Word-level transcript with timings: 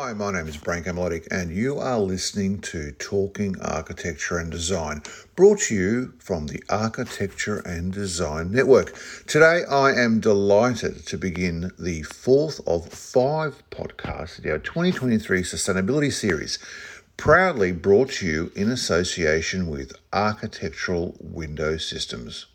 Hi, 0.00 0.12
my 0.12 0.30
name 0.30 0.46
is 0.46 0.56
Branko 0.56 0.94
Milotic, 0.94 1.26
and 1.28 1.50
you 1.50 1.80
are 1.80 1.98
listening 1.98 2.60
to 2.60 2.92
Talking 2.92 3.60
Architecture 3.60 4.38
and 4.38 4.48
Design, 4.48 5.02
brought 5.34 5.58
to 5.62 5.74
you 5.74 6.12
from 6.20 6.46
the 6.46 6.62
Architecture 6.68 7.58
and 7.66 7.92
Design 7.92 8.52
Network. 8.52 8.96
Today, 9.26 9.64
I 9.68 9.90
am 9.90 10.20
delighted 10.20 11.04
to 11.06 11.18
begin 11.18 11.72
the 11.80 12.02
fourth 12.04 12.60
of 12.64 12.86
five 12.92 13.60
podcasts 13.72 14.38
in 14.38 14.48
our 14.52 14.60
2023 14.60 15.42
Sustainability 15.42 16.12
Series, 16.12 16.60
proudly 17.16 17.72
brought 17.72 18.10
to 18.10 18.26
you 18.26 18.52
in 18.54 18.70
association 18.70 19.66
with 19.66 19.94
Architectural 20.12 21.16
Window 21.18 21.76
Systems. 21.76 22.46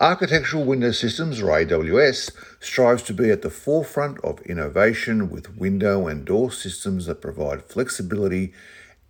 Architectural 0.00 0.64
Window 0.64 0.92
Systems, 0.92 1.40
or 1.40 1.46
AWS, 1.46 2.30
strives 2.60 3.02
to 3.04 3.14
be 3.14 3.30
at 3.30 3.42
the 3.42 3.50
forefront 3.50 4.18
of 4.24 4.40
innovation 4.42 5.30
with 5.30 5.56
window 5.56 6.06
and 6.06 6.24
door 6.24 6.50
systems 6.50 7.06
that 7.06 7.22
provide 7.22 7.64
flexibility, 7.64 8.52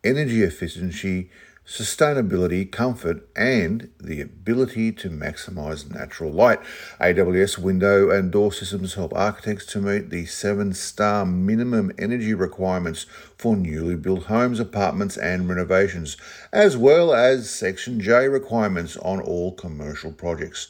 energy 0.05 0.43
efficiency, 0.43 1.31
sustainability, 1.69 2.71
comfort, 2.71 3.29
and 3.37 3.91
the 4.01 4.23
ability 4.23 4.91
to 4.91 5.11
maximize 5.11 5.91
natural 5.91 6.33
light. 6.33 6.59
AWS 6.99 7.59
window 7.59 8.11
and 8.11 8.33
door 8.33 8.51
systems 8.51 8.95
help 8.95 9.13
architects 9.15 9.67
to 9.67 9.79
meet 9.79 10.09
the 10.09 10.25
seven 10.25 10.73
star 10.73 11.27
minimum 11.27 11.93
energy 11.99 12.33
requirements 12.33 13.05
for 13.37 13.55
newly 13.55 13.97
built 13.97 14.25
homes, 14.25 14.59
apartments, 14.59 15.19
and 15.19 15.47
renovations, 15.47 16.17
as 16.55 16.75
well 16.75 17.13
as 17.13 17.51
Section 17.51 18.01
J 18.01 18.29
requirements 18.29 18.97
on 18.97 19.21
all 19.21 19.53
commercial 19.53 20.11
projects. 20.11 20.69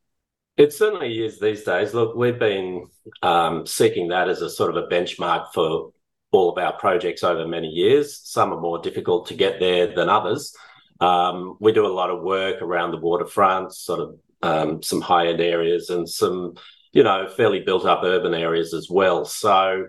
It 0.57 0.73
certainly 0.73 1.23
is 1.23 1.39
these 1.39 1.63
days. 1.63 1.93
Look, 1.93 2.15
we've 2.15 2.39
been 2.39 2.87
um, 3.21 3.65
seeking 3.65 4.09
that 4.09 4.27
as 4.27 4.41
a 4.41 4.49
sort 4.49 4.75
of 4.75 4.83
a 4.83 4.87
benchmark 4.87 5.53
for 5.53 5.91
all 6.31 6.51
of 6.51 6.57
our 6.57 6.73
projects 6.73 7.23
over 7.23 7.47
many 7.47 7.67
years. 7.67 8.19
Some 8.23 8.51
are 8.53 8.59
more 8.59 8.79
difficult 8.79 9.27
to 9.27 9.35
get 9.35 9.59
there 9.59 9.93
than 9.93 10.09
others. 10.09 10.55
Um, 10.99 11.57
we 11.59 11.71
do 11.71 11.85
a 11.85 11.87
lot 11.87 12.09
of 12.09 12.21
work 12.21 12.61
around 12.61 12.91
the 12.91 12.97
waterfront, 12.97 13.73
sort 13.73 13.99
of 13.99 14.19
um, 14.41 14.81
some 14.81 15.01
high 15.01 15.27
end 15.27 15.41
areas, 15.41 15.89
and 15.89 16.07
some, 16.07 16.55
you 16.91 17.03
know, 17.03 17.27
fairly 17.27 17.59
built 17.61 17.85
up 17.85 18.01
urban 18.03 18.33
areas 18.33 18.73
as 18.73 18.89
well. 18.89 19.25
So 19.25 19.87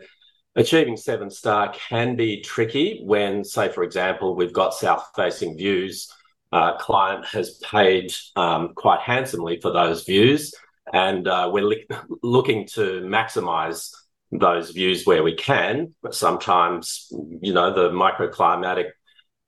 Achieving 0.55 0.99
seven 0.99 1.31
star 1.31 1.73
can 1.73 2.15
be 2.15 2.43
tricky 2.43 3.01
when, 3.05 3.43
say, 3.43 3.71
for 3.71 3.83
example, 3.83 4.37
we've 4.37 4.53
got 4.53 4.75
south 4.75 5.09
facing 5.17 5.57
views. 5.57 6.13
Uh, 6.53 6.77
client 6.77 7.25
has 7.25 7.59
paid 7.71 8.13
um, 8.37 8.75
quite 8.75 9.01
handsomely 9.01 9.59
for 9.63 9.73
those 9.73 10.05
views, 10.05 10.53
and 10.93 11.27
uh, 11.27 11.49
we're 11.51 11.65
li- 11.65 11.87
looking 12.23 12.67
to 12.67 13.01
maximize 13.01 13.95
those 14.31 14.73
views 14.73 15.07
where 15.07 15.23
we 15.23 15.35
can. 15.35 15.95
But 16.03 16.15
sometimes, 16.15 17.11
you 17.41 17.55
know, 17.55 17.73
the 17.73 17.89
microclimatic 17.89 18.91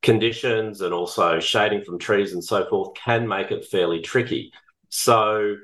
conditions 0.00 0.80
and 0.80 0.94
also 0.94 1.38
shading 1.38 1.84
from 1.84 1.98
trees 1.98 2.32
and 2.32 2.42
so 2.42 2.66
forth 2.70 2.94
can 2.94 3.28
make 3.28 3.50
it 3.50 3.66
fairly 3.66 4.00
tricky. 4.00 4.52
So 4.94 5.56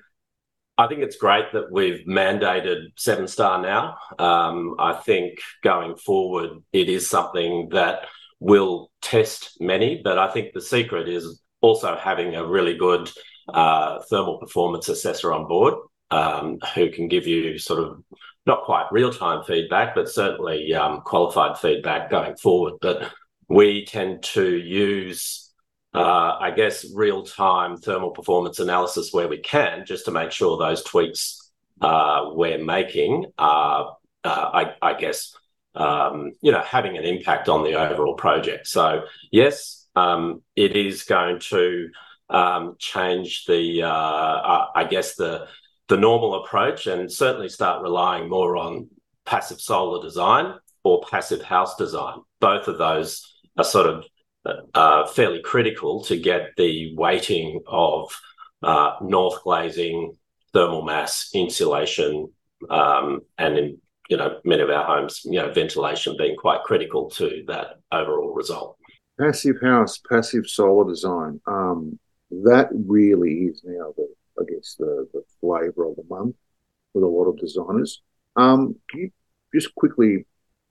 I 0.77 0.89
think 0.89 1.03
it's 1.03 1.17
great 1.17 1.53
that 1.53 1.71
we've 1.71 2.05
mandated 2.05 2.87
seven 2.97 3.29
star 3.29 3.63
now. 3.63 3.97
Um, 4.19 4.75
I 4.81 4.95
think 4.95 5.39
going 5.63 5.95
forward, 5.97 6.51
it 6.73 6.89
is 6.89 7.09
something 7.09 7.69
that 7.71 8.07
will 8.41 8.91
test 9.01 9.57
many, 9.61 10.01
but 10.03 10.19
I 10.19 10.33
think 10.33 10.53
the 10.53 10.61
secret 10.61 11.09
is 11.09 11.41
also 11.61 11.97
having 11.97 12.35
a 12.35 12.45
really 12.45 12.77
good 12.77 13.09
uh, 13.55 14.01
thermal 14.11 14.39
performance 14.39 14.89
assessor 14.89 15.33
on 15.33 15.47
board 15.47 15.75
um, 16.11 16.59
who 16.75 16.91
can 16.91 17.07
give 17.07 17.29
you 17.29 17.57
sort 17.57 17.85
of 17.85 18.03
not 18.47 18.65
quite 18.65 18.91
real 18.91 19.13
time 19.13 19.45
feedback, 19.45 19.95
but 19.95 20.09
certainly 20.09 20.75
um, 20.75 21.03
qualified 21.03 21.57
feedback 21.57 22.11
going 22.11 22.37
forward. 22.37 22.75
But 22.81 23.13
we 23.49 23.85
tend 23.85 24.25
to 24.35 24.57
use 24.57 25.40
uh, 25.95 26.37
I 26.41 26.53
guess, 26.53 26.87
real 26.95 27.25
time 27.25 27.77
thermal 27.77 28.11
performance 28.11 28.59
analysis 28.59 29.13
where 29.13 29.29
we 29.29 29.39
can, 29.39 29.85
just 29.87 30.05
to 30.05 30.11
make 30.11 30.31
sure 30.31 30.57
those 30.57 30.83
tweaks 30.85 31.51
uh, 31.81 32.31
we're 32.33 32.63
making 32.63 33.27
are, 33.39 33.97
uh, 34.23 34.51
I, 34.53 34.75
I, 34.83 34.95
guess, 34.95 35.35
um, 35.75 36.33
you 36.43 36.53
know, 36.53 36.63
having 36.63 36.97
an 36.97 37.05
impact 37.05 37.49
on 37.49 37.65
the 37.65 37.75
overall 37.75 38.15
project. 38.15 38.69
So, 38.69 39.03
yes, 39.33 39.89
um, 39.97 40.43
it 40.55 40.77
is 40.77 41.03
going 41.03 41.41
to 41.51 41.89
um, 42.29 42.77
change 42.79 43.47
the, 43.47 43.83
uh, 43.83 44.67
I 44.75 44.87
guess, 44.89 45.17
the 45.17 45.49
the 45.89 45.97
normal 45.97 46.45
approach, 46.45 46.87
and 46.87 47.11
certainly 47.11 47.49
start 47.49 47.83
relying 47.83 48.29
more 48.29 48.57
on 48.57 48.89
passive 49.27 49.61
solar 49.61 50.01
design 50.01 50.55
or 50.85 51.03
passive 51.11 51.43
house 51.43 51.75
design. 51.75 52.19
Both 52.41 52.69
of 52.69 52.79
those 52.79 53.35
are 53.59 53.65
sort 53.65 53.89
of 53.89 54.05
uh, 54.75 55.07
fairly 55.07 55.43
critical 55.43 56.03
to 56.05 56.17
get 56.17 56.51
the 56.57 56.95
weighting 56.97 57.61
of 57.67 58.11
uh, 58.63 58.93
north 59.03 59.43
glazing, 59.43 60.17
thermal 60.53 60.83
mass, 60.83 61.31
insulation, 61.35 62.31
um, 62.69 63.21
and 63.39 63.59
in 63.59 63.79
you 64.09 64.17
know 64.17 64.41
many 64.45 64.63
of 64.63 64.71
our 64.71 64.85
homes, 64.85 65.23
you 65.25 65.41
know 65.41 65.53
ventilation 65.53 66.17
being 66.19 66.37
quite 66.37 66.63
critical 66.65 67.11
to 67.11 67.45
that 67.47 67.81
overall 67.93 68.35
result. 68.35 68.77
Passive 69.19 69.57
house, 69.63 69.99
passive 69.99 70.47
solar 70.47 70.89
design. 70.89 71.41
Um, 71.47 71.99
that 72.31 72.69
really 72.73 73.45
is 73.45 73.63
now 73.65 73.93
the 73.97 74.09
I 74.41 74.45
guess 74.51 74.77
the, 74.79 75.07
the 75.13 75.23
flavour 75.41 75.87
of 75.87 75.97
the 75.97 76.05
month 76.09 76.37
with 76.95 77.05
a 77.05 77.07
lot 77.07 77.27
of 77.27 77.39
designers. 77.39 78.03
Um, 78.37 78.77
can 78.89 79.01
you 79.01 79.11
just 79.55 79.75
quickly 79.75 80.25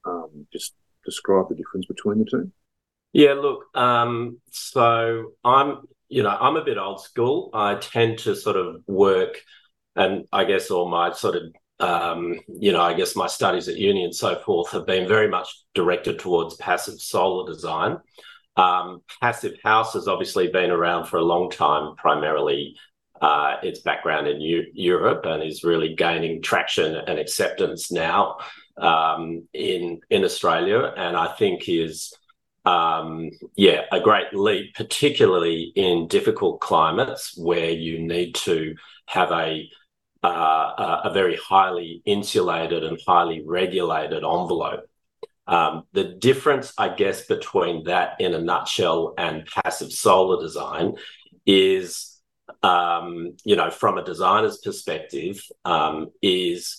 um, 0.04 0.46
just 0.52 0.74
describe 1.04 1.48
the 1.48 1.54
difference 1.54 1.86
between 1.86 2.18
the 2.18 2.24
two? 2.24 2.50
Yeah, 3.12 3.32
look, 3.34 3.64
um, 3.76 4.40
so 4.50 5.32
I'm, 5.44 5.78
you 6.08 6.22
know, 6.22 6.30
I'm 6.30 6.56
a 6.56 6.64
bit 6.64 6.78
old 6.78 7.02
school. 7.02 7.50
I 7.52 7.74
tend 7.76 8.18
to 8.20 8.36
sort 8.36 8.56
of 8.56 8.82
work, 8.86 9.40
and 9.96 10.26
I 10.32 10.44
guess 10.44 10.70
all 10.70 10.88
my 10.88 11.12
sort 11.12 11.36
of, 11.36 11.42
um, 11.80 12.38
you 12.48 12.72
know, 12.72 12.80
I 12.80 12.94
guess 12.94 13.16
my 13.16 13.26
studies 13.26 13.68
at 13.68 13.76
uni 13.76 14.04
and 14.04 14.14
so 14.14 14.38
forth 14.40 14.70
have 14.72 14.86
been 14.86 15.08
very 15.08 15.28
much 15.28 15.48
directed 15.74 16.18
towards 16.18 16.54
passive 16.56 17.00
solar 17.00 17.50
design. 17.52 17.98
Um, 18.56 19.02
passive 19.20 19.54
house 19.64 19.94
has 19.94 20.06
obviously 20.06 20.48
been 20.48 20.70
around 20.70 21.06
for 21.06 21.16
a 21.16 21.24
long 21.24 21.50
time, 21.50 21.96
primarily 21.96 22.76
uh, 23.20 23.56
its 23.62 23.80
background 23.80 24.28
in 24.28 24.40
U- 24.40 24.70
Europe 24.72 25.26
and 25.26 25.42
is 25.42 25.64
really 25.64 25.94
gaining 25.94 26.42
traction 26.42 26.94
and 26.94 27.18
acceptance 27.18 27.90
now 27.90 28.36
um, 28.76 29.48
in 29.52 30.00
in 30.10 30.24
Australia, 30.24 30.92
and 30.96 31.16
I 31.16 31.28
think 31.32 31.68
is 31.68 32.12
um, 32.70 33.30
yeah 33.56 33.82
a 33.92 34.00
great 34.00 34.32
leap, 34.32 34.74
particularly 34.74 35.72
in 35.74 36.08
difficult 36.08 36.60
climates 36.60 37.36
where 37.36 37.70
you 37.70 37.98
need 37.98 38.34
to 38.34 38.74
have 39.06 39.30
a 39.32 39.68
uh, 40.22 41.00
a 41.04 41.12
very 41.12 41.36
highly 41.36 42.02
insulated 42.04 42.84
and 42.84 42.98
highly 43.06 43.42
regulated 43.46 44.22
envelope. 44.22 44.84
Um, 45.46 45.84
the 45.92 46.04
difference, 46.04 46.72
I 46.78 46.90
guess, 46.90 47.26
between 47.26 47.84
that 47.84 48.20
in 48.20 48.34
a 48.34 48.40
nutshell 48.40 49.14
and 49.18 49.46
passive 49.46 49.92
solar 49.92 50.40
design 50.40 50.96
is, 51.46 52.20
um, 52.62 53.36
you 53.44 53.56
know, 53.56 53.70
from 53.70 53.98
a 53.98 54.04
designer's 54.04 54.58
perspective, 54.58 55.42
um, 55.64 56.10
is, 56.22 56.76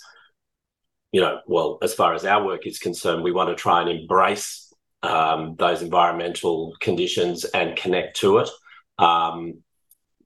you 1.11 1.19
know, 1.19 1.39
well, 1.47 1.79
as 1.81 1.93
far 1.93 2.13
as 2.13 2.23
our 2.23 2.45
work 2.45 2.65
is 2.65 2.79
concerned, 2.79 3.23
we 3.23 3.33
want 3.33 3.49
to 3.49 3.55
try 3.55 3.81
and 3.81 3.89
embrace 3.89 4.70
um, 5.03 5.55
those 5.57 5.81
environmental 5.81 6.73
conditions 6.79 7.45
and 7.45 7.75
connect 7.75 8.17
to 8.17 8.37
it. 8.39 8.49
Um, 8.99 9.63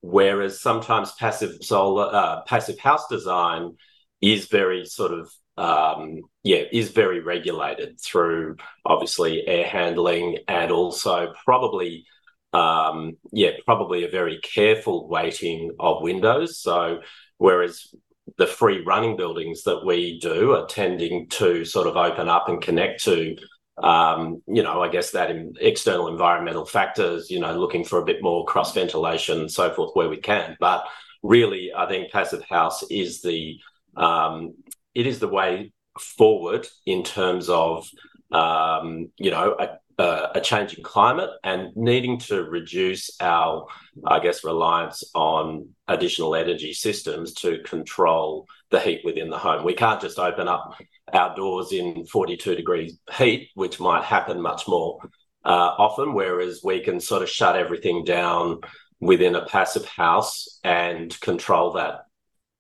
whereas 0.02 0.62
sometimes 0.62 1.14
passive 1.14 1.58
solar, 1.62 2.14
uh, 2.14 2.42
passive 2.44 2.80
house 2.80 3.08
design 3.08 3.76
is 4.22 4.48
very 4.48 4.86
sort 4.86 5.12
of 5.14 5.32
um, 5.58 6.22
yeah, 6.44 6.64
is 6.72 6.92
very 6.92 7.22
regulated 7.22 8.00
through 8.02 8.58
obviously 8.86 9.48
air 9.48 9.66
handling 9.66 10.40
and 10.48 10.72
also 10.72 11.34
probably 11.46 12.06
um, 12.54 13.18
yeah, 13.32 13.52
probably 13.66 14.06
a 14.06 14.10
very 14.10 14.40
careful 14.42 15.08
weighting 15.10 15.72
of 15.80 16.02
windows. 16.02 16.60
So 16.60 17.02
whereas 17.38 17.94
the 18.38 18.48
free 18.48 18.84
running 18.84 19.18
buildings 19.18 19.64
that 19.64 19.86
we 19.86 20.20
do 20.20 20.56
are 20.56 20.66
tending 20.66 21.28
to 21.30 21.66
sort 21.66 21.88
of 21.88 21.98
open 21.98 22.30
up 22.30 22.48
and 22.50 22.62
connect 22.62 23.04
to 23.04 23.36
um, 23.78 24.42
you 24.48 24.64
know, 24.64 24.82
I 24.82 24.90
guess 24.90 25.12
that 25.12 25.32
in 25.32 25.54
external 25.60 26.08
environmental 26.08 26.66
factors, 26.66 27.30
you 27.30 27.40
know, 27.40 27.58
looking 27.58 27.84
for 27.84 28.00
a 28.00 28.06
bit 28.06 28.22
more 28.22 28.46
cross 28.46 28.74
ventilation 28.74 29.50
so 29.50 29.74
forth 29.74 29.92
where 29.94 30.10
we 30.10 30.18
can. 30.18 30.56
But 30.60 30.86
really, 31.24 31.72
I 31.76 31.88
think 31.88 32.12
passive 32.12 32.44
house 32.44 32.84
is 32.90 33.22
the 33.22 33.60
um, 33.98 34.54
it 34.94 35.08
is 35.08 35.20
the 35.20 35.28
way 35.28 35.74
forward 36.00 36.68
in 36.86 37.04
terms 37.04 37.50
of 37.50 37.90
um, 38.32 39.12
you 39.18 39.32
know 39.32 39.56
a, 39.60 39.78
a, 40.04 40.42
changing 40.42 40.84
climate 40.84 41.30
and 41.44 41.76
needing 41.76 42.20
to 42.20 42.44
reduce 42.44 43.10
our, 43.22 43.68
I 44.06 44.20
guess, 44.20 44.44
reliance 44.44 45.04
on 45.14 45.70
additional 45.88 46.36
energy 46.36 46.74
systems 46.74 47.34
to 47.36 47.60
control 47.64 48.48
the 48.72 48.80
heat 48.80 49.02
within 49.06 49.30
the 49.30 49.38
home. 49.38 49.64
We 49.64 49.74
can't 49.74 50.02
just 50.02 50.20
open 50.20 50.48
up 50.48 50.76
our 51.16 51.36
doors 51.36 51.72
in 51.72 52.06
42 52.06 52.56
degrees 52.56 53.00
heat, 53.18 53.50
which 53.56 53.80
might 53.80 54.04
happen 54.04 54.42
much 54.42 54.68
more 54.68 55.00
uh, 55.44 55.72
often, 55.78 56.14
whereas 56.14 56.62
we 56.64 56.82
can 56.82 57.00
sort 57.00 57.24
of 57.24 57.30
shut 57.30 57.56
everything 57.56 58.04
down 58.04 58.60
within 59.00 59.36
a 59.36 59.46
passive 59.46 59.86
house 59.86 60.60
and 60.64 61.20
control 61.22 61.74
that 61.74 62.02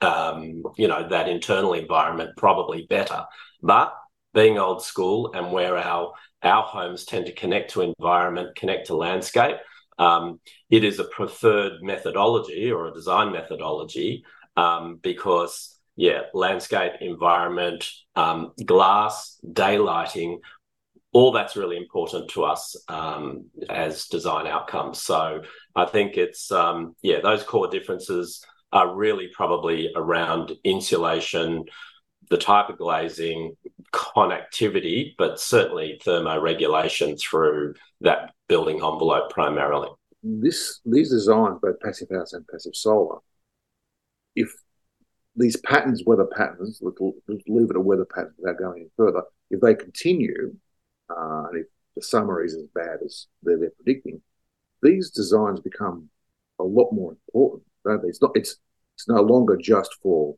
um, 0.02 0.63
you 0.78 0.88
know, 0.88 1.07
that 1.10 1.28
internal 1.30 1.74
environment 1.74 2.31
probably 2.38 2.86
better. 2.90 3.24
But 3.62 3.94
being 4.34 4.58
old 4.58 4.84
school 4.84 5.34
and 5.34 5.51
where 5.51 5.78
our 5.78 6.13
our 6.44 6.63
homes 6.63 7.06
tend 7.06 7.25
to 7.25 7.34
connect 7.34 7.72
to 7.72 7.81
environment, 7.81 8.56
connect 8.56 8.88
to 8.88 8.96
landscape, 8.96 9.56
um, 9.98 10.40
it 10.69 10.84
is 10.84 11.00
a 11.00 11.06
preferred 11.06 11.81
methodology 11.81 12.72
or 12.72 12.88
a 12.88 12.94
design 12.94 13.31
methodology 13.31 14.24
um, 14.56 15.00
because 15.01 15.75
yeah, 15.95 16.21
landscape, 16.33 16.94
environment, 17.01 17.89
um, 18.15 18.51
glass, 18.65 19.39
daylighting, 19.45 20.39
all 21.13 21.31
that's 21.31 21.56
really 21.56 21.77
important 21.77 22.30
to 22.30 22.44
us 22.44 22.75
um, 22.89 23.45
as 23.69 24.07
design 24.07 24.47
outcomes. 24.47 25.01
So 25.01 25.44
I 25.74 25.86
think 25.86 26.18
it's 26.18 26.51
um, 26.51 26.95
yeah, 27.01 27.21
those 27.21 27.44
core 27.44 27.69
differences 27.69 28.45
are 28.74 28.94
really 28.94 29.30
probably 29.33 29.92
around 29.95 30.51
insulation, 30.65 31.63
the 32.30 32.38
type 32.38 32.68
of 32.68 32.77
glazing, 32.77 33.56
connectivity, 33.94 35.13
but 35.18 35.39
certainly 35.39 36.01
thermoregulation 36.06 37.18
through 37.18 37.75
that 38.01 38.31
building 38.50 38.77
envelope 38.83 39.30
primarily. 39.30 39.89
This 40.21 40.81
these 40.86 41.12
designs, 41.12 41.59
both 41.62 41.80
passive 41.80 42.09
house 42.12 42.33
and 42.33 42.45
passive 42.48 42.75
solar, 42.75 43.19
if 44.36 44.51
these 45.36 45.58
patterns, 45.58 46.04
weather 46.06 46.26
patterns, 46.26 46.82
let's 46.82 47.44
leave 47.48 47.70
it 47.70 47.76
a 47.76 47.80
weather 47.80 48.06
pattern 48.06 48.34
without 48.38 48.60
going 48.60 48.82
any 48.82 48.90
further, 48.98 49.24
if 49.50 49.60
they 49.62 49.76
continue, 49.76 50.56
uh, 51.10 51.46
and 51.50 51.60
if 51.62 51.68
the 51.96 52.02
summer 52.02 52.44
is 52.44 52.56
as 52.56 52.66
bad 52.74 53.00
as 53.04 53.28
they're, 53.44 53.58
they're 53.60 53.72
predicting, 53.72 54.22
these 54.82 55.12
designs 55.12 55.60
become 55.60 56.10
a 56.60 56.64
lot 56.64 56.92
more 56.92 57.12
important? 57.12 57.64
It's 58.06 58.22
not. 58.22 58.32
It's 58.36 58.58
it's 58.96 59.08
no 59.08 59.22
longer 59.22 59.58
just 59.58 59.96
for 60.02 60.36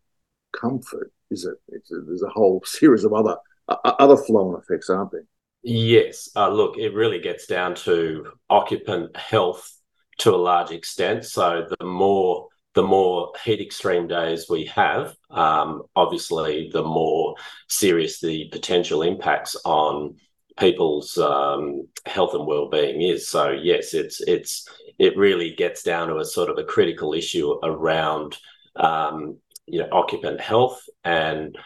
comfort, 0.52 1.12
is 1.30 1.46
it? 1.46 1.56
A, 1.74 2.02
there's 2.06 2.24
a 2.24 2.30
whole 2.30 2.62
series 2.66 3.04
of 3.04 3.14
other 3.14 3.38
uh, 3.68 3.76
other 3.84 4.18
flow-on 4.18 4.60
effects, 4.60 4.90
aren't 4.90 5.12
there? 5.12 5.26
Yes. 5.64 6.30
Uh, 6.36 6.50
look, 6.50 6.78
it 6.78 6.94
really 6.94 7.20
gets 7.20 7.46
down 7.46 7.76
to 7.76 8.32
occupant 8.50 9.16
health 9.16 9.72
to 10.20 10.34
a 10.34 10.38
large 10.38 10.72
extent. 10.72 11.26
So 11.26 11.68
the 11.78 11.86
more 11.86 12.48
the 12.78 12.84
more 12.84 13.32
heat 13.44 13.60
extreme 13.60 14.08
days 14.08 14.46
we 14.48 14.66
have, 14.66 15.16
um, 15.32 15.82
obviously, 15.96 16.70
the 16.72 16.84
more 16.84 17.34
serious 17.68 18.20
the 18.20 18.48
potential 18.52 19.02
impacts 19.02 19.56
on 19.66 20.16
people's 20.60 21.18
um, 21.18 21.88
health 22.06 22.36
and 22.36 22.46
well-being 22.46 23.02
is. 23.02 23.28
So 23.28 23.50
yes, 23.50 23.96
it's 23.96 24.22
it's 24.22 24.68
it 25.00 25.18
really 25.18 25.56
gets 25.56 25.82
down 25.82 26.10
to 26.10 26.18
a 26.18 26.26
sort 26.26 26.52
of 26.52 26.60
a 26.60 26.64
critical 26.64 27.16
issue 27.16 27.50
around 27.64 28.38
um, 28.76 29.40
you 29.66 29.80
know 29.80 29.90
occupant 29.92 30.40
health 30.40 30.80
and 31.04 31.58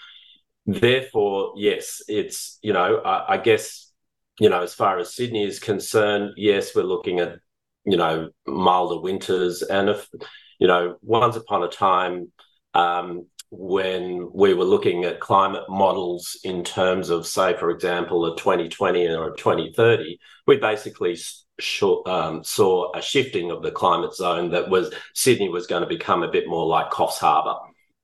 therefore 0.66 1.52
yes 1.58 2.02
it's 2.08 2.58
you 2.62 2.72
know 2.72 3.02
I, 3.04 3.34
I, 3.34 3.38
guess 3.38 3.92
you 4.40 4.48
know 4.48 4.62
as 4.62 4.74
far 4.74 4.98
as 4.98 5.14
sydney 5.14 5.44
is 5.44 5.60
concerned 5.60 6.34
yes 6.38 6.74
we're 6.74 6.84
looking 6.84 7.20
at 7.20 7.40
you 7.84 7.98
know 7.98 8.30
milder 8.48 9.00
winters 9.00 9.62
and 9.62 9.90
if 9.90 10.08
you 10.62 10.68
know 10.68 10.96
once 11.02 11.36
upon 11.36 11.64
a 11.64 11.68
time 11.68 12.32
um, 12.74 13.26
when 13.50 14.30
we 14.34 14.54
were 14.54 14.64
looking 14.64 15.04
at 15.04 15.20
climate 15.20 15.64
models 15.68 16.40
in 16.46 16.64
terms 16.64 17.10
of 17.10 17.28
say 17.28 17.58
for 17.58 17.70
example 17.70 18.26
a 18.26 18.38
2020 18.38 19.08
or 19.08 19.34
a 19.34 19.38
2030 19.38 20.18
we 20.48 20.56
basically 20.56 21.18
um, 22.06 22.44
saw 22.44 22.92
a 22.96 23.02
shifting 23.02 23.52
of 23.52 23.62
the 23.62 23.72
climate 23.72 24.14
zone 24.16 24.52
that 24.52 24.70
was 24.70 24.94
Sydney 25.14 25.50
was 25.50 25.68
going 25.68 25.84
to 25.84 25.88
become 25.90 26.24
a 26.24 26.32
bit 26.32 26.48
more 26.48 26.66
like 26.66 26.90
Coffs 26.90 27.20
Harbour, 27.20 27.56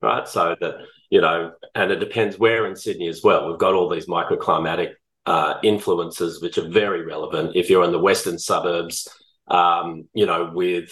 right? 0.01 0.27
So 0.27 0.55
that 0.61 0.75
you 1.09 1.21
know, 1.21 1.53
and 1.73 1.91
it 1.91 1.99
depends 1.99 2.37
where 2.37 2.67
in 2.67 2.75
Sydney 2.75 3.07
as 3.07 3.23
well. 3.23 3.49
We've 3.49 3.59
got 3.59 3.73
all 3.73 3.89
these 3.89 4.07
microclimatic 4.07 4.93
uh, 5.25 5.55
influences 5.63 6.41
which 6.41 6.57
are 6.57 6.67
very 6.67 7.03
relevant. 7.05 7.55
If 7.55 7.69
you're 7.69 7.85
in 7.85 7.91
the 7.91 7.99
western 7.99 8.37
suburbs, 8.37 9.07
um, 9.47 10.07
you 10.13 10.25
know, 10.25 10.51
with 10.53 10.91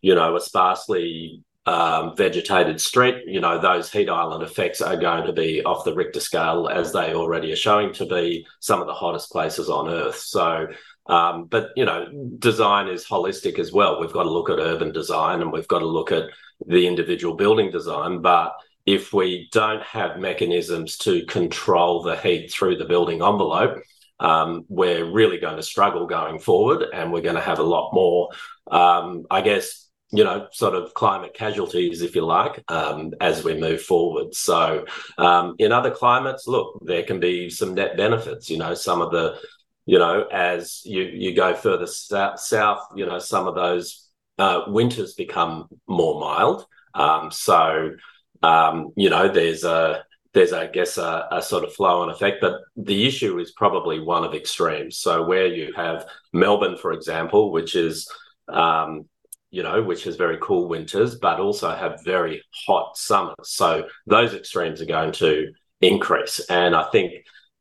you 0.00 0.14
know 0.14 0.36
a 0.36 0.40
sparsely 0.40 1.42
um, 1.66 2.16
vegetated 2.16 2.80
street, 2.80 3.24
you 3.26 3.40
know, 3.40 3.60
those 3.60 3.92
heat 3.92 4.08
island 4.08 4.42
effects 4.42 4.80
are 4.80 4.96
going 4.96 5.26
to 5.26 5.34
be 5.34 5.62
off 5.64 5.84
the 5.84 5.94
Richter 5.94 6.20
scale 6.20 6.66
as 6.66 6.94
they 6.94 7.12
already 7.12 7.52
are 7.52 7.56
showing 7.56 7.92
to 7.94 8.06
be 8.06 8.46
some 8.60 8.80
of 8.80 8.86
the 8.86 8.94
hottest 8.94 9.30
places 9.30 9.68
on 9.68 9.90
Earth. 9.90 10.16
So 10.16 10.68
um, 11.08 11.46
but 11.46 11.70
you 11.74 11.84
know, 11.84 12.06
design 12.38 12.88
is 12.88 13.06
holistic 13.06 13.58
as 13.58 13.72
well. 13.72 14.00
We've 14.00 14.12
got 14.12 14.24
to 14.24 14.30
look 14.30 14.50
at 14.50 14.58
urban 14.58 14.92
design 14.92 15.40
and 15.40 15.50
we've 15.50 15.68
got 15.68 15.78
to 15.78 15.86
look 15.86 16.12
at 16.12 16.24
the 16.66 16.86
individual 16.86 17.34
building 17.34 17.70
design. 17.70 18.20
But 18.20 18.52
if 18.84 19.12
we 19.12 19.48
don't 19.52 19.82
have 19.82 20.18
mechanisms 20.18 20.98
to 20.98 21.24
control 21.26 22.02
the 22.02 22.16
heat 22.16 22.52
through 22.52 22.76
the 22.76 22.84
building 22.84 23.22
envelope, 23.22 23.82
um, 24.20 24.64
we're 24.68 25.10
really 25.10 25.38
going 25.38 25.56
to 25.56 25.62
struggle 25.62 26.06
going 26.06 26.40
forward, 26.40 26.84
and 26.92 27.12
we're 27.12 27.22
going 27.22 27.36
to 27.36 27.40
have 27.40 27.60
a 27.60 27.62
lot 27.62 27.92
more, 27.92 28.30
um, 28.70 29.24
I 29.30 29.40
guess, 29.42 29.87
you 30.10 30.24
know, 30.24 30.48
sort 30.52 30.74
of 30.74 30.94
climate 30.94 31.34
casualties, 31.34 32.02
if 32.02 32.14
you 32.14 32.24
like, 32.24 32.64
um, 32.68 33.12
as 33.20 33.44
we 33.44 33.58
move 33.58 33.82
forward. 33.82 34.34
So, 34.34 34.86
um, 35.18 35.54
in 35.58 35.72
other 35.72 35.90
climates, 35.90 36.46
look, 36.46 36.80
there 36.84 37.02
can 37.02 37.20
be 37.20 37.50
some 37.50 37.74
net 37.74 37.96
benefits. 37.96 38.48
You 38.48 38.58
know, 38.58 38.74
some 38.74 39.02
of 39.02 39.10
the 39.10 39.38
you 39.86 39.98
know, 39.98 40.26
as 40.30 40.82
you 40.84 41.02
you 41.02 41.34
go 41.34 41.54
further 41.54 41.86
south, 41.86 42.80
you 42.94 43.06
know, 43.06 43.18
some 43.18 43.48
of 43.48 43.54
those 43.54 44.08
uh, 44.38 44.64
winters 44.66 45.14
become 45.14 45.66
more 45.86 46.20
mild. 46.20 46.66
Um, 46.94 47.30
so, 47.30 47.92
um, 48.42 48.92
you 48.96 49.10
know, 49.10 49.28
there's 49.28 49.64
a 49.64 50.04
there's, 50.34 50.52
I 50.52 50.66
guess, 50.66 50.98
a, 50.98 51.26
a 51.32 51.42
sort 51.42 51.64
of 51.64 51.72
flow 51.72 52.02
and 52.02 52.12
effect, 52.12 52.38
but 52.40 52.60
the 52.76 53.06
issue 53.06 53.38
is 53.38 53.52
probably 53.52 53.98
one 53.98 54.24
of 54.24 54.34
extremes. 54.34 54.98
So, 54.98 55.24
where 55.24 55.46
you 55.46 55.72
have 55.74 56.06
Melbourne, 56.32 56.76
for 56.76 56.92
example, 56.92 57.50
which 57.50 57.74
is 57.74 58.10
um, 58.46 59.06
you 59.50 59.62
know, 59.62 59.82
which 59.82 60.04
has 60.04 60.16
very 60.16 60.38
cool 60.40 60.68
winters, 60.68 61.16
but 61.16 61.40
also 61.40 61.70
have 61.74 62.04
very 62.04 62.42
hot 62.66 62.96
summers. 62.96 63.34
So 63.44 63.86
those 64.06 64.34
extremes 64.34 64.80
are 64.82 64.86
going 64.86 65.12
to 65.12 65.52
increase. 65.80 66.40
And 66.50 66.76
I 66.76 66.84
think, 66.90 67.12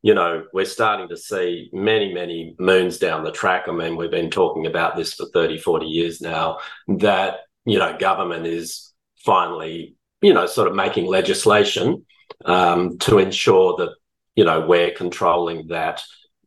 you 0.01 0.13
know, 0.13 0.45
we're 0.53 0.65
starting 0.65 1.07
to 1.09 1.17
see 1.17 1.69
many, 1.71 2.13
many 2.13 2.55
moons 2.59 2.97
down 2.97 3.23
the 3.23 3.31
track. 3.31 3.65
I 3.67 3.71
mean, 3.71 3.95
we've 3.95 4.11
been 4.11 4.29
talking 4.29 4.65
about 4.65 4.95
this 4.95 5.13
for 5.13 5.27
30, 5.33 5.59
40 5.59 5.85
years 5.85 6.21
now, 6.21 6.59
that, 6.87 7.39
you 7.65 7.79
know, 7.79 7.97
government 7.97 8.45
is 8.45 8.93
finally, 9.25 9.95
you 10.21 10.33
know, 10.33 10.45
sort 10.45 10.67
of 10.67 10.75
making 10.75 11.05
legislation 11.05 12.05
um, 12.45 12.97
to 12.99 13.17
ensure 13.17 13.77
that, 13.77 13.95
you 14.35 14.43
know, 14.43 14.61
we're 14.67 14.91
controlling 14.91 15.67
that 15.67 16.01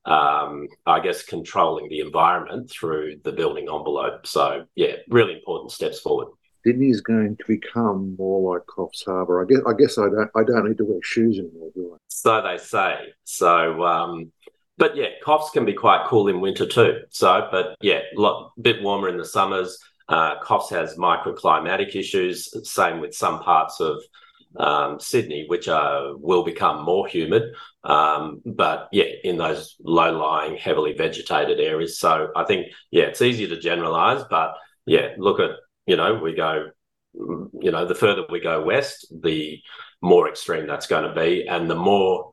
um, 0.04 0.68
I 0.86 1.00
guess, 1.00 1.22
controlling 1.22 1.88
the 1.88 2.00
environment 2.00 2.70
through 2.70 3.20
the 3.24 3.32
building 3.32 3.64
envelope. 3.64 4.26
So, 4.26 4.64
yeah, 4.74 4.96
really 5.08 5.34
important 5.34 5.72
steps 5.72 6.00
forward. 6.00 6.28
Sydney 6.64 6.90
is 6.90 7.00
going 7.00 7.36
to 7.36 7.44
become 7.46 8.16
more 8.18 8.54
like 8.54 8.66
Coffs 8.66 9.04
Harbour. 9.04 9.42
I 9.42 9.46
guess 9.46 9.60
I 9.66 9.72
guess 9.78 9.98
I 9.98 10.08
don't 10.10 10.30
I 10.36 10.42
don't 10.44 10.68
need 10.68 10.78
to 10.78 10.84
wear 10.84 11.00
shoes 11.02 11.38
anymore, 11.38 11.70
do 11.74 11.94
I? 11.94 11.96
So 12.08 12.42
they 12.42 12.58
say. 12.58 13.14
So, 13.24 13.82
um, 13.84 14.30
but 14.76 14.94
yeah, 14.94 15.08
Coffs 15.24 15.52
can 15.52 15.64
be 15.64 15.72
quite 15.72 16.06
cool 16.06 16.28
in 16.28 16.40
winter 16.40 16.66
too. 16.66 17.00
So, 17.10 17.48
but 17.50 17.76
yeah, 17.80 18.00
a 18.16 18.20
lot 18.20 18.52
bit 18.60 18.82
warmer 18.82 19.08
in 19.08 19.16
the 19.16 19.24
summers. 19.24 19.78
Uh, 20.08 20.40
Coffs 20.42 20.70
has 20.70 20.96
microclimatic 20.96 21.94
issues. 21.94 22.50
Same 22.68 23.00
with 23.00 23.14
some 23.14 23.40
parts 23.40 23.80
of 23.80 24.02
um, 24.56 24.98
Sydney, 25.00 25.44
which 25.46 25.68
are, 25.68 26.16
will 26.16 26.44
become 26.44 26.84
more 26.84 27.06
humid. 27.06 27.42
Um, 27.84 28.42
but 28.44 28.88
yeah, 28.92 29.04
in 29.24 29.38
those 29.38 29.76
low 29.82 30.16
lying, 30.16 30.56
heavily 30.56 30.92
vegetated 30.92 31.60
areas. 31.60 31.98
So 31.98 32.30
I 32.36 32.44
think, 32.44 32.68
yeah, 32.90 33.04
it's 33.04 33.22
easy 33.22 33.46
to 33.48 33.60
generalize, 33.60 34.24
but 34.28 34.54
yeah, 34.86 35.14
look 35.18 35.40
at, 35.40 35.50
you 35.86 35.96
know, 35.96 36.14
we 36.14 36.34
go, 36.34 36.70
you 37.14 37.70
know, 37.70 37.86
the 37.86 37.94
further 37.94 38.24
we 38.30 38.40
go 38.40 38.62
west, 38.62 39.12
the 39.22 39.60
more 40.00 40.28
extreme 40.28 40.66
that's 40.66 40.86
going 40.86 41.04
to 41.04 41.14
be, 41.20 41.46
and 41.48 41.70
the 41.70 41.74
more 41.76 42.32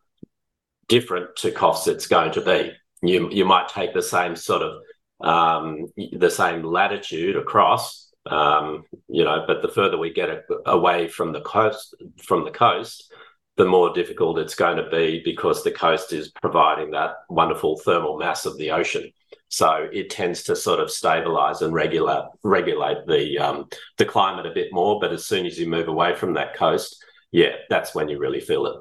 different 0.88 1.36
to 1.38 1.52
Coffs 1.52 1.88
it's 1.88 2.08
going 2.08 2.32
to 2.34 2.42
be. 2.42 2.72
You, 3.02 3.30
you 3.30 3.46
might 3.46 3.70
take 3.70 3.94
the 3.94 4.02
same 4.02 4.36
sort 4.36 4.62
of 4.62 4.82
um, 5.20 5.88
the 6.12 6.30
same 6.30 6.64
latitude 6.64 7.36
across, 7.36 8.07
um, 8.32 8.84
you 9.08 9.24
know, 9.24 9.44
but 9.48 9.62
the 9.62 9.68
further 9.68 9.98
we 9.98 10.14
get 10.14 10.46
away 10.66 11.08
from 11.08 11.32
the 11.32 11.42
coast, 11.42 11.96
from 12.24 12.44
the 12.46 12.52
coast, 12.52 13.12
the 13.58 13.66
more 13.66 13.92
difficult 13.92 14.38
it's 14.38 14.56
going 14.56 14.78
to 14.78 14.90
be 14.90 15.22
because 15.26 15.64
the 15.64 15.72
coast 15.72 16.14
is 16.14 16.32
providing 16.42 16.92
that 16.92 17.16
wonderful 17.30 17.78
thermal 17.80 18.18
mass 18.18 18.46
of 18.46 18.58
the 18.58 18.72
ocean. 18.72 19.12
So 19.50 19.88
it 19.92 20.10
tends 20.10 20.44
to 20.44 20.56
sort 20.56 20.80
of 20.80 20.92
stabilize 20.92 21.62
and 21.62 21.74
regulate 21.74 22.26
regulate 22.44 23.08
the 23.08 23.40
um, 23.40 23.70
the 23.98 24.06
climate 24.06 24.46
a 24.46 24.54
bit 24.54 24.68
more. 24.72 25.00
But 25.00 25.14
as 25.14 25.26
soon 25.26 25.46
as 25.46 25.58
you 25.58 25.68
move 25.68 25.88
away 25.88 26.16
from 26.16 26.34
that 26.34 26.56
coast, 26.56 27.04
yeah, 27.32 27.54
that's 27.70 27.96
when 27.96 28.10
you 28.10 28.20
really 28.20 28.42
feel 28.42 28.66
it. 28.68 28.76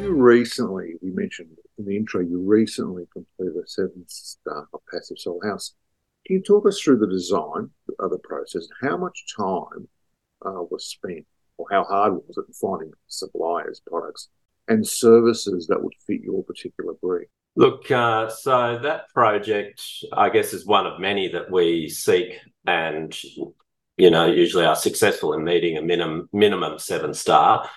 You 0.00 0.14
recently, 0.14 0.94
we 1.02 1.10
mentioned 1.10 1.56
in 1.78 1.84
the 1.84 1.96
intro, 1.96 2.20
you 2.20 2.40
recently 2.40 3.06
completed 3.12 3.56
a 3.56 3.66
seven 3.66 4.04
star 4.08 4.66
passive 4.92 5.18
solar 5.18 5.46
house. 5.48 5.74
Can 6.26 6.36
you 6.36 6.42
talk 6.42 6.66
us 6.66 6.80
through 6.80 6.98
the 6.98 7.06
design 7.06 7.70
of 7.98 8.10
the 8.10 8.18
process? 8.18 8.66
How 8.82 8.96
much 8.96 9.26
time 9.36 9.88
uh, 10.44 10.62
was 10.70 10.86
spent, 10.86 11.26
or 11.56 11.66
how 11.70 11.84
hard 11.84 12.14
was 12.14 12.36
it 12.36 12.44
in 12.48 12.52
finding 12.54 12.92
suppliers, 13.06 13.80
products, 13.86 14.28
and 14.68 14.86
services 14.86 15.66
that 15.68 15.82
would 15.82 15.94
fit 16.06 16.22
your 16.22 16.42
particular 16.42 16.94
brief? 16.94 17.28
Look, 17.54 17.90
uh, 17.90 18.28
so 18.28 18.78
that 18.82 19.08
project, 19.14 19.82
I 20.12 20.28
guess, 20.28 20.52
is 20.52 20.66
one 20.66 20.86
of 20.86 21.00
many 21.00 21.28
that 21.28 21.50
we 21.50 21.88
seek 21.88 22.38
and, 22.66 23.16
you 23.96 24.10
know, 24.10 24.26
usually 24.26 24.66
are 24.66 24.76
successful 24.76 25.32
in 25.32 25.44
meeting 25.44 25.78
a 25.78 25.82
minimum 25.82 26.28
minimum 26.32 26.78
seven 26.78 27.14
star 27.14 27.68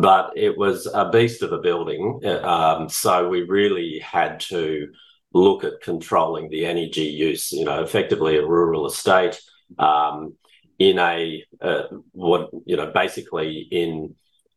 but 0.00 0.32
it 0.36 0.56
was 0.56 0.86
a 0.86 1.10
beast 1.10 1.42
of 1.42 1.52
a 1.52 1.58
building. 1.58 2.20
Um, 2.24 2.88
so 2.88 3.28
we 3.28 3.42
really 3.42 3.98
had 4.00 4.40
to 4.40 4.88
look 5.32 5.64
at 5.64 5.80
controlling 5.82 6.48
the 6.48 6.66
energy 6.66 7.04
use, 7.04 7.52
you 7.52 7.64
know, 7.64 7.82
effectively 7.82 8.36
a 8.36 8.46
rural 8.46 8.86
estate 8.86 9.40
um, 9.78 10.34
in 10.78 10.98
a, 10.98 11.44
uh, 11.60 11.82
what, 12.12 12.50
you 12.64 12.76
know, 12.76 12.90
basically 12.92 13.66
in, 13.70 14.14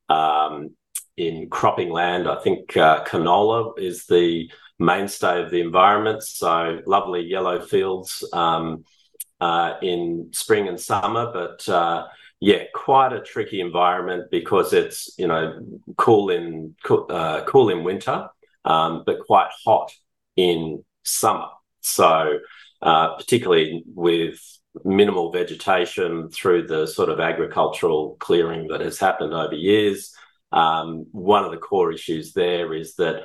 um, 0.09 0.71
in 1.17 1.49
cropping 1.49 1.91
land. 1.91 2.27
I 2.27 2.41
think 2.41 2.75
uh, 2.75 3.03
canola 3.03 3.77
is 3.77 4.05
the 4.05 4.49
mainstay 4.77 5.43
of 5.43 5.51
the 5.51 5.61
environment. 5.61 6.23
So 6.23 6.79
lovely 6.85 7.21
yellow 7.21 7.61
fields 7.61 8.27
um, 8.33 8.85
uh, 9.39 9.75
in 9.81 10.29
spring 10.31 10.67
and 10.67 10.79
summer, 10.79 11.31
but 11.31 11.67
uh, 11.69 12.07
yeah, 12.39 12.63
quite 12.73 13.13
a 13.13 13.21
tricky 13.21 13.59
environment 13.59 14.31
because 14.31 14.73
it's 14.73 15.13
you 15.17 15.27
know 15.27 15.59
cool 15.97 16.29
in 16.29 16.75
uh, 16.89 17.43
cool 17.45 17.69
in 17.69 17.83
winter, 17.83 18.29
um, 18.65 19.03
but 19.05 19.25
quite 19.25 19.49
hot 19.65 19.91
in 20.35 20.83
summer. 21.03 21.47
So 21.81 22.39
uh, 22.81 23.15
particularly 23.15 23.83
with 23.93 24.39
minimal 24.85 25.31
vegetation 25.31 26.29
through 26.29 26.67
the 26.67 26.87
sort 26.87 27.09
of 27.09 27.19
agricultural 27.19 28.15
clearing 28.19 28.67
that 28.67 28.81
has 28.81 28.99
happened 28.99 29.33
over 29.33 29.55
years. 29.55 30.13
Um, 30.51 31.05
one 31.11 31.43
of 31.43 31.51
the 31.51 31.57
core 31.57 31.91
issues 31.91 32.33
there 32.33 32.73
is 32.73 32.95
that 32.95 33.23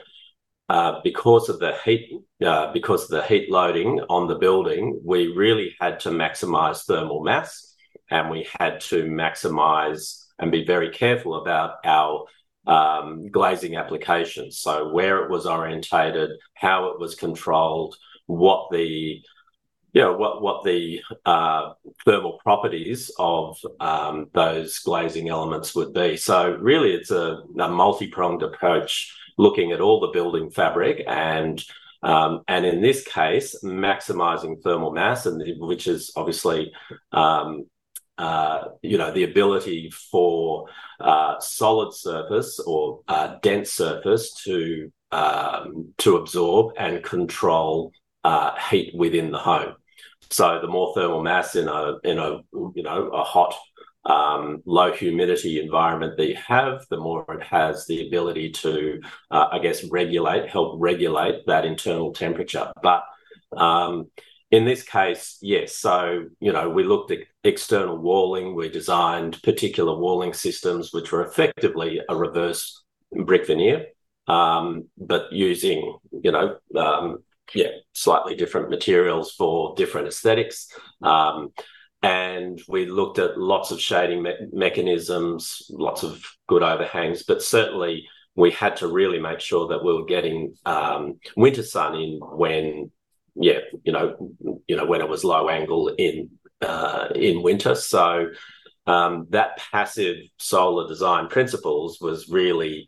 uh, 0.69 1.01
because 1.05 1.49
of 1.49 1.59
the 1.61 1.77
heat, 1.85 2.11
uh, 2.45 2.73
because 2.73 3.05
of 3.05 3.11
the 3.11 3.23
heat 3.23 3.51
loading 3.51 4.01
on 4.09 4.27
the 4.27 4.35
building, 4.35 5.01
we 5.05 5.29
really 5.29 5.75
had 5.81 6.01
to 6.01 6.11
maximise 6.11 6.85
thermal 6.85 7.23
mass 7.23 7.74
and 8.15 8.31
we 8.31 8.47
had 8.61 8.81
to 8.81 9.03
maximize 9.07 10.27
and 10.39 10.53
be 10.53 10.65
very 10.65 10.91
careful 10.91 11.35
about 11.35 11.79
our 11.85 12.27
um, 12.65 13.29
glazing 13.29 13.77
applications. 13.77 14.59
So 14.59 14.93
where 14.93 15.25
it 15.25 15.31
was 15.31 15.47
orientated, 15.47 16.31
how 16.55 16.91
it 16.91 17.01
was 17.01 17.17
controlled, 17.17 17.97
what 18.27 18.69
the 18.71 19.21
you 19.93 20.01
know 20.01 20.17
what 20.17 20.43
what 20.43 20.65
the 20.65 21.01
uh, 21.27 21.73
thermal 22.05 22.39
properties 22.43 23.11
of 23.19 23.59
um, 23.81 24.29
those 24.33 24.79
glazing 24.79 25.29
elements 25.29 25.75
would 25.75 25.93
be. 25.93 26.17
So 26.17 26.57
really, 26.61 26.93
it's 26.93 27.11
a, 27.11 27.43
a 27.59 27.69
multi 27.69 28.07
pronged 28.07 28.45
approach, 28.45 29.13
looking 29.39 29.73
at 29.73 29.81
all 29.81 29.99
the 29.99 30.15
building 30.19 30.51
fabric 30.51 31.03
and 31.07 31.63
um, 32.03 32.43
and 32.49 32.65
in 32.67 32.81
this 32.81 33.03
case, 33.03 33.57
maximizing 33.65 34.63
thermal 34.63 34.93
mass, 34.93 35.27
and 35.27 35.43
which 35.59 35.87
is 35.87 36.13
obviously 36.17 36.73
um, 37.13 37.65
uh, 38.19 38.65
you 38.83 38.99
know, 38.99 39.13
the 39.13 39.25
ability 39.25 39.91
for 39.91 40.69
uh, 41.01 41.39
solid 41.41 41.93
surface 41.93 42.61
or 42.61 43.01
uh, 43.09 43.37
dense 43.43 43.73
surface 43.73 44.35
to 44.45 44.93
um, 45.11 45.93
to 45.99 46.17
absorb 46.17 46.75
and 46.77 47.03
control 47.03 47.93
uh, 48.25 48.53
heat 48.71 48.95
within 48.97 49.31
the 49.31 49.39
home. 49.39 49.75
So 50.31 50.59
the 50.61 50.69
more 50.69 50.95
thermal 50.95 51.23
mass 51.23 51.55
in 51.57 51.69
a 51.69 51.99
in 52.05 52.19
a 52.19 52.41
you 52.53 52.83
know 52.83 53.09
a 53.09 53.23
hot 53.23 53.55
um, 54.07 54.63
low 54.67 54.93
humidity 54.93 55.61
environment 55.61 56.17
that 56.17 56.29
you 56.29 56.37
have, 56.37 56.85
the 56.91 56.99
more 56.99 57.25
it 57.29 57.43
has 57.43 57.87
the 57.87 58.07
ability 58.07 58.51
to, 58.51 59.01
uh, 59.31 59.49
I 59.51 59.59
guess, 59.61 59.85
regulate, 59.85 60.49
help 60.49 60.77
regulate 60.79 61.47
that 61.47 61.65
internal 61.65 62.13
temperature. 62.13 62.71
But 62.83 63.05
um, 63.57 64.11
in 64.55 64.65
this 64.65 64.85
case, 64.85 65.37
yes. 65.43 65.77
So, 65.77 66.27
you 66.39 66.53
know, 66.53 66.71
we 66.71 66.85
looked 66.85 67.11
at 67.11 67.19
external 67.43 67.99
walling. 67.99 68.55
We 68.55 68.69
designed 68.69 69.43
particular 69.43 69.99
walling 69.99 70.33
systems, 70.33 70.93
which 70.93 71.11
were 71.11 71.25
effectively 71.25 72.01
a 72.09 72.15
reverse 72.15 72.81
brick 73.11 73.49
veneer, 73.49 73.87
um, 74.29 74.89
but 74.97 75.33
using, 75.33 75.99
you 76.13 76.31
know, 76.31 76.57
um, 76.77 77.25
yeah, 77.53 77.73
slightly 77.95 78.37
different 78.37 78.71
materials 78.71 79.33
for 79.33 79.75
different 79.77 80.07
aesthetics. 80.07 80.69
Um, 81.03 81.49
and 82.01 82.63
we 82.69 82.87
looked 82.87 83.19
at 83.19 83.37
lots 83.37 83.73
of 83.73 83.81
shading 83.81 84.23
me- 84.23 84.47
mechanisms, 84.53 85.67
lots 85.71 86.05
of 86.05 86.23
good 86.47 86.63
overhangs, 86.63 87.25
but 87.25 87.43
certainly 87.43 88.07
we 88.37 88.53
had 88.53 88.77
to 88.77 88.87
really 88.87 89.19
make 89.19 89.41
sure 89.41 89.67
that 89.67 89.83
we 89.83 89.93
were 89.93 90.05
getting 90.05 90.55
um, 90.65 91.19
winter 91.37 91.65
sun 91.65 91.97
in 91.97 92.21
when 92.21 92.93
yeah, 93.35 93.59
you 93.85 93.93
know, 93.93 94.35
you 94.67 94.77
know, 94.77 94.87
when 94.87 95.01
it 95.01 95.09
was 95.09 95.25
low 95.25 95.49
angle 95.49 95.89
in 95.89 96.31
uh, 96.61 97.09
in 97.15 97.43
winter. 97.43 97.75
So 97.75 98.29
um, 98.87 99.27
that 99.31 99.59
passive 99.73 100.17
solar 100.39 100.89
design 100.89 101.29
principles 101.29 101.99
was 102.01 102.29
really, 102.29 102.87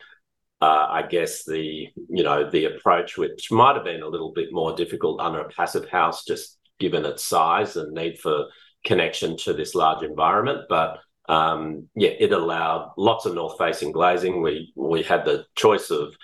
uh, 0.61 0.87
I 0.89 1.03
guess, 1.03 1.45
the 1.45 1.89
you 2.09 2.23
know 2.23 2.51
the 2.51 2.67
approach 2.67 3.17
which 3.17 3.51
might 3.51 3.77
have 3.77 3.85
been 3.85 4.03
a 4.03 4.09
little 4.09 4.33
bit 4.33 4.49
more 4.53 4.75
difficult 4.75 5.21
under 5.21 5.41
a 5.41 5.49
passive 5.49 5.89
house, 5.89 6.25
just 6.25 6.59
given 6.79 7.05
its 7.05 7.25
size 7.25 7.77
and 7.77 7.93
need 7.93 8.19
for 8.19 8.47
connection 8.85 9.37
to 9.37 9.53
this 9.53 9.75
large 9.75 10.03
environment, 10.05 10.61
but 10.69 10.99
um, 11.29 11.89
yeah, 11.95 12.11
it 12.11 12.33
allowed 12.33 12.93
lots 12.97 13.27
of 13.27 13.35
north 13.35 13.59
facing 13.59 13.93
glazing. 13.93 14.43
We 14.43 14.73
we 14.77 15.03
had 15.03 15.25
the 15.25 15.45
choice 15.57 15.91
of 15.91 16.15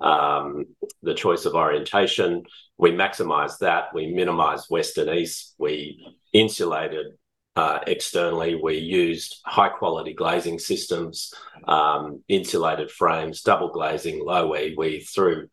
um, 0.00 0.66
the 1.02 1.14
choice 1.14 1.44
of 1.44 1.54
orientation. 1.54 2.42
We 2.78 2.90
maximised 2.90 3.58
that. 3.58 3.94
We 3.94 4.12
minimised 4.12 4.66
west 4.70 4.98
and 4.98 5.10
east. 5.10 5.54
We 5.58 6.16
insulated 6.32 7.14
uh, 7.56 7.80
externally. 7.86 8.56
We 8.56 8.78
used 8.78 9.40
high 9.44 9.68
quality 9.68 10.12
glazing 10.12 10.58
systems, 10.58 11.32
um, 11.68 12.22
insulated 12.28 12.90
frames, 12.90 13.42
double 13.42 13.68
glazing, 13.68 14.24
low 14.24 14.56
E. 14.56 14.74
We 14.76 15.00
threw, 15.00 15.48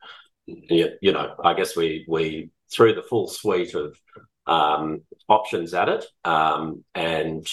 you, 0.45 0.89
you 1.01 1.11
know, 1.11 1.35
I 1.43 1.53
guess 1.53 1.75
we 1.75 2.05
we 2.07 2.49
threw 2.71 2.95
the 2.95 3.03
full 3.03 3.27
suite 3.27 3.75
of 3.75 3.95
um, 4.47 5.01
options 5.29 5.73
at 5.73 5.89
it, 5.89 6.05
um, 6.25 6.83
and 6.95 7.47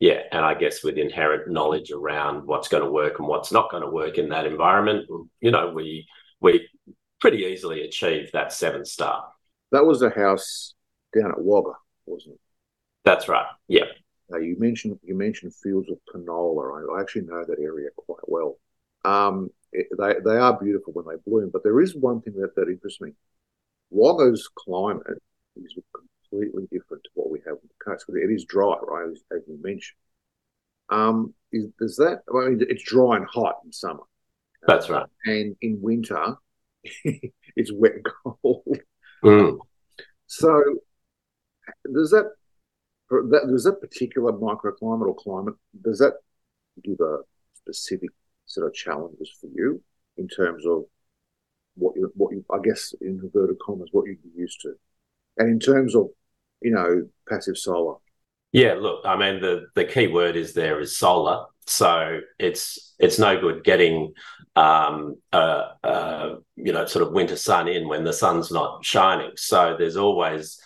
yeah, 0.00 0.20
and 0.32 0.44
I 0.44 0.52
guess 0.54 0.84
with 0.84 0.98
inherent 0.98 1.50
knowledge 1.50 1.90
around 1.90 2.46
what's 2.46 2.68
going 2.68 2.82
to 2.82 2.90
work 2.90 3.18
and 3.18 3.28
what's 3.28 3.52
not 3.52 3.70
going 3.70 3.82
to 3.82 3.90
work 3.90 4.18
in 4.18 4.28
that 4.30 4.44
environment, 4.44 5.08
you 5.40 5.50
know, 5.50 5.72
we 5.72 6.06
we 6.44 6.68
pretty 7.20 7.38
easily 7.38 7.80
achieved 7.82 8.34
that 8.34 8.52
seven 8.52 8.84
star. 8.84 9.24
That 9.72 9.86
was 9.86 10.02
a 10.02 10.10
house 10.10 10.74
down 11.18 11.30
at 11.30 11.40
Wagga, 11.40 11.72
wasn't 12.04 12.34
it? 12.34 12.40
That's 13.04 13.28
right. 13.28 13.46
Yeah. 13.66 13.86
Uh, 14.32 14.38
you 14.38 14.56
mentioned 14.58 14.98
you 15.02 15.14
mentioned 15.14 15.54
fields 15.54 15.88
of 15.90 15.98
canola. 16.14 16.64
I, 16.76 16.98
I 16.98 17.00
actually 17.00 17.22
know 17.22 17.44
that 17.44 17.58
area 17.58 17.88
quite 17.96 18.28
well. 18.28 18.58
Um, 19.04 19.50
it, 19.72 19.86
they 19.98 20.14
they 20.24 20.36
are 20.36 20.58
beautiful 20.58 20.92
when 20.92 21.06
they 21.06 21.20
bloom, 21.26 21.50
but 21.50 21.62
there 21.64 21.80
is 21.80 21.96
one 21.96 22.20
thing 22.20 22.34
that, 22.34 22.54
that 22.56 22.68
interests 22.68 23.00
me. 23.00 23.12
Wagga's 23.90 24.48
climate 24.54 25.22
is 25.56 25.74
completely 26.30 26.68
different 26.70 27.04
to 27.04 27.10
what 27.14 27.30
we 27.30 27.38
have 27.40 27.56
in 27.62 27.68
the 27.68 27.84
coast. 27.84 28.04
It 28.08 28.30
is 28.30 28.44
dry, 28.44 28.76
right, 28.82 29.10
as, 29.10 29.22
as 29.34 29.42
you 29.46 29.58
mentioned. 29.62 29.98
Um, 30.90 31.34
is, 31.52 31.66
does 31.78 31.96
that? 31.96 32.20
I 32.30 32.48
mean, 32.48 32.60
it's 32.68 32.82
dry 32.82 33.16
and 33.16 33.26
hot 33.26 33.56
in 33.64 33.72
summer. 33.72 34.04
That's 34.66 34.88
right. 34.88 35.06
And 35.26 35.56
in 35.60 35.80
winter, 35.80 36.36
it's 37.04 37.72
wet 37.72 37.92
and 37.92 38.06
cold. 38.42 38.78
Mm. 39.22 39.58
So, 40.26 40.62
does 41.92 42.10
that, 42.10 42.30
that 43.10 43.46
does 43.48 43.64
that 43.64 43.80
particular 43.80 44.32
microclimate 44.32 45.06
or 45.06 45.14
climate 45.14 45.54
does 45.82 45.98
that 45.98 46.14
give 46.82 46.98
a 47.00 47.18
specific 47.54 48.10
sort 48.46 48.66
of 48.66 48.74
challenges 48.74 49.30
for 49.40 49.48
you 49.54 49.82
in 50.16 50.28
terms 50.28 50.66
of 50.66 50.84
what 51.76 51.94
you 51.96 52.10
what 52.14 52.32
you 52.32 52.44
I 52.52 52.58
guess 52.62 52.94
in 53.00 53.20
inverted 53.22 53.56
commas 53.64 53.88
what 53.92 54.06
you'd 54.06 54.22
be 54.22 54.30
used 54.36 54.60
to, 54.62 54.74
and 55.38 55.48
in 55.48 55.60
terms 55.60 55.94
of 55.94 56.08
you 56.60 56.70
know 56.70 57.08
passive 57.28 57.58
solar. 57.58 57.96
Yeah, 58.54 58.74
look, 58.74 59.00
I 59.04 59.16
mean 59.16 59.40
the 59.40 59.66
the 59.74 59.84
key 59.84 60.06
word 60.06 60.36
is 60.36 60.54
there 60.54 60.78
is 60.78 60.96
solar. 60.96 61.46
So 61.66 62.20
it's 62.38 62.94
it's 63.00 63.18
no 63.18 63.40
good 63.40 63.64
getting 63.64 64.12
um, 64.54 65.16
uh, 65.32 65.70
uh, 65.82 66.34
you 66.54 66.72
know 66.72 66.86
sort 66.86 67.04
of 67.04 67.12
winter 67.12 67.34
sun 67.34 67.66
in 67.66 67.88
when 67.88 68.04
the 68.04 68.12
sun's 68.12 68.52
not 68.52 68.84
shining. 68.84 69.32
So 69.36 69.74
there's 69.76 69.96
always 69.96 70.60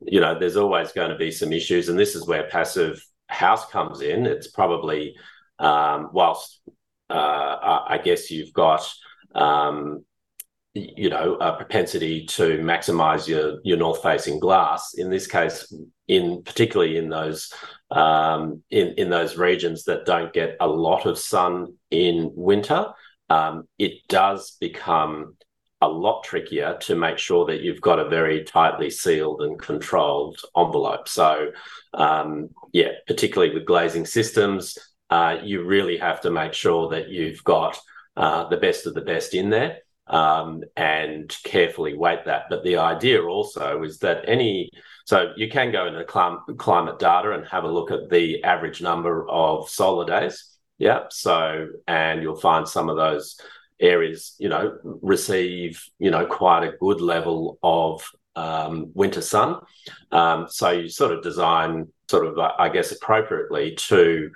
you 0.00 0.20
know 0.20 0.38
there's 0.38 0.56
always 0.56 0.92
going 0.92 1.10
to 1.10 1.18
be 1.18 1.30
some 1.30 1.52
issues, 1.52 1.90
and 1.90 1.98
this 1.98 2.14
is 2.14 2.26
where 2.26 2.48
passive 2.48 3.04
house 3.26 3.66
comes 3.70 4.00
in. 4.00 4.24
It's 4.24 4.48
probably 4.50 5.14
um, 5.58 6.08
whilst 6.14 6.62
uh, 7.10 7.80
I 7.86 8.00
guess 8.02 8.30
you've 8.30 8.54
got 8.54 8.90
um, 9.34 10.02
you 10.72 11.10
know 11.10 11.34
a 11.34 11.52
propensity 11.56 12.24
to 12.24 12.56
maximize 12.60 13.28
your 13.28 13.58
your 13.64 13.76
north 13.76 14.02
facing 14.02 14.40
glass 14.40 14.94
in 14.94 15.10
this 15.10 15.26
case 15.26 15.70
in 16.08 16.42
particularly 16.42 16.96
in 16.96 17.08
those 17.08 17.52
um, 17.90 18.62
in 18.70 18.94
in 18.94 19.10
those 19.10 19.36
regions 19.36 19.84
that 19.84 20.06
don't 20.06 20.32
get 20.32 20.56
a 20.60 20.66
lot 20.66 21.06
of 21.06 21.18
sun 21.18 21.74
in 21.90 22.30
winter 22.34 22.86
um, 23.30 23.66
it 23.78 24.06
does 24.08 24.56
become 24.60 25.36
a 25.80 25.88
lot 25.88 26.24
trickier 26.24 26.78
to 26.80 26.94
make 26.94 27.18
sure 27.18 27.46
that 27.46 27.60
you've 27.60 27.80
got 27.80 27.98
a 27.98 28.08
very 28.08 28.44
tightly 28.44 28.90
sealed 28.90 29.42
and 29.42 29.58
controlled 29.58 30.38
envelope 30.56 31.08
so 31.08 31.50
um, 31.94 32.48
yeah 32.72 32.92
particularly 33.06 33.52
with 33.52 33.66
glazing 33.66 34.06
systems 34.06 34.78
uh, 35.10 35.36
you 35.42 35.64
really 35.64 35.98
have 35.98 36.20
to 36.20 36.30
make 36.30 36.54
sure 36.54 36.88
that 36.90 37.08
you've 37.08 37.44
got 37.44 37.78
uh, 38.16 38.48
the 38.48 38.56
best 38.56 38.86
of 38.86 38.94
the 38.94 39.00
best 39.00 39.34
in 39.34 39.50
there 39.50 39.78
um, 40.06 40.62
and 40.76 41.34
carefully 41.44 41.96
weight 41.96 42.24
that. 42.26 42.44
But 42.48 42.64
the 42.64 42.76
idea 42.76 43.22
also 43.22 43.82
is 43.82 43.98
that 43.98 44.24
any 44.26 44.70
so 45.04 45.32
you 45.36 45.48
can 45.48 45.70
go 45.70 45.86
into 45.86 46.04
clim- 46.04 46.40
climate 46.56 46.98
data 46.98 47.32
and 47.32 47.46
have 47.46 47.64
a 47.64 47.70
look 47.70 47.90
at 47.90 48.10
the 48.10 48.42
average 48.42 48.80
number 48.80 49.28
of 49.28 49.68
solar 49.68 50.06
days. 50.06 50.50
Yeah. 50.78 51.04
So 51.10 51.68
and 51.86 52.22
you'll 52.22 52.36
find 52.36 52.66
some 52.66 52.88
of 52.88 52.96
those 52.96 53.38
areas, 53.80 54.34
you 54.38 54.48
know, 54.48 54.78
receive 54.82 55.84
you 55.98 56.10
know 56.10 56.26
quite 56.26 56.64
a 56.64 56.76
good 56.78 57.00
level 57.00 57.58
of 57.62 58.04
um, 58.34 58.90
winter 58.94 59.20
sun. 59.20 59.60
Um, 60.10 60.46
so 60.48 60.70
you 60.70 60.88
sort 60.88 61.12
of 61.12 61.22
design 61.22 61.88
sort 62.10 62.26
of 62.26 62.38
I 62.38 62.68
guess 62.70 62.92
appropriately 62.92 63.76
to 63.88 64.30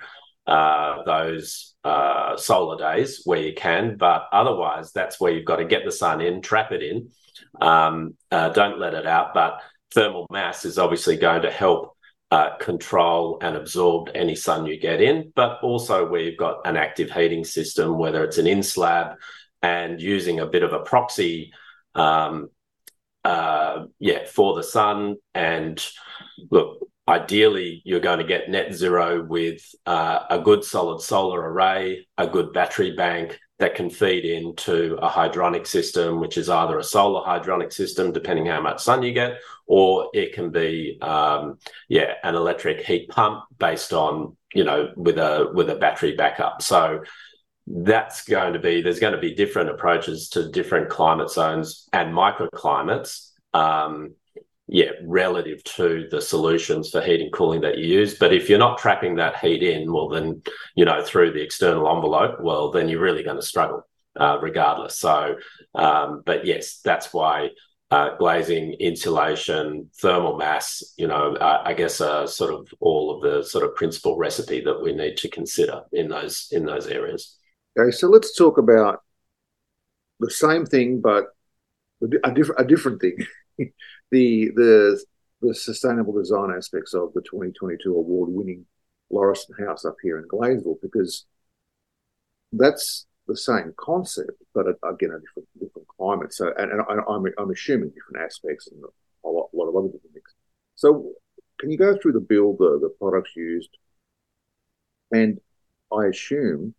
uh, 0.47 1.03
those 1.03 1.75
uh, 1.83 2.35
solar 2.37 2.77
days 2.77 3.21
where 3.25 3.39
you 3.39 3.53
can, 3.53 3.97
but 3.97 4.27
otherwise, 4.31 4.91
that's 4.91 5.19
where 5.19 5.31
you've 5.31 5.45
got 5.45 5.57
to 5.57 5.65
get 5.65 5.85
the 5.85 5.91
sun 5.91 6.21
in, 6.21 6.41
trap 6.41 6.71
it 6.71 6.81
in, 6.81 7.09
um, 7.61 8.15
uh, 8.31 8.49
don't 8.49 8.79
let 8.79 8.95
it 8.95 9.05
out. 9.05 9.33
But 9.33 9.61
thermal 9.93 10.27
mass 10.31 10.65
is 10.65 10.77
obviously 10.77 11.17
going 11.17 11.41
to 11.43 11.51
help 11.51 11.95
uh, 12.31 12.55
control 12.57 13.39
and 13.41 13.55
absorb 13.55 14.09
any 14.13 14.35
sun 14.35 14.65
you 14.65 14.79
get 14.79 15.01
in, 15.01 15.31
but 15.35 15.59
also 15.63 16.07
where 16.07 16.21
you've 16.21 16.37
got 16.37 16.65
an 16.65 16.77
active 16.77 17.09
heating 17.09 17.43
system, 17.43 17.97
whether 17.97 18.23
it's 18.23 18.37
an 18.37 18.47
in 18.47 18.61
slab 18.61 19.17
and 19.61 20.01
using 20.01 20.39
a 20.39 20.45
bit 20.45 20.63
of 20.63 20.73
a 20.73 20.79
proxy. 20.79 21.51
Um, 21.95 22.49
uh, 23.25 23.85
yeah, 23.99 24.25
for 24.25 24.55
the 24.55 24.63
sun. 24.63 25.15
And 25.33 25.83
look, 26.49 26.79
ideally 27.07 27.81
you're 27.83 27.99
going 27.99 28.19
to 28.19 28.25
get 28.25 28.49
net 28.49 28.73
zero 28.73 29.23
with 29.23 29.61
uh, 29.85 30.19
a 30.29 30.39
good 30.39 30.63
solid 30.63 31.01
solar 31.01 31.41
array, 31.41 32.07
a 32.17 32.27
good 32.27 32.53
battery 32.53 32.95
bank 32.95 33.39
that 33.59 33.75
can 33.75 33.89
feed 33.89 34.23
into 34.23 34.97
a 35.01 35.09
hydronic 35.09 35.67
system, 35.67 36.19
which 36.19 36.37
is 36.37 36.49
either 36.49 36.79
a 36.79 36.83
solar 36.83 37.21
hydronic 37.25 37.73
system, 37.73 38.11
depending 38.11 38.45
how 38.45 38.61
much 38.61 38.81
sun 38.81 39.03
you 39.03 39.11
get, 39.11 39.37
or 39.67 40.09
it 40.13 40.33
can 40.33 40.49
be, 40.49 40.97
um, 41.01 41.59
yeah, 41.89 42.13
an 42.23 42.35
electric 42.35 42.81
heat 42.81 43.09
pump 43.09 43.43
based 43.57 43.91
on, 43.91 44.35
you 44.53 44.63
know, 44.63 44.91
with 44.95 45.17
a 45.17 45.51
with 45.53 45.69
a 45.69 45.75
battery 45.75 46.15
backup. 46.15 46.61
So 46.61 47.03
that's 47.67 48.23
going 48.23 48.53
to 48.53 48.59
be 48.59 48.81
there's 48.81 48.99
going 48.99 49.13
to 49.13 49.19
be 49.19 49.35
different 49.35 49.69
approaches 49.69 50.29
to 50.29 50.49
different 50.49 50.89
climate 50.89 51.29
zones 51.29 51.87
and 51.93 52.13
microclimates. 52.13 53.31
Um, 53.53 54.15
yeah, 54.71 54.91
relative 55.03 55.63
to 55.63 56.07
the 56.11 56.21
solutions 56.21 56.91
for 56.91 57.01
heating 57.01 57.25
and 57.25 57.33
cooling 57.33 57.61
that 57.61 57.77
you 57.77 57.85
use. 57.85 58.17
But 58.17 58.33
if 58.33 58.49
you're 58.49 58.59
not 58.59 58.77
trapping 58.77 59.15
that 59.15 59.39
heat 59.39 59.63
in, 59.63 59.91
well, 59.91 60.09
then, 60.09 60.43
you 60.75 60.85
know, 60.85 61.03
through 61.03 61.33
the 61.33 61.41
external 61.41 61.89
envelope, 61.93 62.39
well, 62.39 62.71
then 62.71 62.87
you're 62.87 63.01
really 63.01 63.23
going 63.23 63.37
to 63.37 63.41
struggle 63.41 63.87
uh, 64.19 64.37
regardless. 64.41 64.99
So, 64.99 65.37
um, 65.73 66.21
but 66.25 66.45
yes, 66.45 66.81
that's 66.83 67.11
why 67.13 67.49
uh, 67.91 68.15
glazing, 68.17 68.73
insulation, 68.73 69.89
thermal 69.99 70.37
mass, 70.37 70.93
you 70.97 71.07
know, 71.07 71.33
uh, 71.35 71.63
I 71.65 71.73
guess 71.73 71.99
are 71.99 72.27
sort 72.27 72.53
of 72.53 72.67
all 72.79 73.15
of 73.15 73.21
the 73.23 73.43
sort 73.43 73.65
of 73.65 73.75
principal 73.75 74.17
recipe 74.17 74.61
that 74.61 74.81
we 74.81 74.93
need 74.93 75.17
to 75.17 75.29
consider 75.29 75.81
in 75.91 76.09
those 76.09 76.47
in 76.51 76.65
those 76.65 76.85
areas. 76.85 77.37
Okay, 77.77 77.91
so 77.91 78.07
let's 78.07 78.35
talk 78.35 78.59
about 78.59 79.01
the 80.19 80.29
same 80.29 80.65
thing, 80.65 81.01
but 81.01 81.25
a 82.23 82.31
different 82.31 82.61
a 82.61 82.65
different 82.65 83.01
thing. 83.01 83.17
the 84.11 84.51
the 84.55 85.03
the 85.41 85.55
sustainable 85.55 86.13
design 86.13 86.51
aspects 86.55 86.93
of 86.93 87.13
the 87.13 87.21
2022 87.21 87.95
award-winning 87.95 88.65
Laureston 89.11 89.65
House 89.65 89.85
up 89.85 89.95
here 90.03 90.19
in 90.19 90.27
Gladesville, 90.27 90.81
because 90.81 91.25
that's 92.51 93.05
the 93.27 93.37
same 93.37 93.73
concept, 93.77 94.31
but 94.53 94.65
again, 94.67 95.11
a 95.11 95.19
different 95.19 95.47
different 95.59 95.87
climate. 95.87 96.33
So, 96.33 96.51
and, 96.57 96.71
and 96.71 96.81
I, 96.81 96.93
am 96.93 97.25
I'm 97.37 97.51
assuming 97.51 97.91
different 97.91 98.25
aspects 98.25 98.67
and 98.67 98.83
a 99.23 99.29
lot, 99.29 99.49
a 99.53 99.55
lot 99.55 99.69
of 99.69 99.75
other 99.75 99.87
different 99.87 100.13
things. 100.13 100.33
So, 100.75 101.11
can 101.59 101.71
you 101.71 101.77
go 101.77 101.95
through 101.97 102.13
the 102.13 102.19
build, 102.19 102.57
the, 102.57 102.79
the 102.81 102.93
products 102.99 103.35
used, 103.35 103.69
and 105.11 105.39
I 105.93 106.07
assume 106.07 106.73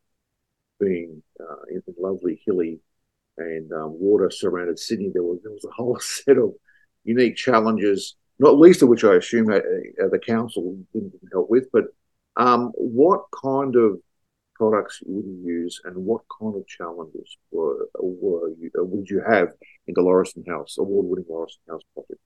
being 0.81 1.23
uh, 1.39 1.63
in 1.71 1.83
lovely 1.99 2.41
hilly 2.45 2.81
and 3.39 3.73
um, 3.73 3.99
water 4.01 4.31
surrounded 4.31 4.79
Sydney, 4.79 5.11
there 5.13 5.23
was 5.23 5.39
there 5.43 5.53
was 5.53 5.65
a 5.65 5.73
whole 5.73 5.99
set 6.01 6.37
of 6.37 6.55
unique 7.05 7.37
challenges, 7.37 8.17
not 8.39 8.59
least 8.59 8.83
of 8.83 8.89
which 8.89 9.05
I 9.05 9.15
assume 9.17 9.51
uh, 9.51 9.61
the 10.11 10.21
council 10.25 10.79
didn't 10.93 11.15
help 11.33 11.51
with. 11.51 11.71
But 11.73 11.85
um, 12.37 12.73
what 12.75 13.23
kind 13.43 13.77
of 13.77 13.99
products 14.55 15.01
would 15.07 15.25
you 15.25 15.41
use, 15.43 15.81
and 15.85 15.97
what 15.97 16.23
kind 16.39 16.55
of 16.55 16.67
challenges 16.67 17.37
were, 17.51 17.89
were 17.99 18.51
you, 18.51 18.71
uh, 18.79 18.85
would 18.85 19.09
you 19.09 19.23
have 19.27 19.49
in 19.87 19.95
the 19.95 20.03
Laureston 20.03 20.47
House, 20.47 20.77
award-winning 20.79 21.25
Laureston 21.25 21.67
House 21.69 21.83
project? 21.95 22.21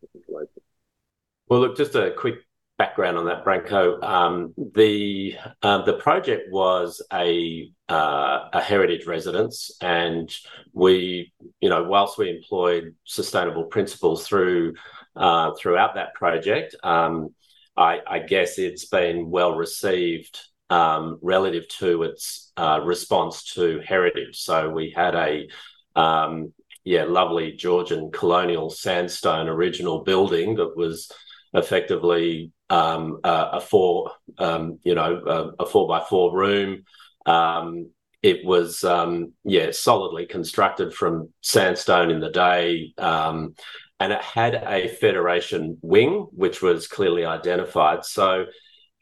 Well, 1.48 1.60
look, 1.60 1.76
just 1.76 1.94
a 1.94 2.10
quick 2.10 2.36
background 2.78 3.16
on 3.16 3.26
that, 3.26 3.44
Branko. 3.44 4.02
Um, 4.02 4.54
the 4.74 5.36
um, 5.62 5.84
the 5.84 5.94
project 5.94 6.50
was 6.50 7.02
a 7.12 7.70
uh, 7.88 8.48
a 8.52 8.60
heritage 8.60 9.06
residence, 9.06 9.70
and 9.80 10.34
we, 10.72 11.32
you 11.60 11.68
know, 11.68 11.84
whilst 11.84 12.18
we 12.18 12.30
employed 12.30 12.94
sustainable 13.04 13.64
principles 13.64 14.26
through 14.26 14.74
uh, 15.16 15.52
throughout 15.58 15.94
that 15.94 16.14
project, 16.14 16.74
um, 16.82 17.34
I, 17.76 18.00
I, 18.06 18.18
guess 18.20 18.58
it's 18.58 18.86
been 18.86 19.30
well 19.30 19.54
received 19.54 20.40
um, 20.70 21.18
relative 21.22 21.68
to 21.78 22.02
its 22.02 22.52
uh, 22.56 22.80
response 22.82 23.54
to 23.54 23.80
heritage. 23.86 24.38
So 24.40 24.70
we 24.70 24.92
had 24.94 25.14
a 25.14 25.48
um, 25.94 26.52
yeah 26.82 27.04
lovely 27.04 27.52
Georgian 27.52 28.10
colonial 28.10 28.70
sandstone 28.70 29.48
original 29.48 30.02
building 30.02 30.56
that 30.56 30.76
was 30.76 31.10
effectively 31.52 32.50
um, 32.70 33.20
a, 33.24 33.48
a, 33.54 33.60
four, 33.60 34.12
um, 34.38 34.78
you 34.82 34.94
know, 34.94 35.22
a, 35.58 35.62
a, 35.62 35.66
four 35.66 35.86
by 35.86 36.00
four 36.00 36.36
room. 36.36 36.84
Um, 37.26 37.90
it 38.22 38.44
was, 38.44 38.84
um, 38.84 39.32
yeah, 39.44 39.70
solidly 39.70 40.26
constructed 40.26 40.94
from 40.94 41.28
sandstone 41.42 42.10
in 42.10 42.20
the 42.20 42.30
day. 42.30 42.94
Um, 42.96 43.54
and 44.00 44.12
it 44.12 44.22
had 44.22 44.54
a 44.54 44.88
Federation 44.88 45.78
wing, 45.82 46.26
which 46.32 46.62
was 46.62 46.88
clearly 46.88 47.24
identified. 47.24 48.04
So 48.04 48.46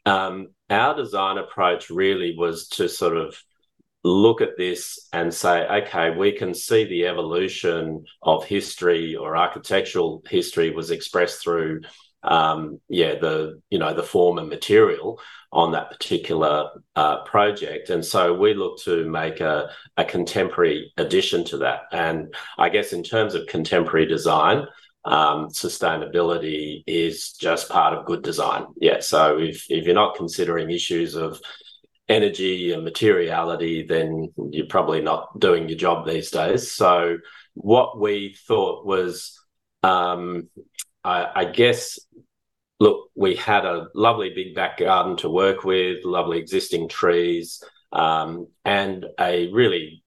um, 0.05 0.49
our 0.69 0.95
design 0.95 1.37
approach 1.37 1.89
really 1.89 2.35
was 2.37 2.67
to 2.69 2.89
sort 2.89 3.17
of 3.17 3.41
look 4.03 4.41
at 4.41 4.57
this 4.57 5.07
and 5.13 5.33
say, 5.33 5.65
okay, 5.65 6.11
we 6.11 6.33
can 6.33 6.53
see 6.53 6.83
the 6.83 7.07
evolution 7.07 8.03
of 8.21 8.45
history 8.45 9.15
or 9.15 9.37
architectural 9.37 10.21
history 10.29 10.71
was 10.71 10.91
expressed 10.91 11.41
through 11.41 11.81
um, 12.23 12.79
yeah, 12.87 13.15
the 13.15 13.61
you 13.69 13.79
know 13.79 13.93
the 13.93 14.03
form 14.03 14.37
and 14.37 14.49
material 14.49 15.19
on 15.51 15.71
that 15.71 15.91
particular 15.91 16.69
uh, 16.95 17.23
project, 17.23 17.89
and 17.89 18.03
so 18.03 18.33
we 18.33 18.53
look 18.53 18.79
to 18.83 19.09
make 19.09 19.39
a, 19.39 19.69
a 19.97 20.05
contemporary 20.05 20.91
addition 20.97 21.43
to 21.45 21.57
that. 21.57 21.81
And 21.91 22.33
I 22.57 22.69
guess 22.69 22.93
in 22.93 23.03
terms 23.03 23.35
of 23.35 23.47
contemporary 23.47 24.05
design, 24.05 24.65
um, 25.05 25.49
sustainability 25.49 26.83
is 26.87 27.33
just 27.33 27.69
part 27.69 27.93
of 27.93 28.05
good 28.05 28.23
design. 28.23 28.65
Yeah, 28.77 29.01
so 29.01 29.37
if 29.37 29.65
if 29.69 29.85
you're 29.85 29.93
not 29.93 30.15
considering 30.15 30.71
issues 30.71 31.15
of 31.15 31.39
energy 32.09 32.71
and 32.73 32.83
materiality, 32.83 33.83
then 33.83 34.33
you're 34.51 34.67
probably 34.67 35.01
not 35.01 35.39
doing 35.39 35.69
your 35.69 35.77
job 35.77 36.05
these 36.05 36.31
days. 36.31 36.71
So 36.71 37.17
what 37.53 37.99
we 37.99 38.35
thought 38.47 38.85
was 38.85 39.39
um, 39.83 40.49
I, 41.03 41.27
I 41.35 41.45
guess 41.45 41.99
look, 42.83 43.09
we 43.15 43.35
had 43.35 43.65
a 43.65 43.87
lovely 43.95 44.31
big 44.35 44.53
back 44.55 44.79
garden 44.79 45.15
to 45.17 45.29
work 45.29 45.63
with, 45.63 46.03
lovely 46.03 46.37
existing 46.37 46.89
trees, 46.89 47.63
um, 47.93 48.47
and 48.65 49.05
a 49.19 49.49
really, 49.51 50.03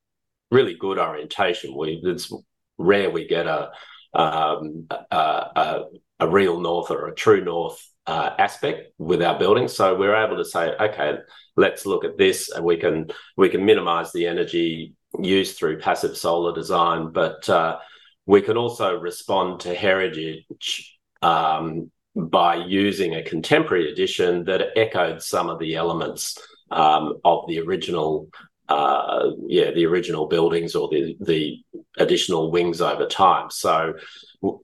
really 0.50 0.74
good 0.74 0.98
orientation. 0.98 1.76
We 1.76 2.00
it's 2.04 2.32
rare 2.78 3.10
we 3.10 3.26
get 3.26 3.46
a 3.46 3.70
um, 4.12 4.86
a, 4.90 5.16
a, 5.16 5.84
a, 6.20 6.28
real 6.28 6.60
north 6.60 6.90
or 6.90 7.08
a 7.08 7.14
true 7.14 7.44
north 7.44 7.78
uh, 8.06 8.30
aspect 8.38 8.92
with 8.98 9.22
our 9.22 9.38
building. 9.38 9.68
So 9.68 9.94
we're 9.94 10.16
able 10.16 10.36
to 10.36 10.44
say, 10.44 10.74
okay, 10.80 11.18
let's 11.56 11.84
look 11.84 12.04
at 12.04 12.16
this, 12.16 12.50
and 12.50 12.64
we 12.64 12.76
can 12.76 13.08
we 13.36 13.48
can 13.48 13.64
minimise 13.64 14.12
the 14.12 14.26
energy 14.26 14.94
used 15.18 15.56
through 15.56 15.80
passive 15.80 16.16
solar 16.16 16.54
design, 16.54 17.10
but 17.12 17.48
uh, 17.48 17.78
we 18.26 18.42
can 18.42 18.56
also 18.56 18.98
respond 18.98 19.60
to 19.60 19.74
heritage 19.74 20.98
um, 21.22 21.90
by 22.14 22.56
using 22.56 23.14
a 23.14 23.22
contemporary 23.22 23.90
edition 23.92 24.44
that 24.44 24.76
echoed 24.76 25.22
some 25.22 25.48
of 25.48 25.58
the 25.58 25.76
elements 25.76 26.38
um, 26.70 27.14
of 27.24 27.44
the 27.46 27.60
original, 27.60 28.28
uh, 28.68 29.30
yeah, 29.46 29.70
the 29.70 29.86
original 29.86 30.26
buildings 30.26 30.74
or 30.74 30.88
the 30.88 31.16
the 31.20 31.62
additional 31.98 32.50
wings 32.50 32.80
over 32.80 33.06
time. 33.06 33.50
So 33.50 33.94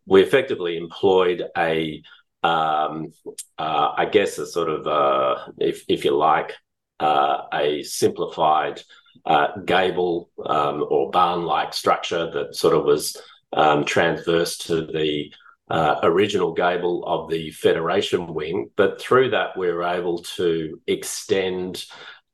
we 0.06 0.22
effectively 0.22 0.76
employed 0.76 1.44
a, 1.56 2.02
um, 2.42 3.12
uh, 3.58 3.92
I 3.96 4.06
guess, 4.06 4.38
a 4.38 4.46
sort 4.46 4.68
of, 4.68 4.86
uh, 4.86 5.52
if 5.58 5.84
if 5.88 6.04
you 6.04 6.16
like, 6.16 6.52
uh, 6.98 7.42
a 7.52 7.82
simplified 7.84 8.82
uh, 9.24 9.58
gable 9.64 10.30
um, 10.44 10.84
or 10.88 11.10
barn-like 11.10 11.74
structure 11.74 12.30
that 12.30 12.56
sort 12.56 12.74
of 12.74 12.84
was 12.84 13.16
um, 13.52 13.84
transverse 13.84 14.58
to 14.58 14.86
the 14.86 15.32
uh, 15.70 16.00
original 16.02 16.52
gable 16.52 17.04
of 17.06 17.30
the 17.30 17.50
Federation 17.50 18.34
wing. 18.34 18.70
But 18.76 19.00
through 19.00 19.30
that, 19.30 19.56
we 19.56 19.72
were 19.72 19.84
able 19.84 20.18
to 20.36 20.80
extend 20.86 21.84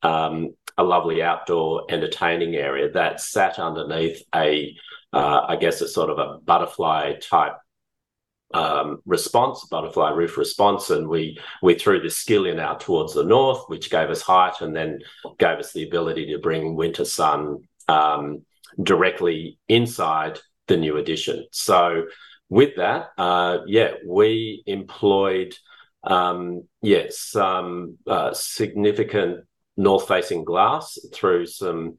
um, 0.02 0.54
a 0.76 0.82
lovely 0.82 1.22
outdoor 1.22 1.84
entertaining 1.88 2.54
area 2.54 2.90
that 2.92 3.20
sat 3.20 3.58
underneath 3.58 4.22
a, 4.34 4.76
uh, 5.12 5.46
I 5.48 5.56
guess, 5.56 5.80
a 5.80 5.88
sort 5.88 6.10
of 6.10 6.18
a 6.18 6.38
butterfly 6.38 7.14
type 7.20 7.56
um, 8.54 9.02
response, 9.04 9.66
butterfly 9.70 10.10
roof 10.10 10.38
response, 10.38 10.90
and 10.90 11.06
we 11.06 11.38
we 11.62 11.74
threw 11.74 12.00
the 12.00 12.08
skillion 12.08 12.58
out 12.58 12.80
towards 12.80 13.12
the 13.12 13.24
north, 13.24 13.64
which 13.68 13.90
gave 13.90 14.08
us 14.08 14.22
height, 14.22 14.62
and 14.62 14.74
then 14.74 15.00
gave 15.38 15.58
us 15.58 15.72
the 15.72 15.86
ability 15.86 16.32
to 16.32 16.38
bring 16.38 16.74
winter 16.74 17.04
sun 17.04 17.58
um, 17.88 18.44
directly 18.82 19.58
inside 19.68 20.40
the 20.68 20.76
new 20.76 20.96
addition. 20.96 21.46
So 21.52 22.04
with 22.48 22.76
that, 22.76 23.10
uh, 23.18 23.58
yeah, 23.66 23.92
we 24.06 24.62
employed 24.66 25.54
um, 26.04 26.64
yes 26.80 27.18
some 27.18 27.98
uh, 28.06 28.32
significant 28.32 29.44
north-facing 29.76 30.44
glass 30.44 30.98
through 31.12 31.46
some 31.46 31.98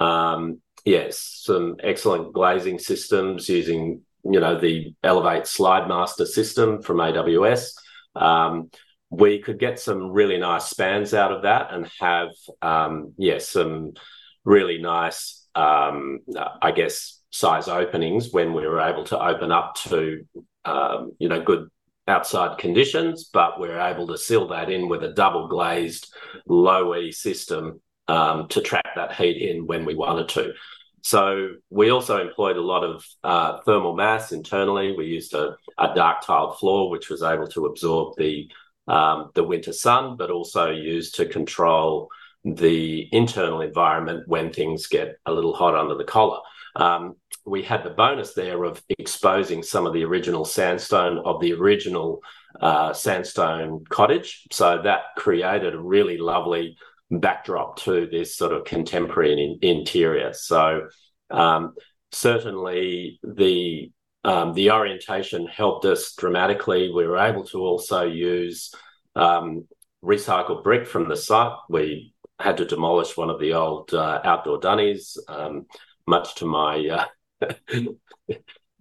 um, 0.00 0.60
yes 0.84 1.42
some 1.44 1.76
excellent 1.82 2.32
glazing 2.32 2.78
systems 2.78 3.48
using 3.48 4.02
you 4.24 4.40
know 4.40 4.58
the 4.58 4.94
Elevate 5.02 5.46
Slide 5.46 5.88
Master 5.88 6.26
system 6.26 6.82
from 6.82 6.98
AWS. 6.98 7.72
Um, 8.14 8.70
we 9.10 9.40
could 9.40 9.58
get 9.58 9.80
some 9.80 10.12
really 10.12 10.38
nice 10.38 10.66
spans 10.66 11.14
out 11.14 11.32
of 11.32 11.42
that 11.42 11.72
and 11.72 11.90
have 11.98 12.28
um, 12.62 13.14
yeah 13.16 13.38
some 13.38 13.92
really 14.44 14.78
nice 14.78 15.46
um, 15.54 16.20
I 16.62 16.70
guess 16.72 17.17
size 17.30 17.68
openings 17.68 18.32
when 18.32 18.54
we 18.54 18.66
were 18.66 18.80
able 18.80 19.04
to 19.04 19.18
open 19.18 19.52
up 19.52 19.74
to 19.74 20.24
um, 20.64 21.12
you 21.18 21.28
know 21.28 21.42
good 21.42 21.68
outside 22.06 22.58
conditions, 22.58 23.28
but 23.32 23.60
we 23.60 23.68
are 23.68 23.90
able 23.90 24.06
to 24.06 24.18
seal 24.18 24.48
that 24.48 24.70
in 24.70 24.88
with 24.88 25.04
a 25.04 25.12
double 25.12 25.46
glazed 25.46 26.12
low 26.46 26.94
E 26.96 27.12
system 27.12 27.80
um, 28.08 28.48
to 28.48 28.60
trap 28.60 28.94
that 28.96 29.14
heat 29.14 29.50
in 29.50 29.66
when 29.66 29.84
we 29.84 29.94
wanted 29.94 30.28
to. 30.30 30.52
So 31.02 31.50
we 31.70 31.90
also 31.90 32.20
employed 32.20 32.56
a 32.56 32.62
lot 32.62 32.82
of 32.82 33.04
uh, 33.22 33.58
thermal 33.64 33.94
mass 33.94 34.32
internally. 34.32 34.94
We 34.96 35.06
used 35.06 35.32
a, 35.34 35.56
a, 35.78 35.94
dark 35.94 36.22
tiled 36.22 36.58
floor, 36.58 36.90
which 36.90 37.08
was 37.08 37.22
able 37.22 37.46
to 37.48 37.66
absorb 37.66 38.16
the 38.16 38.50
um, 38.88 39.30
the 39.34 39.44
winter 39.44 39.72
sun, 39.72 40.16
but 40.16 40.30
also 40.30 40.70
used 40.70 41.14
to 41.16 41.26
control 41.26 42.08
the 42.44 43.08
internal 43.12 43.60
environment 43.60 44.26
when 44.26 44.50
things 44.50 44.86
get 44.86 45.18
a 45.26 45.32
little 45.32 45.54
hot 45.54 45.74
under 45.74 45.94
the 45.94 46.04
collar. 46.04 46.40
Um, 46.76 47.16
we 47.44 47.62
had 47.62 47.82
the 47.82 47.90
bonus 47.90 48.34
there 48.34 48.64
of 48.64 48.82
exposing 48.88 49.62
some 49.62 49.86
of 49.86 49.92
the 49.92 50.04
original 50.04 50.44
sandstone 50.44 51.18
of 51.24 51.40
the 51.40 51.52
original 51.54 52.20
uh, 52.60 52.92
sandstone 52.92 53.84
cottage. 53.88 54.46
So 54.52 54.82
that 54.82 55.00
created 55.16 55.74
a 55.74 55.80
really 55.80 56.18
lovely 56.18 56.76
backdrop 57.10 57.78
to 57.80 58.06
this 58.06 58.36
sort 58.36 58.52
of 58.52 58.64
contemporary 58.64 59.32
in, 59.32 59.58
interior. 59.62 60.32
So 60.32 60.88
um, 61.30 61.74
certainly 62.12 63.18
the 63.22 63.90
um, 64.24 64.52
the 64.52 64.72
orientation 64.72 65.46
helped 65.46 65.84
us 65.84 66.14
dramatically. 66.14 66.90
We 66.92 67.06
were 67.06 67.18
able 67.18 67.44
to 67.44 67.60
also 67.60 68.02
use 68.02 68.74
um, 69.14 69.66
recycled 70.04 70.64
brick 70.64 70.86
from 70.86 71.08
the 71.08 71.16
site. 71.16 71.56
We 71.70 72.12
had 72.38 72.56
to 72.58 72.64
demolish 72.64 73.16
one 73.16 73.30
of 73.30 73.40
the 73.40 73.54
old 73.54 73.94
uh, 73.94 74.20
outdoor 74.24 74.58
dunnies, 74.58 75.16
um, 75.28 75.66
much 76.08 76.36
to 76.36 76.46
my 76.46 77.06
uh, 77.42 77.52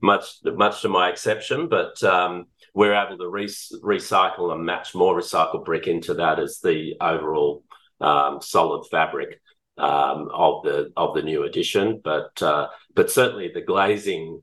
much 0.02 0.38
much 0.44 0.82
to 0.82 0.90
my 0.90 1.10
exception, 1.10 1.68
but 1.68 2.02
um, 2.04 2.46
we're 2.74 2.96
able 2.96 3.18
to 3.18 3.28
re- 3.28 3.46
recycle 3.84 4.54
and 4.54 4.64
match 4.64 4.96
more 4.96 5.16
recycled 5.20 5.66
brick 5.66 5.88
into 5.88 6.14
that 6.16 6.40
as 6.40 6.60
the 6.64 6.96
overall 7.02 7.64
um, 8.00 8.40
solid 8.42 8.88
fabric 8.90 9.42
um, 9.78 10.30
of 10.34 10.64
the 10.64 10.92
of 10.96 11.14
the 11.16 11.22
new 11.22 11.44
addition. 11.44 12.02
But 12.04 12.42
uh, 12.42 12.68
but 12.96 13.12
certainly 13.12 13.52
the 13.54 13.62
glazing 13.62 14.42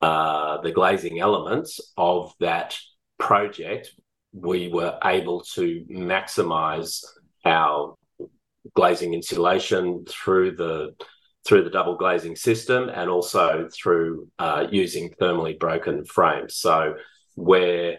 uh, 0.00 0.60
the 0.62 0.72
glazing 0.72 1.18
elements 1.20 1.80
of 1.96 2.32
that 2.40 2.78
project, 3.18 3.90
we 4.32 4.68
were 4.68 4.98
able 5.04 5.42
to 5.54 5.84
maximize 5.90 7.04
our 7.44 7.96
glazing 8.74 9.14
insulation 9.14 10.04
through 10.06 10.52
the 10.54 10.94
through 11.50 11.64
the 11.64 11.70
double 11.70 11.96
glazing 11.96 12.36
system 12.36 12.88
and 12.88 13.10
also 13.10 13.68
through 13.72 14.28
uh, 14.38 14.68
using 14.70 15.10
thermally 15.20 15.58
broken 15.58 16.04
frames. 16.04 16.54
So 16.54 16.94
where 17.34 17.98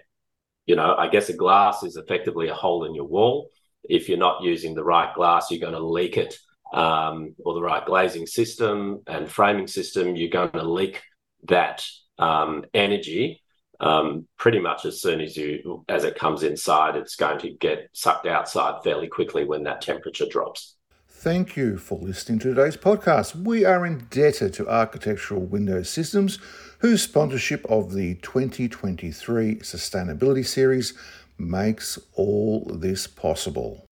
you 0.66 0.78
know, 0.78 0.96
I 0.96 1.10
guess 1.10 1.28
a 1.28 1.34
glass 1.34 1.84
is 1.84 1.98
effectively 1.98 2.48
a 2.48 2.54
hole 2.54 2.86
in 2.86 2.96
your 2.96 3.04
wall. 3.04 3.50
If 3.84 4.08
you're 4.08 4.18
not 4.18 4.42
using 4.42 4.74
the 4.74 4.86
right 4.86 5.14
glass, 5.14 5.52
you're 5.52 5.60
going 5.60 5.74
to 5.74 5.86
leak 5.86 6.16
it, 6.16 6.38
um, 6.74 7.36
or 7.44 7.54
the 7.54 7.62
right 7.62 7.86
glazing 7.86 8.26
system 8.26 9.02
and 9.06 9.30
framing 9.30 9.68
system, 9.68 10.16
you're 10.16 10.30
going 10.30 10.52
to 10.52 10.64
leak 10.64 11.02
that 11.50 11.86
um, 12.20 12.64
energy 12.74 13.42
um, 13.82 14.28
pretty 14.38 14.60
much 14.60 14.86
as 14.86 15.02
soon 15.02 15.20
as 15.20 15.36
you 15.36 15.84
as 15.90 16.06
it 16.06 16.16
comes 16.16 16.44
inside. 16.44 16.96
It's 16.96 17.18
going 17.18 17.40
to 17.40 17.52
get 17.52 17.90
sucked 17.92 18.28
outside 18.28 18.82
fairly 18.82 19.10
quickly 19.10 19.44
when 19.44 19.64
that 19.64 19.82
temperature 19.82 20.28
drops. 20.30 20.78
Thank 21.21 21.55
you 21.55 21.77
for 21.77 21.99
listening 21.99 22.39
to 22.39 22.55
today's 22.55 22.75
podcast. 22.75 23.36
We 23.36 23.63
are 23.63 23.86
indebted 23.86 24.55
to 24.55 24.67
Architectural 24.67 25.41
Window 25.41 25.84
Systems, 25.84 26.39
whose 26.79 27.03
sponsorship 27.03 27.63
of 27.69 27.93
the 27.93 28.15
2023 28.23 29.57
Sustainability 29.57 30.43
Series 30.43 30.95
makes 31.38 31.99
all 32.15 32.65
this 32.65 33.05
possible. 33.05 33.86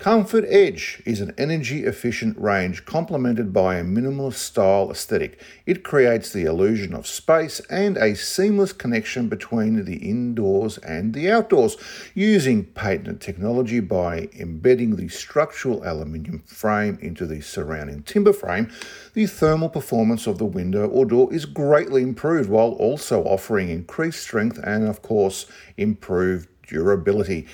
Comfort 0.00 0.46
Edge 0.48 1.02
is 1.04 1.20
an 1.20 1.34
energy 1.36 1.84
efficient 1.84 2.38
range 2.38 2.86
complemented 2.86 3.52
by 3.52 3.76
a 3.76 3.84
minimalist 3.84 4.36
style 4.36 4.90
aesthetic. 4.90 5.38
It 5.66 5.84
creates 5.84 6.32
the 6.32 6.44
illusion 6.44 6.94
of 6.94 7.06
space 7.06 7.60
and 7.68 7.98
a 7.98 8.16
seamless 8.16 8.72
connection 8.72 9.28
between 9.28 9.84
the 9.84 9.96
indoors 9.96 10.78
and 10.78 11.12
the 11.12 11.30
outdoors, 11.30 11.76
using 12.14 12.64
patented 12.64 13.20
technology 13.20 13.78
by 13.78 14.30
embedding 14.38 14.96
the 14.96 15.08
structural 15.08 15.84
aluminium 15.84 16.38
frame 16.46 16.96
into 17.02 17.26
the 17.26 17.42
surrounding 17.42 18.02
timber 18.04 18.32
frame. 18.32 18.72
The 19.12 19.26
thermal 19.26 19.68
performance 19.68 20.26
of 20.26 20.38
the 20.38 20.46
window 20.46 20.88
or 20.88 21.04
door 21.04 21.30
is 21.30 21.44
greatly 21.44 22.00
improved 22.00 22.48
while 22.48 22.70
also 22.70 23.22
offering 23.24 23.68
increased 23.68 24.22
strength 24.22 24.58
and, 24.64 24.88
of 24.88 25.02
course, 25.02 25.44
improved 25.76 26.48
durability. 26.66 27.46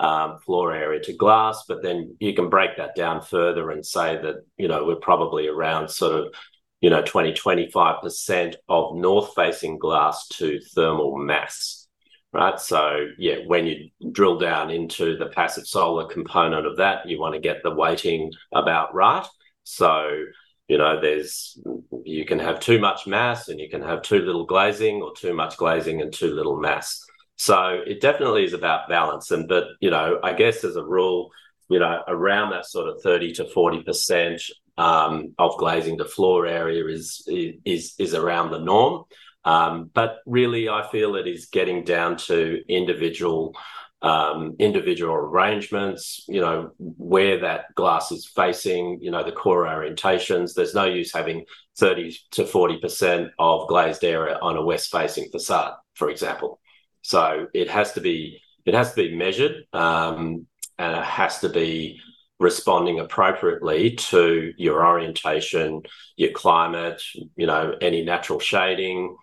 um, 0.00 0.38
floor 0.38 0.72
area 0.72 1.00
to 1.00 1.12
glass, 1.12 1.64
but 1.66 1.82
then 1.82 2.16
you 2.20 2.34
can 2.34 2.48
break 2.48 2.76
that 2.76 2.94
down 2.94 3.20
further 3.20 3.70
and 3.70 3.84
say 3.84 4.16
that, 4.16 4.36
you 4.56 4.68
know, 4.68 4.84
we're 4.84 4.96
probably 4.96 5.48
around 5.48 5.88
sort 5.88 6.14
of, 6.14 6.34
you 6.80 6.90
know, 6.90 7.02
20, 7.02 7.32
25% 7.32 8.54
of 8.68 8.96
north 8.96 9.32
facing 9.34 9.78
glass 9.78 10.28
to 10.28 10.60
thermal 10.74 11.16
mass, 11.16 11.88
right? 12.32 12.60
So, 12.60 13.08
yeah, 13.18 13.38
when 13.46 13.66
you 13.66 13.90
drill 14.12 14.38
down 14.38 14.70
into 14.70 15.16
the 15.16 15.26
passive 15.26 15.66
solar 15.66 16.06
component 16.06 16.66
of 16.66 16.76
that, 16.76 17.08
you 17.08 17.18
want 17.18 17.34
to 17.34 17.40
get 17.40 17.62
the 17.62 17.74
weighting 17.74 18.30
about 18.52 18.94
right. 18.94 19.26
So, 19.64 20.22
you 20.68 20.78
know, 20.78 21.00
there's, 21.00 21.58
you 22.04 22.24
can 22.24 22.38
have 22.38 22.60
too 22.60 22.78
much 22.78 23.06
mass 23.06 23.48
and 23.48 23.58
you 23.58 23.68
can 23.68 23.82
have 23.82 24.02
too 24.02 24.20
little 24.20 24.46
glazing 24.46 25.02
or 25.02 25.12
too 25.14 25.34
much 25.34 25.56
glazing 25.56 26.02
and 26.02 26.12
too 26.12 26.32
little 26.32 26.60
mass. 26.60 27.04
So 27.38 27.82
it 27.86 28.00
definitely 28.00 28.44
is 28.44 28.52
about 28.52 28.88
balance. 28.88 29.30
And 29.30 29.48
but 29.48 29.64
you 29.80 29.90
know, 29.90 30.20
I 30.22 30.32
guess 30.34 30.64
as 30.64 30.76
a 30.76 30.84
rule, 30.84 31.30
you 31.68 31.78
know, 31.78 32.02
around 32.06 32.50
that 32.50 32.66
sort 32.66 32.88
of 32.88 33.00
thirty 33.00 33.32
to 33.34 33.48
forty 33.48 33.82
percent 33.82 34.42
um, 34.76 35.34
of 35.38 35.56
glazing 35.56 35.98
to 35.98 36.04
floor 36.04 36.46
area 36.46 36.86
is 36.86 37.22
is 37.26 37.94
is 37.98 38.14
around 38.14 38.50
the 38.50 38.58
norm. 38.58 39.04
Um, 39.44 39.90
but 39.94 40.18
really, 40.26 40.68
I 40.68 40.86
feel 40.90 41.14
it 41.14 41.26
is 41.26 41.46
getting 41.46 41.84
down 41.84 42.16
to 42.28 42.62
individual 42.68 43.54
um, 44.02 44.54
individual 44.58 45.14
arrangements, 45.14 46.24
you 46.28 46.40
know, 46.40 46.70
where 46.78 47.40
that 47.40 47.74
glass 47.74 48.12
is 48.12 48.26
facing, 48.26 48.98
you 49.00 49.10
know, 49.10 49.24
the 49.24 49.32
core 49.32 49.64
orientations. 49.64 50.54
There's 50.54 50.74
no 50.74 50.84
use 50.84 51.12
having 51.12 51.44
30 51.78 52.16
to 52.32 52.44
40% 52.44 53.30
of 53.38 53.68
glazed 53.68 54.04
area 54.04 54.38
on 54.40 54.56
a 54.56 54.64
west 54.64 54.92
facing 54.92 55.28
facade, 55.30 55.74
for 55.94 56.10
example. 56.10 56.60
So 57.08 57.46
it 57.54 57.70
has 57.70 57.94
to 57.94 58.02
be 58.02 58.42
it 58.66 58.74
has 58.74 58.90
to 58.90 59.08
be 59.08 59.16
measured 59.16 59.64
um, 59.72 60.46
and 60.78 60.94
it 60.94 61.04
has 61.04 61.38
to 61.38 61.48
be 61.48 62.02
responding 62.38 63.00
appropriately 63.00 63.92
to 63.96 64.52
your 64.58 64.86
orientation, 64.86 65.80
your 66.18 66.32
climate, 66.32 67.00
you 67.34 67.46
know, 67.46 67.74
any 67.80 68.04
natural 68.04 68.40
shading, 68.40 69.16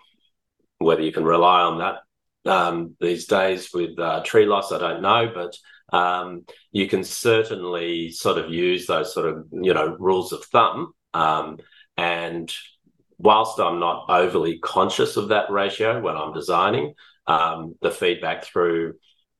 whether 0.80 1.04
you 1.04 1.12
can 1.12 1.26
rely 1.26 1.62
on 1.62 1.78
that 1.78 2.52
um, 2.52 2.96
these 3.00 3.28
days 3.28 3.70
with 3.72 4.00
uh, 4.00 4.24
tree 4.24 4.48
loss, 4.48 4.72
I 4.72 4.80
don't 4.80 5.04
know, 5.04 5.32
but 5.32 5.56
um, 5.96 6.46
you 6.72 6.88
can 6.88 7.04
certainly 7.04 8.10
sort 8.10 8.40
of 8.40 8.52
use 8.52 8.88
those 8.88 9.14
sort 9.14 9.28
of 9.28 9.46
you 9.52 9.76
know 9.76 9.96
rules 10.00 10.34
of 10.34 10.44
thumb. 10.46 10.92
Um, 11.14 11.60
and 11.98 12.52
whilst 13.20 13.60
I'm 13.60 13.80
not 13.80 14.06
overly 14.10 14.58
conscious 14.58 15.18
of 15.18 15.28
that 15.28 15.52
ratio 15.52 16.02
when 16.02 16.18
I'm 16.18 16.34
designing, 16.34 16.96
um, 17.28 17.76
the 17.82 17.92
feedback 17.92 18.44
through 18.44 18.94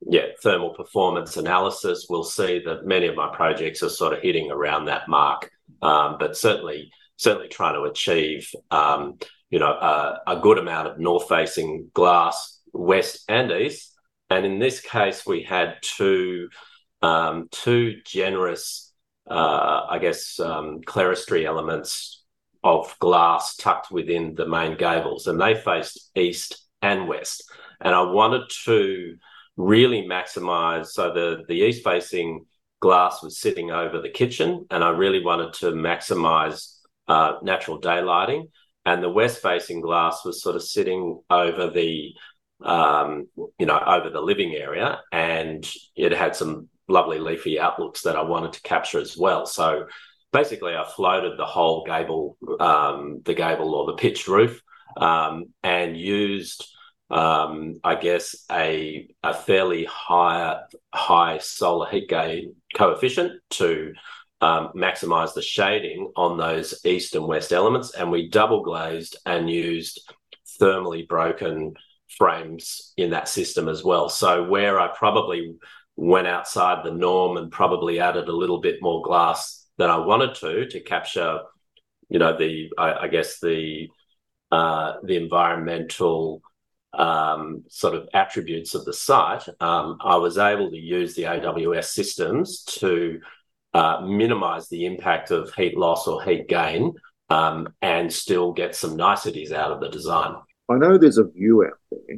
yeah 0.08 0.28
thermal 0.42 0.74
performance 0.74 1.38
analysis, 1.38 2.08
we'll 2.10 2.24
see 2.24 2.62
that 2.66 2.86
many 2.86 3.08
of 3.08 3.16
my 3.16 3.34
projects 3.34 3.84
are 3.84 3.90
sort 3.90 4.14
of 4.14 4.22
hitting 4.22 4.52
around 4.52 4.86
that 4.86 5.08
mark. 5.08 5.50
Um, 5.82 6.18
but 6.20 6.38
certainly, 6.38 6.92
certainly 7.18 7.48
trying 7.48 7.76
to 7.76 7.84
achieve 7.84 8.50
um, 8.72 9.18
you 9.50 9.60
know 9.60 9.72
a, 9.72 10.20
a 10.28 10.40
good 10.40 10.58
amount 10.58 10.88
of 10.88 11.00
north 11.00 11.28
facing 11.28 11.90
glass, 11.94 12.60
west 12.74 13.24
and 13.30 13.52
east. 13.52 13.92
And 14.30 14.46
in 14.46 14.58
this 14.60 14.82
case, 14.82 15.26
we 15.26 15.44
had 15.44 15.76
two 15.82 16.50
um, 17.02 17.48
two 17.52 18.02
generous, 18.06 18.92
uh, 19.30 19.86
I 19.90 20.00
guess, 20.00 20.40
um, 20.40 20.82
clerestory 20.82 21.46
elements 21.46 22.24
of 22.64 22.98
glass 22.98 23.56
tucked 23.56 23.92
within 23.92 24.34
the 24.34 24.48
main 24.48 24.76
gables, 24.76 25.28
and 25.28 25.40
they 25.40 25.54
faced 25.54 26.10
east 26.16 26.66
and 26.82 27.08
west 27.08 27.44
and 27.82 27.94
I 27.94 28.02
wanted 28.02 28.50
to 28.66 29.16
really 29.58 30.08
maximize. 30.08 30.88
So 30.88 31.14
the 31.14 31.44
the 31.48 31.56
east 31.56 31.84
facing 31.84 32.46
glass 32.80 33.24
was 33.24 33.40
sitting 33.40 33.72
over 33.72 34.02
the 34.02 34.10
kitchen, 34.10 34.66
and 34.70 34.84
I 34.84 34.90
really 34.90 35.24
wanted 35.24 35.54
to 35.56 35.68
maximize 35.72 36.78
uh, 37.08 37.34
natural 37.42 37.80
daylighting. 37.80 38.50
And 38.86 39.02
the 39.02 39.10
west 39.10 39.42
facing 39.42 39.82
glass 39.82 40.24
was 40.24 40.44
sort 40.44 40.56
of 40.56 40.62
sitting 40.62 41.20
over 41.30 41.70
the 41.72 42.14
um, 42.64 43.28
you 43.58 43.66
know 43.66 43.80
over 43.80 44.10
the 44.10 44.22
living 44.22 44.54
area, 44.54 45.00
and 45.12 45.68
it 45.96 46.12
had 46.12 46.36
some 46.36 46.70
lovely 46.88 47.20
leafy 47.20 47.60
outlooks 47.60 48.02
that 48.04 48.16
I 48.16 48.22
wanted 48.22 48.54
to 48.54 48.62
capture 48.62 49.00
as 49.00 49.18
well. 49.18 49.46
So 49.46 49.88
basically, 50.32 50.76
I 50.76 50.86
floated 50.86 51.38
the 51.38 51.46
whole 51.46 51.84
gable, 51.86 52.38
um, 52.60 53.22
the 53.26 53.34
gable 53.34 53.74
or 53.74 53.88
the 53.88 53.98
pitched 53.98 54.28
roof, 54.28 54.62
um, 54.98 55.46
and 55.64 55.98
used 55.98 56.75
um, 57.10 57.80
I 57.84 57.96
guess 57.96 58.46
a 58.52 59.08
a 59.24 59.34
fairly 59.34 59.86
high 59.86 60.60
high 60.94 61.38
solar 61.38 61.90
heat 61.90 62.10
gain 62.10 62.56
coefficient 62.76 63.42
to 63.52 63.94
um, 64.42 64.72
maximize 64.76 65.34
the 65.34 65.42
shading 65.42 66.12
on 66.16 66.38
those 66.38 66.80
east 66.84 67.16
and 67.16 67.28
west 67.28 67.54
elements, 67.54 67.94
and 67.94 68.12
we 68.12 68.30
double 68.30 68.64
glazed 68.64 69.18
and 69.26 69.50
used 69.50 70.12
thermally 70.60 71.08
broken 71.08 71.74
frames 72.08 72.94
in 72.98 73.12
that 73.12 73.28
system 73.28 73.68
as 73.68 73.84
well. 73.84 74.10
So 74.10 74.44
where 74.44 74.80
I 74.80 74.88
probably 74.88 75.56
went 75.96 76.28
outside 76.28 76.84
the 76.84 76.92
norm 76.92 77.38
and 77.38 77.52
probably 77.52 78.00
added 78.00 78.28
a 78.28 78.36
little 78.36 78.60
bit 78.60 78.82
more 78.82 79.02
glass 79.02 79.66
than 79.78 79.90
I 79.90 79.98
wanted 79.98 80.36
to 80.36 80.68
to 80.68 80.80
capture, 80.82 81.40
you 82.10 82.20
know, 82.20 82.38
the 82.38 82.70
I, 82.78 82.94
I 82.94 83.08
guess 83.08 83.40
the 83.40 83.90
uh, 84.52 84.94
the 85.04 85.18
environmental 85.18 86.42
um, 87.00 87.64
sort 87.70 87.96
of 87.96 88.08
attributes 88.14 88.76
of 88.76 88.86
the 88.86 88.94
site, 88.94 89.48
um, 89.60 89.98
I 90.02 90.16
was 90.18 90.38
able 90.38 90.70
to 90.70 90.78
use 90.78 91.16
the 91.16 91.24
AWS 91.24 91.86
systems 91.86 92.64
to 92.80 93.20
uh, 93.74 94.02
minimize 94.02 94.70
the 94.70 94.86
impact 94.86 95.32
of 95.32 95.54
heat 95.54 95.78
loss 95.78 96.08
or 96.08 96.24
heat 96.24 96.48
gain 96.48 96.94
um, 97.30 97.68
and 97.82 98.12
still 98.12 98.54
get 98.54 98.76
some 98.76 98.96
niceties 98.96 99.52
out 99.52 99.72
of 99.72 99.82
the 99.82 99.90
design. 99.90 100.36
I 100.70 100.76
know 100.76 100.98
there's 100.98 101.18
a 101.18 101.26
view 101.26 101.66
out 101.66 101.80
there, 101.92 102.18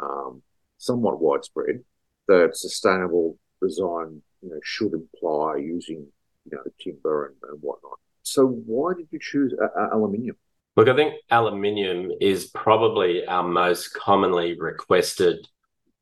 um, 0.00 0.42
somewhat 0.78 1.20
widespread, 1.20 1.84
that 2.28 2.56
sustainable 2.56 3.38
design 3.60 4.22
you 4.42 4.50
know, 4.50 4.60
should 4.62 4.92
imply 4.92 5.56
using 5.56 6.06
you 6.44 6.56
know 6.56 6.62
timber 6.80 7.26
and, 7.26 7.36
and 7.50 7.62
whatnot. 7.62 7.98
So 8.22 8.46
why 8.46 8.94
did 8.94 9.08
you 9.10 9.18
choose 9.20 9.54
aluminium? 9.92 10.36
Look, 10.76 10.88
I 10.88 10.96
think 10.96 11.14
aluminium 11.30 12.10
is 12.20 12.46
probably 12.46 13.24
our 13.26 13.44
most 13.44 13.94
commonly 13.94 14.58
requested 14.58 15.46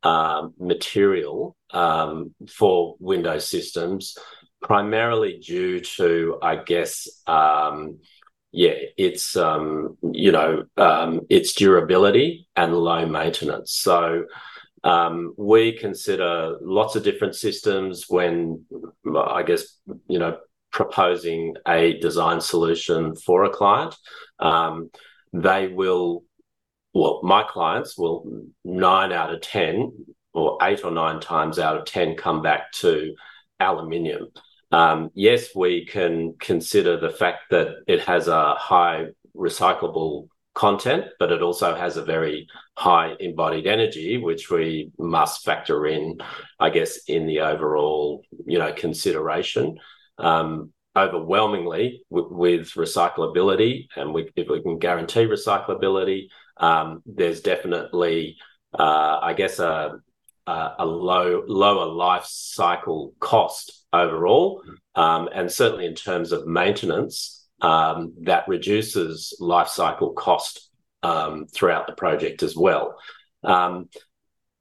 uh, 0.03 0.49
material 0.59 1.57
um, 1.73 2.35
for 2.49 2.97
Windows 2.99 3.47
systems, 3.47 4.17
primarily 4.63 5.39
due 5.39 5.81
to, 5.81 6.39
I 6.43 6.57
guess, 6.57 7.07
um, 7.27 7.99
yeah, 8.51 8.75
it's 8.97 9.37
um, 9.37 9.97
you 10.03 10.31
know 10.31 10.65
um, 10.77 11.21
its 11.31 11.55
durability 11.55 12.47
and 12.55 12.75
low 12.75 13.07
maintenance. 13.07 13.73
So 13.73 14.25
um, 14.85 15.35
we 15.37 15.73
consider 15.79 16.57
lots 16.61 16.97
of 16.97 17.05
different 17.05 17.35
systems 17.35 18.07
when, 18.09 18.65
I 19.17 19.43
guess, 19.43 19.79
you 20.09 20.19
know, 20.19 20.39
proposing 20.73 21.55
a 21.69 21.99
design 21.99 22.41
solution 22.41 23.15
for 23.15 23.45
a 23.45 23.51
client. 23.51 23.95
Um, 24.43 24.91
they 25.33 25.69
will, 25.69 26.25
well, 26.93 27.21
my 27.23 27.45
clients 27.45 27.97
will 27.97 28.45
nine 28.65 29.13
out 29.13 29.33
of 29.33 29.41
10 29.41 29.93
or 30.35 30.59
eight 30.63 30.85
or 30.85 30.91
nine 30.91 31.21
times 31.21 31.59
out 31.59 31.77
of 31.77 31.85
10 31.87 32.17
come 32.17 32.43
back 32.43 32.73
to 32.73 33.15
aluminium. 33.61 34.29
Um, 34.71 35.11
yes, 35.15 35.55
we 35.55 35.87
can 35.87 36.35
consider 36.39 36.99
the 36.99 37.11
fact 37.11 37.51
that 37.51 37.69
it 37.87 38.01
has 38.01 38.29
a 38.29 38.55
high 38.55 39.07
recyclable 39.37 40.29
content, 40.55 41.07
but 41.19 41.33
it 41.33 41.43
also 41.43 41.75
has 41.75 41.97
a 41.97 42.05
very 42.05 42.47
high 42.77 43.15
embodied 43.21 43.67
energy, 43.67 44.19
which 44.19 44.51
we 44.51 44.91
must 44.99 45.45
factor 45.45 45.87
in, 45.87 46.19
I 46.59 46.71
guess, 46.71 46.99
in 47.07 47.27
the 47.27 47.41
overall, 47.41 48.23
you 48.47 48.59
know, 48.59 48.73
consideration. 48.73 49.79
Um, 50.19 50.73
overwhelmingly 50.97 52.03
w- 52.11 52.35
with 52.35 52.73
recyclability, 52.73 53.87
and 53.97 54.13
we, 54.13 54.31
if 54.37 54.49
we 54.49 54.63
can 54.63 54.79
guarantee 54.79 55.25
recyclability, 55.25 56.29
um, 56.59 57.03
there's 57.07 57.41
definitely, 57.41 58.37
uh, 58.79 59.19
I 59.23 59.35
guess, 59.35 59.59
a, 59.59 60.01
a, 60.47 60.75
a, 60.81 60.87
low 60.87 61.45
lower 61.47 61.87
life 61.87 62.25
cycle 62.27 63.15
cost 63.21 63.85
overall, 63.93 64.63
um, 64.95 65.29
and 65.35 65.51
certainly 65.51 65.87
in 65.87 65.95
terms 65.95 66.33
of 66.33 66.47
maintenance 66.47 67.47
um, 67.61 68.13
that 68.23 68.49
reduces 68.49 69.37
life 69.41 69.69
cycle 69.69 70.13
cost 70.13 70.69
um, 71.03 71.47
throughout 71.47 71.87
the 71.87 71.95
project 71.95 72.43
as 72.43 72.57
well. 72.57 72.97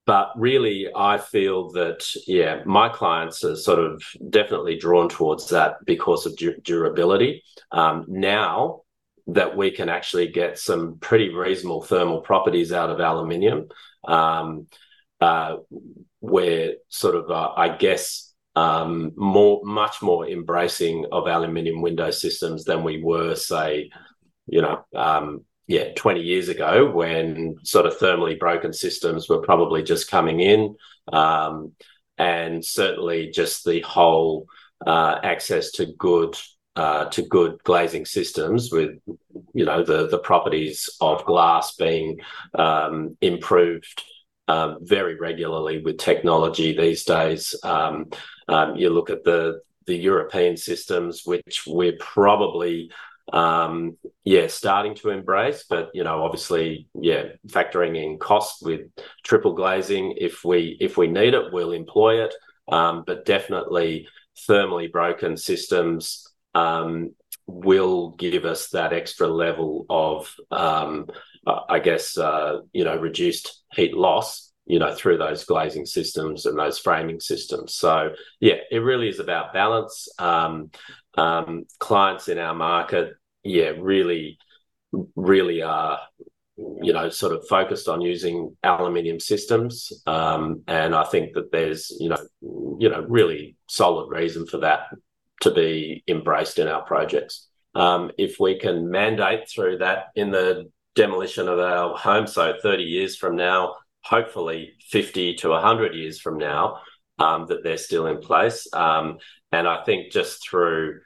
But 0.06 0.32
really, 0.36 0.88
I 0.96 1.20
feel 1.20 1.72
that, 1.72 2.04
yeah, 2.26 2.64
my 2.66 2.90
clients 2.90 3.44
are 3.44 3.56
sort 3.56 3.80
of 3.80 4.04
definitely 4.30 4.78
drawn 4.78 5.10
towards 5.10 5.50
that 5.50 5.76
because 5.86 6.26
of 6.26 6.36
du- 6.36 6.60
durability. 6.62 7.44
Um, 7.72 8.06
now 8.08 8.82
that 9.28 9.56
we 9.56 9.70
can 9.72 9.90
actually 9.90 10.28
get 10.28 10.58
some 10.58 10.98
pretty 11.00 11.30
reasonable 11.30 11.84
thermal 11.84 12.22
properties 12.22 12.72
out 12.72 12.90
of 12.90 13.00
aluminium, 13.00 13.68
um, 14.08 14.68
uh, 15.22 15.58
we're 16.20 16.76
sort 16.90 17.16
of, 17.16 17.30
uh, 17.30 17.52
I 17.56 17.70
guess, 17.70 18.34
um, 18.56 19.12
more, 19.16 19.62
much 19.64 20.02
more 20.02 20.28
embracing 20.28 21.06
of 21.12 21.28
aluminium 21.28 21.82
window 21.82 22.12
systems 22.12 22.66
than 22.66 22.84
we 22.84 23.02
were, 23.02 23.36
say, 23.36 23.92
you 24.48 24.62
know, 24.62 24.84
um, 24.96 25.46
yeah, 25.68 25.94
20 25.96 26.22
years 26.22 26.50
ago 26.50 26.90
when 26.90 27.56
sort 27.64 27.86
of 27.86 27.98
thermally 27.98 28.38
broken 28.38 28.74
systems 28.74 29.30
were 29.30 29.42
probably 29.42 29.84
just 29.84 30.10
coming 30.10 30.40
in. 30.40 30.76
Um, 31.12 31.74
and 32.18 32.64
certainly 32.64 33.32
just 33.32 33.66
the 33.66 33.82
whole 33.82 34.46
uh, 34.86 35.20
access 35.24 35.72
to 35.72 35.88
good 35.98 36.36
uh, 36.76 37.06
to 37.06 37.22
good 37.24 37.62
glazing 37.64 38.06
systems 38.06 38.72
with 38.72 38.92
you 39.54 39.66
know 39.66 39.84
the 39.84 40.08
the 40.08 40.20
properties 40.20 40.90
of 41.02 41.26
glass 41.26 41.76
being 41.76 42.20
um, 42.58 43.18
improved 43.22 44.04
um, 44.48 44.78
very 44.82 45.16
regularly 45.16 45.82
with 45.82 45.98
technology 45.98 46.78
these 46.78 47.04
days. 47.04 47.56
Um, 47.64 48.10
um, 48.48 48.76
you 48.76 48.90
look 48.90 49.10
at 49.10 49.24
the 49.24 49.62
the 49.88 49.96
European 49.96 50.56
systems, 50.58 51.24
which 51.26 51.64
we're 51.68 51.98
probably 52.00 52.92
um, 53.32 53.98
yeah 54.24 54.48
starting 54.48 54.96
to 54.96 55.10
embrace, 55.10 55.66
but 55.70 55.90
you 55.94 56.04
know 56.04 56.24
obviously 56.24 56.88
yeah 56.94 57.24
factoring 57.48 58.02
in 58.02 58.18
cost 58.18 58.64
with 58.64 58.82
triple 59.24 59.54
glazing. 59.54 60.16
If 60.18 60.44
we 60.44 60.78
if 60.80 60.98
we 60.98 61.08
need 61.08 61.34
it, 61.34 61.52
we'll 61.52 61.72
employ 61.72 62.24
it. 62.24 62.34
Um, 62.72 63.04
but 63.06 63.26
definitely 63.26 64.08
thermally 64.48 64.92
broken 64.92 65.36
systems 65.36 66.28
um, 66.56 67.14
will 67.48 68.12
give 68.12 68.46
us 68.46 68.70
that 68.70 68.94
extra 68.94 69.28
level 69.28 69.86
of 69.90 70.34
um, 70.52 71.08
I 71.46 71.80
guess 71.80 72.18
uh, 72.18 72.60
you 72.74 72.84
know 72.84 72.98
reduced 72.98 73.64
heat 73.74 73.96
loss 73.96 74.52
you 74.72 74.80
know, 74.80 74.94
through 74.94 75.18
those 75.18 75.44
glazing 75.44 75.86
systems 75.86 76.46
and 76.46 76.58
those 76.58 76.80
framing 76.80 77.20
systems. 77.20 77.74
So 77.74 78.14
yeah, 78.40 78.56
it 78.72 78.78
really 78.78 79.10
is 79.10 79.20
about 79.20 79.54
balance. 79.54 80.08
Um, 80.18 80.72
um, 81.18 81.66
clients 81.80 82.30
in 82.30 82.38
our 82.38 82.54
market, 82.54 83.14
yeah, 83.44 83.72
really, 83.78 84.38
really 85.16 85.62
are, 85.62 86.00
you 86.58 86.94
know, 86.94 87.10
sort 87.10 87.34
of 87.34 87.48
focused 87.48 87.88
on 87.88 88.02
using 88.02 88.56
aluminium 88.64 89.20
systems. 89.20 89.92
Um, 90.06 90.64
and 90.68 90.94
I 90.94 91.04
think 91.06 91.34
that 91.34 91.52
there's, 91.52 91.96
you 92.00 92.10
know, 92.10 92.18
you 92.80 92.90
know, 92.90 93.06
really 93.08 93.56
solid 93.68 94.10
reason 94.10 94.46
for 94.46 94.60
that 94.60 94.88
to 95.42 95.52
be 95.52 96.04
embraced 96.08 96.60
in 96.60 96.68
our 96.68 96.84
projects. 96.84 97.48
Um, 97.74 98.12
if 98.18 98.40
we 98.40 98.60
can 98.60 98.90
mandate 98.90 99.50
through 99.50 99.80
that 99.80 100.08
in 100.16 100.32
the 100.32 100.70
demolition 100.96 101.48
of 101.48 101.60
our 101.60 101.98
home, 101.98 102.28
so 102.28 102.54
30 102.62 102.84
years 102.84 103.16
from 103.16 103.36
now, 103.36 103.76
hopefully 104.04 104.74
50 104.90 105.36
to 105.36 105.50
100 105.50 105.96
years 105.96 106.20
from 106.20 106.38
now 106.38 106.80
um, 107.18 107.46
that 107.48 107.64
they're 107.64 107.78
still 107.78 108.08
in 108.08 108.20
place. 108.20 108.68
Um, 108.74 109.18
and 109.52 109.68
I 109.68 109.84
think 109.84 110.12
just 110.12 110.48
through 110.48 111.02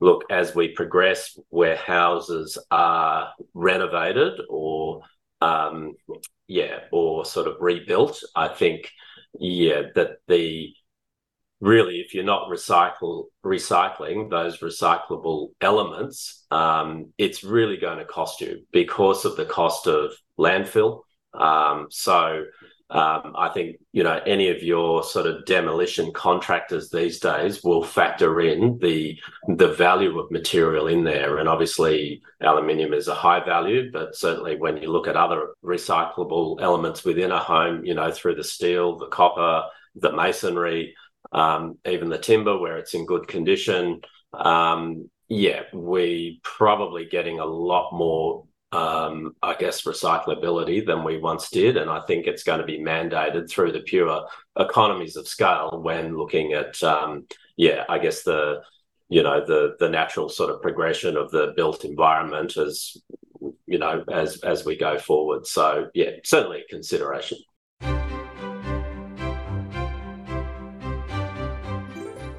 look 0.00 0.24
as 0.30 0.54
we 0.54 0.68
progress 0.68 1.38
where 1.48 1.76
houses 1.76 2.58
are 2.70 3.32
renovated 3.54 4.40
or 4.48 5.02
um, 5.40 5.92
yeah 6.46 6.80
or 6.90 7.24
sort 7.24 7.46
of 7.46 7.56
rebuilt 7.60 8.22
i 8.34 8.48
think 8.48 8.90
yeah 9.38 9.82
that 9.94 10.16
the 10.26 10.72
really 11.60 12.00
if 12.00 12.14
you're 12.14 12.24
not 12.24 12.48
recycle 12.50 13.26
recycling 13.44 14.30
those 14.30 14.58
recyclable 14.58 15.50
elements 15.60 16.46
um, 16.50 17.12
it's 17.18 17.44
really 17.44 17.76
going 17.76 17.98
to 17.98 18.04
cost 18.04 18.40
you 18.40 18.66
because 18.72 19.24
of 19.24 19.36
the 19.36 19.44
cost 19.44 19.86
of 19.86 20.12
landfill. 20.40 21.02
Um, 21.34 21.86
so 21.90 22.44
um, 22.90 23.34
I 23.38 23.50
think 23.50 23.76
you 23.92 24.02
know 24.02 24.20
any 24.26 24.48
of 24.48 24.62
your 24.62 25.04
sort 25.04 25.26
of 25.26 25.44
demolition 25.46 26.12
contractors 26.12 26.90
these 26.90 27.20
days 27.20 27.62
will 27.62 27.84
factor 27.84 28.40
in 28.40 28.78
the 28.80 29.16
the 29.48 29.68
value 29.68 30.18
of 30.18 30.30
material 30.32 30.88
in 30.88 31.04
there, 31.04 31.38
and 31.38 31.48
obviously 31.48 32.20
aluminium 32.42 32.92
is 32.92 33.06
a 33.06 33.14
high 33.14 33.44
value, 33.44 33.92
but 33.92 34.16
certainly 34.16 34.56
when 34.56 34.76
you 34.76 34.90
look 34.90 35.06
at 35.06 35.16
other 35.16 35.50
recyclable 35.64 36.60
elements 36.60 37.04
within 37.04 37.30
a 37.30 37.38
home, 37.38 37.84
you 37.84 37.94
know 37.94 38.10
through 38.10 38.34
the 38.34 38.44
steel, 38.44 38.98
the 38.98 39.06
copper, 39.06 39.62
the 39.94 40.12
masonry, 40.12 40.94
um, 41.30 41.78
even 41.86 42.08
the 42.08 42.18
timber 42.18 42.58
where 42.58 42.76
it's 42.78 42.94
in 42.94 43.06
good 43.06 43.28
condition. 43.28 44.00
Um, 44.32 45.08
yeah, 45.28 45.62
we 45.72 46.40
probably 46.42 47.04
getting 47.04 47.38
a 47.38 47.46
lot 47.46 47.92
more 47.92 48.46
um, 48.72 49.34
I 49.42 49.54
guess, 49.54 49.82
recyclability 49.82 50.86
than 50.86 51.02
we 51.02 51.18
once 51.18 51.50
did. 51.50 51.76
And 51.76 51.90
I 51.90 52.00
think 52.06 52.26
it's 52.26 52.44
going 52.44 52.60
to 52.60 52.66
be 52.66 52.78
mandated 52.78 53.50
through 53.50 53.72
the 53.72 53.80
pure 53.80 54.26
economies 54.58 55.16
of 55.16 55.26
scale 55.26 55.80
when 55.82 56.16
looking 56.16 56.52
at, 56.52 56.80
um, 56.82 57.26
yeah, 57.56 57.84
I 57.88 57.98
guess 57.98 58.22
the, 58.22 58.62
you 59.08 59.22
know, 59.24 59.44
the 59.44 59.76
the 59.80 59.88
natural 59.88 60.28
sort 60.28 60.50
of 60.50 60.62
progression 60.62 61.16
of 61.16 61.30
the 61.32 61.52
built 61.56 61.84
environment 61.84 62.56
as, 62.56 62.96
you 63.66 63.78
know, 63.78 64.04
as 64.10 64.40
as 64.42 64.64
we 64.64 64.76
go 64.76 64.98
forward. 64.98 65.46
So 65.46 65.90
yeah, 65.94 66.10
certainly 66.24 66.60
a 66.60 66.70
consideration. 66.70 67.38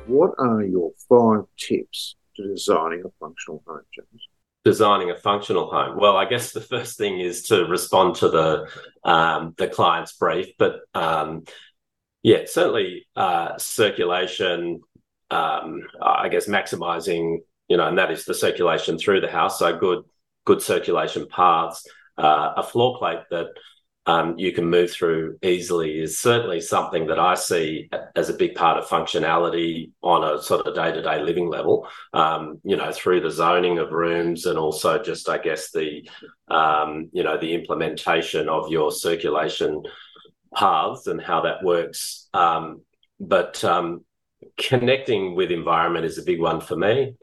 What 0.07 0.32
are 0.39 0.63
your 0.63 0.91
five 1.09 1.45
tips 1.57 2.15
to 2.36 2.47
designing 2.47 3.03
a 3.05 3.09
functional 3.19 3.63
home, 3.65 3.82
James? 3.93 4.27
Designing 4.64 5.09
a 5.09 5.18
functional 5.18 5.70
home? 5.70 5.97
Well, 5.99 6.18
I 6.18 6.26
guess 6.26 6.51
the 6.51 6.62
first 6.62 6.97
thing 6.97 7.20
is 7.20 7.43
to 7.43 7.66
respond 7.66 8.16
to 8.16 8.30
the 8.30 8.68
um, 9.03 9.53
the 9.57 9.68
client's 9.68 10.14
brief, 10.14 10.47
but 10.57 10.82
um, 10.93 11.43
yeah, 12.24 12.43
certainly 12.45 13.07
uh, 13.16 13.57
circulation. 13.57 14.82
Um, 15.30 15.84
I 16.01 16.28
guess 16.28 16.45
maximizing 16.45 17.38
you 17.72 17.78
know, 17.78 17.88
and 17.88 17.97
that 17.97 18.12
is 18.12 18.26
the 18.26 18.34
circulation 18.34 18.97
through 18.97 19.22
the 19.22 19.32
house. 19.32 19.59
So 19.59 19.78
good, 19.78 20.03
good 20.43 20.62
circulation 20.62 21.26
paths. 21.30 21.88
Uh, 22.18 22.51
a 22.57 22.64
floor 22.64 22.97
plate 22.97 23.22
that 23.30 23.47
um, 24.07 24.37
you 24.37 24.51
can 24.51 24.65
move 24.65 24.91
through 24.91 25.37
easily 25.43 25.99
is 25.99 26.19
certainly 26.19 26.59
something 26.59 27.07
that 27.07 27.19
I 27.19 27.35
see 27.35 27.89
as 28.15 28.29
a 28.29 28.33
big 28.33 28.55
part 28.55 28.77
of 28.77 28.87
functionality 28.87 29.91
on 30.01 30.23
a 30.23 30.41
sort 30.41 30.65
of 30.65 30.73
day 30.73 30.91
to 30.91 31.01
day 31.01 31.21
living 31.21 31.47
level, 31.47 31.87
um, 32.13 32.59
you 32.63 32.75
know, 32.75 32.91
through 32.91 33.21
the 33.21 33.29
zoning 33.29 33.77
of 33.77 33.91
rooms 33.91 34.47
and 34.47 34.57
also 34.57 35.01
just, 35.01 35.29
I 35.29 35.37
guess, 35.37 35.71
the, 35.71 36.07
um, 36.47 37.09
you 37.13 37.23
know, 37.23 37.37
the 37.37 37.53
implementation 37.53 38.49
of 38.49 38.69
your 38.69 38.91
circulation 38.91 39.83
paths 40.53 41.05
and 41.05 41.21
how 41.21 41.41
that 41.41 41.63
works. 41.63 42.27
Um, 42.33 42.81
but 43.19 43.63
um, 43.63 44.03
connecting 44.57 45.35
with 45.35 45.51
environment 45.51 46.05
is 46.05 46.17
a 46.17 46.23
big 46.23 46.41
one 46.41 46.59
for 46.59 46.75
me. 46.75 47.15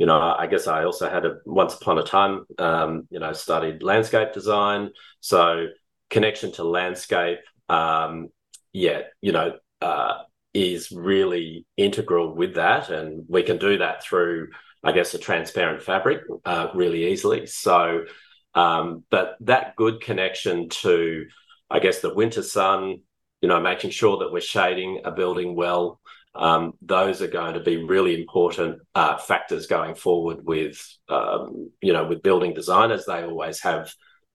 You 0.00 0.06
know, 0.06 0.18
I 0.18 0.46
guess 0.46 0.66
I 0.66 0.84
also 0.84 1.10
had 1.10 1.26
a 1.26 1.32
once 1.44 1.74
upon 1.74 1.98
a 1.98 2.02
time, 2.02 2.46
um, 2.58 3.06
you 3.10 3.20
know, 3.20 3.34
studied 3.34 3.82
landscape 3.82 4.32
design. 4.32 4.92
So 5.20 5.66
connection 6.08 6.52
to 6.52 6.64
landscape, 6.64 7.40
um, 7.68 8.28
yeah, 8.72 9.02
you 9.20 9.32
know, 9.32 9.58
uh, 9.82 10.14
is 10.54 10.90
really 10.90 11.66
integral 11.76 12.34
with 12.34 12.54
that, 12.54 12.88
and 12.88 13.26
we 13.28 13.42
can 13.42 13.58
do 13.58 13.76
that 13.76 14.02
through, 14.02 14.48
I 14.82 14.92
guess, 14.92 15.12
a 15.12 15.18
transparent 15.18 15.82
fabric 15.82 16.22
uh, 16.46 16.68
really 16.74 17.12
easily. 17.12 17.44
So, 17.44 18.06
um, 18.54 19.04
but 19.10 19.36
that 19.40 19.76
good 19.76 20.00
connection 20.00 20.70
to, 20.70 21.26
I 21.68 21.78
guess, 21.78 22.00
the 22.00 22.14
winter 22.14 22.42
sun, 22.42 23.02
you 23.42 23.48
know, 23.50 23.60
making 23.60 23.90
sure 23.90 24.16
that 24.20 24.32
we're 24.32 24.40
shading 24.40 25.02
a 25.04 25.10
building 25.10 25.54
well, 25.54 25.99
um, 26.34 26.72
those 26.82 27.22
are 27.22 27.28
going 27.28 27.54
to 27.54 27.60
be 27.60 27.84
really 27.84 28.20
important 28.20 28.80
uh, 28.94 29.18
factors 29.18 29.66
going 29.66 29.94
forward 29.94 30.44
with 30.44 30.80
um, 31.08 31.70
you 31.80 31.92
know 31.92 32.06
with 32.06 32.22
building 32.22 32.54
design 32.54 32.90
as 32.90 33.06
they 33.06 33.22
always 33.22 33.60
have 33.60 33.92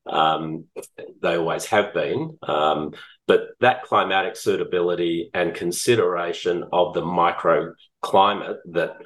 um, 0.07 0.65
they 1.21 1.35
always 1.35 1.65
have 1.65 1.93
been. 1.93 2.37
Um, 2.43 2.93
but 3.27 3.47
that 3.59 3.83
climatic 3.83 4.35
suitability 4.35 5.31
and 5.33 5.55
consideration 5.55 6.65
of 6.71 6.93
the 6.93 7.01
microclimate 7.01 8.57
that 8.71 8.97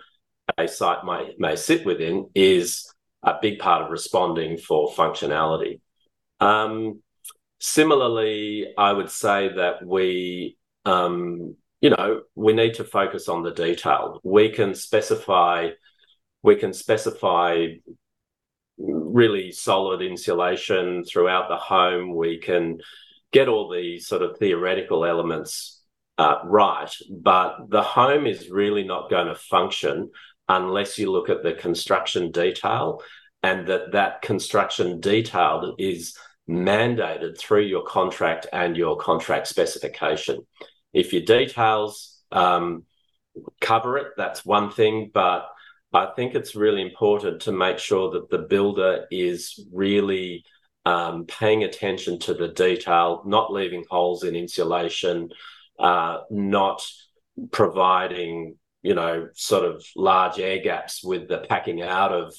a 0.57 0.67
site 0.67 1.05
may 1.05 1.35
may 1.37 1.55
sit 1.55 1.85
within 1.85 2.29
is 2.35 2.91
a 3.23 3.35
big 3.41 3.59
part 3.59 3.83
of 3.83 3.91
responding 3.91 4.57
for 4.57 4.91
functionality. 4.91 5.79
Um, 6.39 7.01
similarly 7.59 8.73
i 8.77 8.91
would 8.91 9.11
say 9.11 9.49
that 9.53 9.85
we 9.85 10.57
um, 10.85 11.55
you 11.81 11.89
know, 11.89 12.21
we 12.35 12.53
need 12.53 12.75
to 12.75 12.83
focus 12.83 13.29
on 13.29 13.43
the 13.43 13.51
detail. 13.51 14.19
We 14.23 14.49
can 14.49 14.75
specify, 14.75 15.69
we 16.43 16.55
can 16.55 16.73
specify 16.73 17.67
really 18.77 19.51
solid 19.51 20.01
insulation 20.01 21.03
throughout 21.03 21.49
the 21.49 21.57
home. 21.57 22.15
We 22.15 22.39
can 22.39 22.79
get 23.31 23.47
all 23.47 23.69
the 23.69 23.99
sort 23.99 24.21
of 24.21 24.37
theoretical 24.37 25.05
elements 25.05 25.81
uh, 26.17 26.39
right, 26.43 26.93
but 27.09 27.69
the 27.69 27.81
home 27.81 28.27
is 28.27 28.49
really 28.49 28.83
not 28.83 29.09
going 29.09 29.27
to 29.27 29.35
function 29.35 30.09
unless 30.49 30.97
you 30.97 31.11
look 31.11 31.29
at 31.29 31.43
the 31.43 31.53
construction 31.53 32.31
detail 32.31 33.01
and 33.43 33.67
that 33.67 33.93
that 33.93 34.21
construction 34.21 34.99
detail 34.99 35.75
is 35.77 36.17
mandated 36.49 37.37
through 37.37 37.61
your 37.61 37.83
contract 37.83 38.47
and 38.51 38.75
your 38.75 38.97
contract 38.97 39.47
specification. 39.47 40.39
If 40.93 41.13
your 41.13 41.23
details 41.23 42.19
um, 42.31 42.83
cover 43.61 43.97
it, 43.97 44.07
that's 44.17 44.45
one 44.45 44.71
thing. 44.71 45.11
But 45.13 45.47
I 45.93 46.07
think 46.15 46.35
it's 46.35 46.55
really 46.55 46.81
important 46.81 47.41
to 47.43 47.51
make 47.51 47.79
sure 47.79 48.11
that 48.11 48.29
the 48.29 48.39
builder 48.39 49.05
is 49.11 49.59
really 49.71 50.43
um, 50.85 51.25
paying 51.25 51.63
attention 51.63 52.19
to 52.19 52.33
the 52.33 52.49
detail, 52.49 53.23
not 53.25 53.51
leaving 53.51 53.85
holes 53.89 54.23
in 54.23 54.35
insulation, 54.35 55.29
uh, 55.79 56.19
not 56.29 56.85
providing, 57.51 58.57
you 58.81 58.93
know, 58.93 59.27
sort 59.33 59.65
of 59.65 59.83
large 59.95 60.39
air 60.39 60.61
gaps 60.61 61.03
with 61.03 61.27
the 61.27 61.39
packing 61.49 61.81
out 61.81 62.11
of 62.11 62.33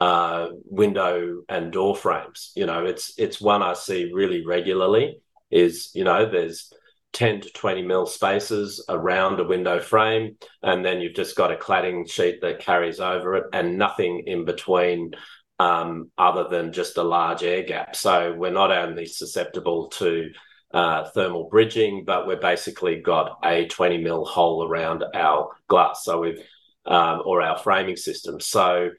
uh, 0.00 0.48
window 0.64 1.42
and 1.48 1.72
door 1.72 1.94
frames. 1.94 2.52
You 2.54 2.66
know, 2.66 2.84
it's 2.84 3.18
it's 3.18 3.40
one 3.40 3.62
I 3.62 3.74
see 3.74 4.10
really 4.12 4.44
regularly. 4.44 5.20
Is 5.50 5.90
you 5.94 6.04
know, 6.04 6.30
there's 6.30 6.72
10 7.12 7.42
to 7.42 7.50
20 7.50 7.82
mil 7.82 8.06
spaces 8.06 8.84
around 8.88 9.40
a 9.40 9.44
window 9.44 9.80
frame, 9.80 10.36
and 10.62 10.84
then 10.84 11.00
you've 11.00 11.14
just 11.14 11.36
got 11.36 11.52
a 11.52 11.56
cladding 11.56 12.10
sheet 12.10 12.40
that 12.40 12.60
carries 12.60 13.00
over 13.00 13.36
it 13.36 13.44
and 13.52 13.78
nothing 13.78 14.24
in 14.26 14.44
between 14.44 15.12
um, 15.58 16.10
other 16.16 16.48
than 16.48 16.72
just 16.72 16.96
a 16.96 17.02
large 17.02 17.42
air 17.42 17.62
gap. 17.62 17.94
So 17.94 18.34
we're 18.34 18.50
not 18.50 18.72
only 18.72 19.06
susceptible 19.06 19.88
to 19.90 20.30
uh, 20.72 21.04
thermal 21.10 21.48
bridging, 21.48 22.04
but 22.04 22.26
we're 22.26 22.40
basically 22.40 23.00
got 23.00 23.38
a 23.44 23.66
20 23.66 23.98
mil 23.98 24.24
hole 24.24 24.66
around 24.66 25.04
our 25.14 25.50
glass. 25.68 26.04
So 26.04 26.20
we've, 26.20 26.42
um, 26.86 27.22
or 27.24 27.42
our 27.42 27.58
framing 27.58 27.96
system. 27.96 28.40
So 28.40 28.90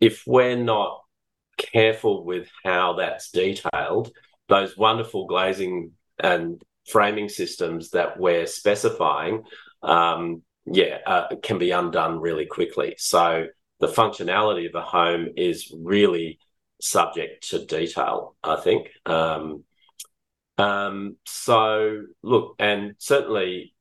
if 0.00 0.24
we're 0.26 0.56
not 0.56 1.00
careful 1.56 2.24
with 2.24 2.48
how 2.64 2.94
that's 2.94 3.30
detailed, 3.30 4.10
those 4.48 4.76
wonderful 4.76 5.26
glazing 5.26 5.92
and 6.18 6.62
framing 6.86 7.28
systems 7.28 7.90
that 7.90 8.18
we're 8.18 8.46
specifying, 8.46 9.44
um, 9.82 10.42
yeah, 10.64 10.98
uh, 11.06 11.28
can 11.42 11.58
be 11.58 11.70
undone 11.70 12.20
really 12.20 12.46
quickly. 12.46 12.94
So 12.98 13.46
the 13.80 13.88
functionality 13.88 14.68
of 14.68 14.74
a 14.74 14.82
home 14.82 15.28
is 15.36 15.72
really 15.76 16.38
subject 16.80 17.50
to 17.50 17.64
detail, 17.64 18.36
I 18.42 18.56
think. 18.56 18.88
Um, 19.04 19.64
um, 20.58 21.16
so 21.26 22.02
look, 22.22 22.56
and 22.58 22.94
certainly 22.98 23.74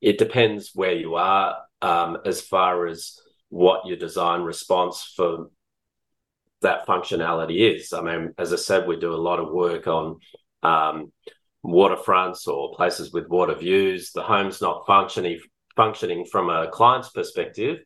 it 0.00 0.18
depends 0.18 0.72
where 0.74 0.94
you 0.94 1.16
are 1.16 1.56
um, 1.82 2.18
as 2.24 2.40
far 2.40 2.86
as 2.86 3.20
what 3.48 3.86
your 3.86 3.96
design 3.96 4.42
response 4.42 5.12
for 5.16 5.50
that 6.62 6.86
functionality 6.86 7.74
is. 7.76 7.92
I 7.92 8.00
mean, 8.00 8.34
as 8.38 8.52
I 8.52 8.56
said, 8.56 8.86
we 8.86 8.98
do 8.98 9.12
a 9.12 9.16
lot 9.16 9.40
of 9.40 9.52
work 9.52 9.86
on 9.86 10.18
um, 10.62 11.12
waterfronts 11.66 12.46
or 12.46 12.74
places 12.74 13.12
with 13.12 13.28
water 13.28 13.54
views, 13.54 14.12
the 14.12 14.22
home's 14.22 14.60
not 14.60 14.86
functioning 14.86 15.40
functioning 15.76 16.24
from 16.24 16.48
a 16.48 16.68
client's 16.70 17.10
perspective 17.10 17.80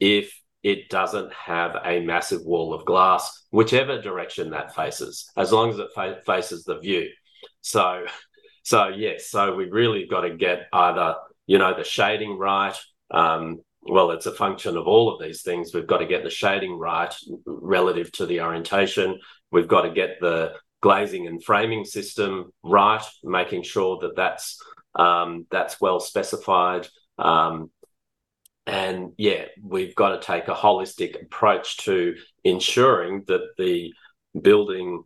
if 0.00 0.36
it 0.62 0.88
doesn't 0.90 1.32
have 1.32 1.76
a 1.84 2.00
massive 2.00 2.42
wall 2.44 2.74
of 2.74 2.84
glass, 2.84 3.46
whichever 3.50 4.00
direction 4.02 4.50
that 4.50 4.74
faces, 4.74 5.30
as 5.36 5.52
long 5.52 5.70
as 5.70 5.78
it 5.78 5.88
fa- 5.94 6.20
faces 6.26 6.64
the 6.64 6.78
view. 6.78 7.08
So, 7.62 8.04
so 8.62 8.88
yes, 8.88 9.30
so 9.30 9.54
we 9.54 9.66
really 9.66 10.06
got 10.06 10.22
to 10.22 10.36
get 10.36 10.66
either 10.72 11.14
you 11.46 11.58
know 11.58 11.74
the 11.76 11.84
shading 11.84 12.38
right. 12.38 12.76
Um, 13.10 13.60
well, 13.82 14.10
it's 14.10 14.26
a 14.26 14.34
function 14.34 14.76
of 14.76 14.86
all 14.86 15.12
of 15.12 15.22
these 15.22 15.42
things. 15.42 15.72
We've 15.72 15.86
got 15.86 15.98
to 15.98 16.06
get 16.06 16.22
the 16.22 16.30
shading 16.30 16.78
right 16.78 17.14
relative 17.46 18.12
to 18.12 18.26
the 18.26 18.42
orientation. 18.42 19.18
We've 19.50 19.68
got 19.68 19.82
to 19.82 19.90
get 19.90 20.20
the 20.20 20.52
glazing 20.80 21.26
and 21.26 21.42
framing 21.42 21.84
system 21.84 22.52
right, 22.62 23.04
making 23.22 23.62
sure 23.62 23.98
that 24.00 24.16
that's 24.16 24.62
um, 24.94 25.46
that's 25.50 25.80
well 25.80 26.00
specified. 26.00 26.88
Um, 27.18 27.70
and 28.66 29.12
yeah, 29.16 29.46
we've 29.62 29.94
got 29.94 30.20
to 30.20 30.26
take 30.26 30.48
a 30.48 30.54
holistic 30.54 31.20
approach 31.20 31.78
to 31.78 32.14
ensuring 32.44 33.24
that 33.26 33.42
the 33.58 33.92
building 34.40 35.02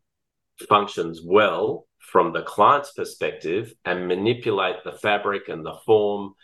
functions 0.69 1.21
well 1.25 1.87
from 1.99 2.33
the 2.33 2.43
client's 2.43 2.93
perspective 2.93 3.73
and 3.85 4.07
manipulate 4.07 4.77
the 4.85 4.93
fabric 4.93 5.49
and 5.49 5.65
the 5.65 5.75
form 5.87 6.35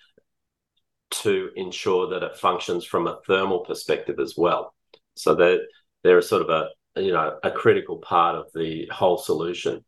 to 1.10 1.50
ensure 1.56 2.08
that 2.08 2.22
it 2.22 2.36
functions 2.36 2.84
from 2.84 3.06
a 3.06 3.18
thermal 3.26 3.60
perspective 3.60 4.18
as 4.18 4.34
well. 4.36 4.74
So 5.14 5.34
that 5.34 5.60
there 6.02 6.18
is 6.18 6.28
sort 6.28 6.42
of 6.42 6.48
a 6.48 6.68
you 6.96 7.12
know 7.12 7.38
a 7.42 7.50
critical 7.50 7.98
part 7.98 8.36
of 8.36 8.46
the 8.54 8.88
whole 8.92 9.18
solution. 9.18 9.84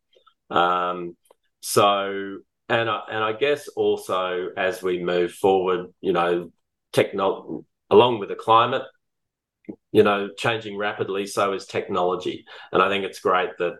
Um, 0.50 1.16
so 1.60 2.38
and 2.68 2.88
I, 2.88 3.00
and 3.10 3.24
I 3.24 3.32
guess 3.32 3.68
also 3.68 4.48
as 4.56 4.82
we 4.82 5.02
move 5.02 5.32
forward, 5.32 5.86
you 6.00 6.12
know, 6.12 6.50
technology 6.92 7.66
along 7.90 8.18
with 8.18 8.30
the 8.30 8.34
climate, 8.34 8.84
you 9.92 10.02
know, 10.02 10.30
changing 10.36 10.78
rapidly. 10.78 11.26
So 11.26 11.52
is 11.52 11.66
technology, 11.66 12.44
and 12.72 12.82
I 12.82 12.88
think 12.88 13.04
it's 13.04 13.20
great 13.20 13.50
that 13.58 13.74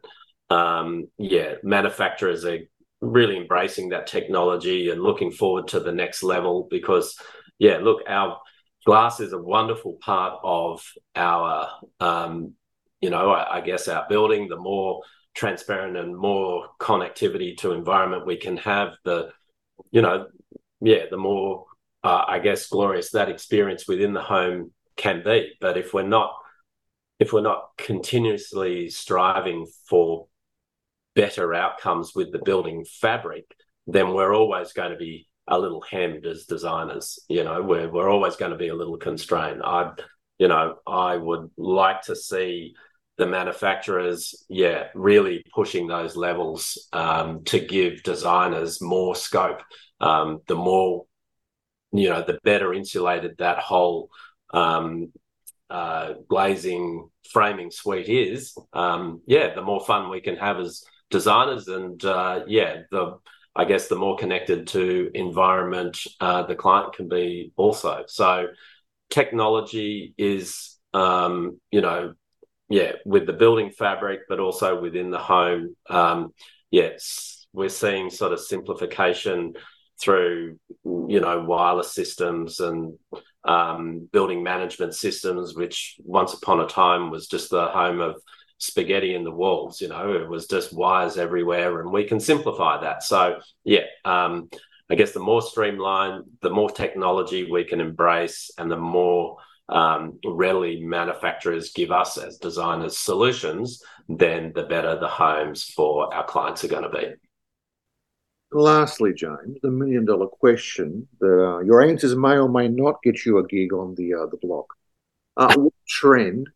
um, 0.55 1.09
yeah, 1.19 1.55
manufacturers 1.63 2.45
are 2.45 2.59
really 3.01 3.37
embracing 3.37 3.89
that 3.89 4.07
technology 4.07 4.91
and 4.91 5.03
looking 5.03 5.33
forward 5.33 5.69
to 5.69 5.81
the 5.81 5.93
next 5.93 6.23
level 6.23 6.69
because 6.71 7.17
yeah, 7.59 7.79
look, 7.79 8.03
our 8.07 8.39
glass 8.85 9.21
is 9.21 9.33
a 9.33 9.39
wonderful 9.39 9.99
part 10.01 10.41
of 10.43 10.85
our 11.15 11.69
um, 12.01 12.55
you 13.03 13.11
know, 13.11 13.31
I, 13.31 13.59
I 13.59 13.61
guess 13.61 13.89
our 13.89 14.07
building, 14.09 14.49
the 14.49 14.57
more 14.57 15.03
transparent 15.35 15.97
and 15.97 16.17
more 16.17 16.69
connectivity 16.81 17.57
to 17.59 17.73
environment 17.73 18.27
we 18.27 18.37
can 18.37 18.57
have, 18.59 18.95
the, 19.05 19.31
you 19.91 20.01
know, 20.01 20.29
yeah, 20.81 21.05
the 21.11 21.19
more 21.19 21.67
uh, 22.05 22.25
I 22.27 22.39
guess 22.39 22.69
glorious 22.69 23.11
that 23.11 23.29
experience 23.29 23.87
within 23.87 24.13
the 24.13 24.23
home 24.23 24.73
can 24.97 25.23
be. 25.25 25.53
But 25.61 25.77
if 25.77 25.93
we're 25.95 26.03
not 26.03 26.35
if 27.19 27.33
we're 27.33 27.41
not 27.41 27.69
continuously 27.79 28.89
striving 28.89 29.67
for 29.89 30.27
better 31.15 31.55
outcomes 31.55 32.15
with 32.15 32.33
the 32.33 32.41
building 32.41 32.85
fabric, 32.85 33.45
then 33.87 34.13
we're 34.13 34.35
always 34.35 34.73
going 34.73 34.91
to 34.91 34.97
be 34.97 35.29
a 35.47 35.59
little 35.59 35.81
hemmed 35.81 36.27
as 36.27 36.47
designers. 36.47 37.21
You 37.29 37.45
know, 37.45 37.63
we're 37.63 37.89
we're 37.89 38.11
always 38.11 38.37
going 38.37 38.53
to 38.53 38.59
be 38.59 38.69
a 38.69 38.75
little 38.75 38.97
constrained. 38.97 39.63
I, 39.65 39.93
you 40.39 40.49
know, 40.49 40.79
I 40.87 41.17
would 41.17 41.51
like 41.57 42.03
to 42.03 42.17
see 42.17 42.75
the 43.19 43.27
manufacturers, 43.27 44.45
yeah, 44.49 44.87
really 44.95 45.45
pushing 45.55 45.87
those 45.87 46.17
levels 46.17 46.89
um, 46.93 47.45
to 47.45 47.61
give 47.61 48.03
designers 48.03 48.81
more 48.81 49.15
scope. 49.15 49.61
Um, 50.01 50.41
the 50.49 50.55
more, 50.57 51.05
you 51.93 52.09
know, 52.09 52.23
the 52.23 52.39
better 52.43 52.73
insulated 52.73 53.37
that 53.39 53.59
whole 53.59 54.09
um, 54.53 55.13
uh, 55.69 56.15
glazing 56.29 57.09
framing 57.31 57.71
suite 57.71 58.09
is, 58.09 58.57
um, 58.73 59.21
yeah, 59.27 59.55
the 59.55 59.63
more 59.63 59.85
fun 59.85 60.11
we 60.11 60.21
can 60.21 60.37
have 60.37 60.59
as 60.59 60.83
designers, 61.11 61.69
and 61.69 62.05
uh, 62.05 62.41
yeah, 62.47 62.83
the 62.91 63.19
I 63.55 63.67
guess 63.67 63.89
the 63.89 63.97
more 63.97 64.17
connected 64.17 64.67
to 64.69 65.11
environment 65.15 65.99
uh, 66.21 66.43
the 66.45 66.55
client 66.55 66.95
can 66.95 67.09
be 67.09 67.53
also. 67.57 68.05
So 68.07 68.47
technology 69.11 70.15
is, 70.17 70.79
um, 70.95 71.61
you 71.71 71.83
know, 71.83 72.15
yeah, 72.73 72.93
with 73.05 73.27
the 73.27 73.35
building 73.35 73.71
fabric, 73.71 74.21
but 74.31 74.41
also 74.41 74.81
within 74.81 75.11
the 75.11 75.19
home. 75.19 75.77
Um, 75.91 76.33
yes, 76.71 77.47
we're 77.53 77.69
seeing 77.69 78.09
sort 78.09 78.33
of 78.33 78.41
simplification 78.41 79.53
through, 80.01 80.59
you 80.83 81.21
know, 81.21 81.45
wireless 81.47 81.93
systems 81.93 82.61
and 82.61 82.99
um, 83.45 84.09
building 84.11 84.43
management 84.43 84.95
systems, 84.95 85.55
which 85.55 85.97
once 86.03 86.33
upon 86.33 86.61
a 86.61 86.67
time 86.67 87.11
was 87.11 87.29
just 87.29 87.51
the 87.51 87.67
home 87.67 88.01
of 88.01 88.17
spaghetti 88.57 89.15
in 89.15 89.25
the 89.25 89.31
walls. 89.31 89.83
You 89.83 89.89
know, 89.89 90.15
it 90.15 90.27
was 90.27 90.47
just 90.47 90.73
wires 90.73 91.19
everywhere, 91.19 91.79
and 91.83 91.93
we 91.93 92.05
can 92.05 92.21
simplify 92.21 92.81
that. 92.81 93.03
So, 93.03 93.39
yeah, 93.65 93.85
um, 94.07 94.49
I 94.89 94.95
guess 94.95 95.13
the 95.13 95.21
more 95.21 95.43
streamlined, 95.43 96.25
the 96.41 96.49
more 96.49 96.71
technology 96.71 97.51
we 97.51 97.65
can 97.65 97.83
embrace, 97.83 98.51
and 98.57 98.71
the 98.71 98.79
more 98.79 99.37
um, 99.69 100.19
readily 100.25 100.83
manufacturers 100.83 101.73
give 101.73 101.91
us 101.91 102.19
as 102.19 102.39
designers 102.39 102.99
solutions, 102.99 103.83
then 104.09 104.53
the 104.55 104.65
better 104.65 104.99
the 104.99 105.09
homes 105.09 105.65
for 105.65 106.13
our 106.15 106.25
clients 106.25 106.65
are 106.65 106.69
going 106.69 106.83
to 106.83 106.89
be. 106.89 107.15
Lastly, 108.53 109.15
James, 109.15 109.59
the 109.63 109.71
million 109.71 110.05
dollar 110.05 110.27
question 110.27 111.09
that 111.21 111.27
uh, 111.27 111.61
your 111.61 111.83
answers 111.83 112.15
may 112.15 112.37
or 112.37 112.49
may 112.49 112.69
not 112.69 113.03
get 113.03 113.25
you 113.25 113.39
a 113.39 113.47
gig 113.47 113.73
on 113.73 113.95
the 113.95 114.13
uh, 114.15 114.27
the 114.27 114.37
block. 114.37 114.67
Uh, 115.37 115.55
what 115.57 115.73
trend 115.89 116.51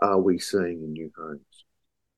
are 0.00 0.20
we 0.20 0.38
seeing 0.38 0.82
in 0.82 0.92
new 0.92 1.12
homes? 1.16 1.64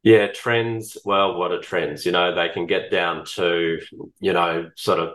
Yeah, 0.03 0.29
trends. 0.29 0.97
Well, 1.05 1.37
what 1.37 1.53
are 1.53 1.61
trends? 1.61 2.07
You 2.07 2.13
know, 2.13 2.35
they 2.35 2.49
can 2.49 2.67
get 2.67 2.91
down 2.91 3.27
to, 3.35 3.79
you 4.21 4.33
know, 4.33 4.71
sort 4.75 5.01
of 5.01 5.11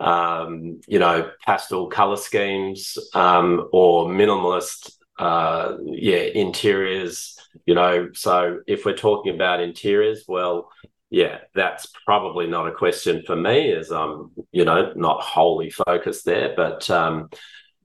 you 0.00 0.98
know, 0.98 1.30
pastel 1.44 1.88
color 1.88 2.16
schemes 2.16 2.98
um, 3.14 3.68
or 3.72 4.06
minimalist, 4.06 4.92
uh, 5.18 5.76
yeah, 5.84 6.22
interiors. 6.34 7.36
You 7.66 7.74
know, 7.74 8.10
so 8.14 8.60
if 8.66 8.84
we're 8.84 8.96
talking 8.96 9.34
about 9.34 9.60
interiors, 9.60 10.24
well, 10.26 10.70
yeah, 11.10 11.38
that's 11.54 11.86
probably 12.06 12.46
not 12.46 12.68
a 12.68 12.72
question 12.72 13.22
for 13.26 13.36
me, 13.36 13.72
as 13.72 13.90
I'm, 13.90 14.30
you 14.52 14.64
know, 14.64 14.92
not 14.94 15.20
wholly 15.20 15.70
focused 15.70 16.24
there. 16.24 16.54
But, 16.56 16.88
um, 16.88 17.28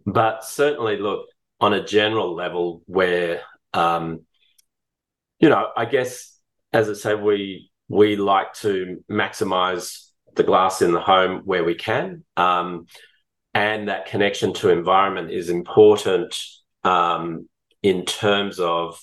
but 0.06 0.44
certainly, 0.44 0.98
look 0.98 1.28
on 1.60 1.74
a 1.74 1.84
general 1.84 2.36
level, 2.36 2.84
where, 2.86 3.42
um, 3.74 4.22
you 5.40 5.50
know, 5.50 5.70
I 5.76 5.86
guess 5.86 6.36
as 6.76 6.90
I 6.90 6.94
say, 6.94 7.16
we 7.16 7.72
we 7.88 8.16
like 8.18 8.54
to 8.56 9.04
maximize 9.10 10.05
the 10.36 10.44
glass 10.44 10.82
in 10.82 10.92
the 10.92 11.00
home 11.02 11.42
where 11.46 11.64
we 11.64 11.76
can. 11.76 12.24
Um, 12.38 12.88
and 13.54 13.88
that 13.88 14.08
connection 14.08 14.54
to 14.56 14.70
environment 14.70 15.32
is 15.32 15.50
important 15.50 16.36
um, 16.84 17.48
in 17.82 18.06
terms 18.06 18.60
of, 18.60 19.00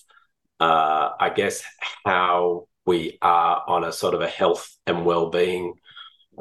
uh, 0.60 1.10
I 1.18 1.30
guess, 1.30 1.62
how 2.04 2.66
we 2.84 3.18
are 3.22 3.62
on 3.66 3.84
a 3.84 3.92
sort 3.92 4.14
of 4.14 4.20
a 4.20 4.28
health 4.28 4.76
and 4.86 5.06
well-being 5.06 5.74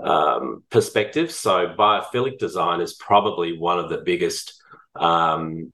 um, 0.01 0.63
perspective. 0.69 1.31
So 1.31 1.73
biophilic 1.77 2.37
design 2.37 2.81
is 2.81 2.93
probably 2.93 3.57
one 3.57 3.79
of 3.79 3.89
the 3.89 3.99
biggest 3.99 4.61
um, 4.95 5.71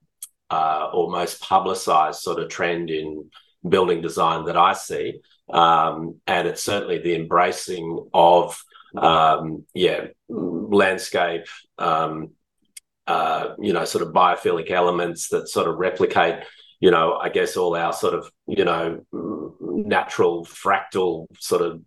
uh, 0.50 0.90
or 0.92 1.10
most 1.10 1.40
publicized 1.40 2.20
sort 2.20 2.38
of 2.38 2.48
trend 2.48 2.90
in 2.90 3.30
building 3.68 4.00
design 4.00 4.44
that 4.44 4.56
I 4.56 4.72
see. 4.74 5.20
Um, 5.50 6.20
and 6.26 6.46
it's 6.46 6.62
certainly 6.62 6.98
the 6.98 7.14
embracing 7.14 8.08
of 8.12 8.62
um, 9.04 9.64
yeah, 9.74 10.06
landscape, 10.28 11.46
um, 11.78 12.30
uh, 13.06 13.54
you 13.58 13.72
know, 13.72 13.84
sort 13.84 14.06
of 14.06 14.12
biophilic 14.12 14.70
elements 14.70 15.28
that 15.28 15.48
sort 15.48 15.68
of 15.68 15.76
replicate, 15.76 16.44
you 16.80 16.90
know, 16.90 17.14
I 17.14 17.28
guess 17.30 17.56
all 17.56 17.74
our 17.74 17.92
sort 17.92 18.14
of, 18.14 18.30
you 18.46 18.64
know, 18.64 19.04
natural 19.60 20.44
fractal 20.44 21.26
sort 21.38 21.62
of 21.62 21.82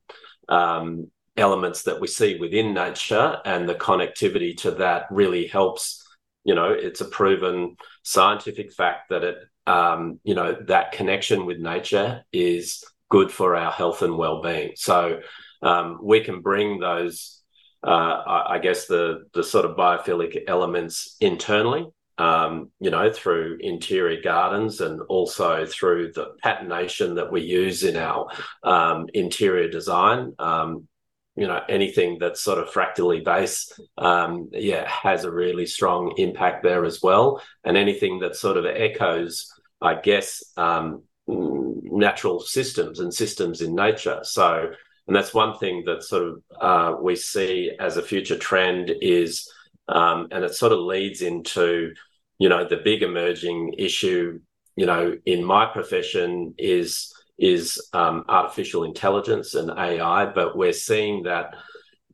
um, 0.50 1.12
elements 1.38 1.84
that 1.84 2.02
we 2.02 2.08
see 2.08 2.38
within 2.40 2.74
nature 2.74 3.40
and 3.46 3.70
the 3.70 3.76
connectivity 3.76 4.58
to 4.58 4.72
that 4.72 5.06
really 5.12 5.48
helps. 5.48 6.04
You 6.44 6.56
know, 6.56 6.72
it's 6.72 7.02
a 7.02 7.06
proven 7.06 7.78
scientific 8.04 8.74
fact 8.74 9.10
that 9.10 9.24
it, 9.24 9.38
um, 9.68 10.20
you 10.24 10.34
know, 10.34 10.58
that 10.68 10.92
connection 10.92 11.46
with 11.46 11.60
nature 11.60 12.24
is 12.34 12.84
good 13.10 13.32
for 13.32 13.56
our 13.56 13.72
health 13.72 14.02
and 14.02 14.18
well-being. 14.18 14.72
So, 14.76 15.20
um, 15.62 16.00
we 16.02 16.22
can 16.22 16.42
bring 16.42 16.80
those, 16.80 17.42
uh, 17.86 17.90
I, 17.90 18.56
I, 18.56 18.60
guess, 18.60 18.86
the 18.86 19.26
the 19.34 19.44
sort 19.44 19.66
of 19.66 19.78
biophilic 19.78 20.44
elements 20.48 21.16
internally, 21.20 21.88
um, 22.18 22.72
you 22.80 22.90
know, 22.90 23.12
through 23.12 23.58
interior 23.62 24.22
gardens 24.22 24.82
and 24.82 25.02
also 25.02 25.66
through 25.66 26.12
the 26.14 26.34
patination 26.44 27.16
that 27.16 27.32
we 27.32 27.42
use 27.42 27.84
in 27.84 27.98
our 27.98 28.28
um, 28.64 29.08
interior 29.14 29.70
design. 29.70 30.34
Um, 30.40 30.88
you 31.36 31.48
know, 31.48 31.62
anything 31.70 32.18
that's 32.20 32.42
sort 32.42 32.60
of 32.60 32.70
fractally 32.70 33.22
based, 33.22 33.80
um, 33.98 34.50
yeah, 34.52 34.88
has 34.88 35.24
a 35.24 35.32
really 35.32 35.66
strong 35.66 36.14
impact 36.18 36.62
there 36.62 36.84
as 36.84 37.02
well. 37.02 37.42
And 37.64 37.78
anything 37.78 38.20
that 38.20 38.36
sort 38.36 38.58
of 38.58 38.66
echoes, 38.66 39.50
I 39.82 39.96
guess, 39.96 40.44
um, 40.58 41.04
natural 41.28 42.42
systems 42.42 43.00
and 43.00 43.14
systems 43.14 43.62
in 43.62 43.76
nature. 43.76 44.20
So 44.24 44.72
and 45.08 45.16
that's 45.16 45.34
one 45.34 45.58
thing 45.58 45.84
that 45.86 46.04
sort 46.04 46.24
of 46.24 46.42
uh, 46.60 46.96
we 47.02 47.16
see 47.16 47.72
as 47.80 47.98
a 47.98 48.02
future 48.04 48.38
trend 48.38 48.92
is, 49.02 49.52
um, 49.88 50.28
and 50.32 50.44
it 50.44 50.54
sort 50.54 50.72
of 50.72 50.80
leads 50.80 51.22
into, 51.22 51.94
you 52.38 52.50
know, 52.50 52.68
the 52.68 52.78
big 52.78 53.04
emerging 53.04 53.74
issue, 53.78 54.40
you 54.76 54.86
know, 54.86 55.18
in 55.26 55.44
my 55.44 55.66
profession 55.66 56.54
is 56.58 57.14
is 57.38 57.82
um, 57.94 58.24
artificial 58.30 58.84
intelligence 58.84 59.56
and 59.56 59.72
AI, 59.72 60.28
but 60.28 60.56
we're 60.56 60.72
seeing 60.72 61.24
that, 61.24 61.56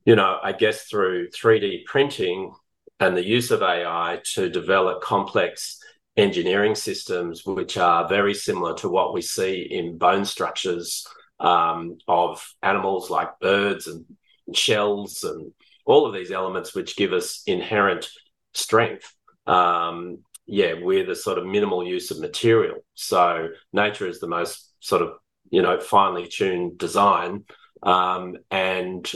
you 0.05 0.15
know, 0.15 0.39
I 0.41 0.53
guess 0.53 0.83
through 0.83 1.29
3D 1.31 1.83
printing 1.83 2.53
and 3.01 3.15
the 3.15 3.25
use 3.25 3.51
of 3.51 3.61
AI 3.61 4.21
to 4.35 4.49
develop 4.49 5.01
complex 5.01 5.79
engineering 6.15 6.75
systems, 6.75 7.45
which 7.45 7.77
are 7.77 8.07
very 8.07 8.33
similar 8.33 8.73
to 8.75 8.88
what 8.88 9.13
we 9.13 9.21
see 9.21 9.67
in 9.69 9.97
bone 9.97 10.23
structures 10.23 11.05
um, 11.39 11.97
of 12.07 12.45
animals 12.61 13.09
like 13.09 13.39
birds 13.39 13.88
and 13.88 14.05
shells 14.53 15.23
and 15.23 15.51
all 15.85 16.05
of 16.05 16.13
these 16.13 16.31
elements 16.31 16.73
which 16.73 16.95
give 16.95 17.13
us 17.13 17.43
inherent 17.45 18.09
strength. 18.53 19.13
Um, 19.45 20.19
yeah, 20.45 20.73
with 20.73 21.09
a 21.09 21.15
sort 21.15 21.38
of 21.38 21.45
minimal 21.45 21.85
use 21.85 22.09
of 22.09 22.19
material. 22.19 22.77
So 22.95 23.49
nature 23.73 24.07
is 24.07 24.19
the 24.19 24.27
most 24.27 24.73
sort 24.79 25.01
of 25.01 25.13
you 25.49 25.61
know 25.61 25.79
finely 25.79 26.27
tuned 26.27 26.77
design, 26.77 27.45
um, 27.83 28.38
and 28.49 29.09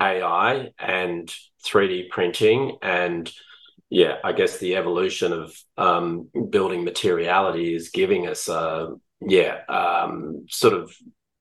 AI 0.00 0.72
and 0.78 1.32
3D 1.64 2.10
printing 2.10 2.78
and 2.82 3.32
yeah, 3.94 4.16
I 4.24 4.32
guess 4.32 4.56
the 4.56 4.76
evolution 4.76 5.34
of 5.34 5.54
um, 5.76 6.30
building 6.48 6.82
materiality 6.82 7.74
is 7.74 7.90
giving 7.90 8.26
us 8.26 8.48
a 8.48 8.94
yeah 9.20 9.58
um, 9.68 10.46
sort 10.48 10.72
of 10.72 10.96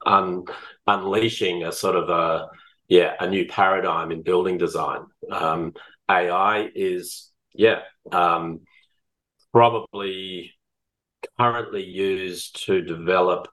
un, 0.05 0.43
unleashing 0.87 1.63
a 1.63 1.71
sort 1.71 1.95
of 1.95 2.09
a 2.09 2.47
yeah 2.87 3.13
a 3.19 3.27
new 3.29 3.45
paradigm 3.47 4.11
in 4.11 4.21
building 4.23 4.57
design. 4.57 5.01
Um, 5.31 5.73
AI 6.09 6.69
is 6.75 7.31
yeah 7.53 7.81
um, 8.11 8.61
probably 9.53 10.53
currently 11.39 11.83
used 11.83 12.65
to 12.65 12.81
develop 12.81 13.47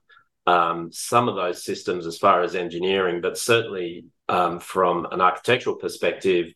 um, 0.47 0.91
some 0.91 1.29
of 1.29 1.35
those 1.35 1.63
systems 1.63 2.07
as 2.07 2.17
far 2.17 2.41
as 2.41 2.55
engineering, 2.55 3.21
but 3.21 3.37
certainly 3.37 4.05
um, 4.27 4.59
from 4.59 5.05
an 5.11 5.21
architectural 5.21 5.75
perspective, 5.75 6.47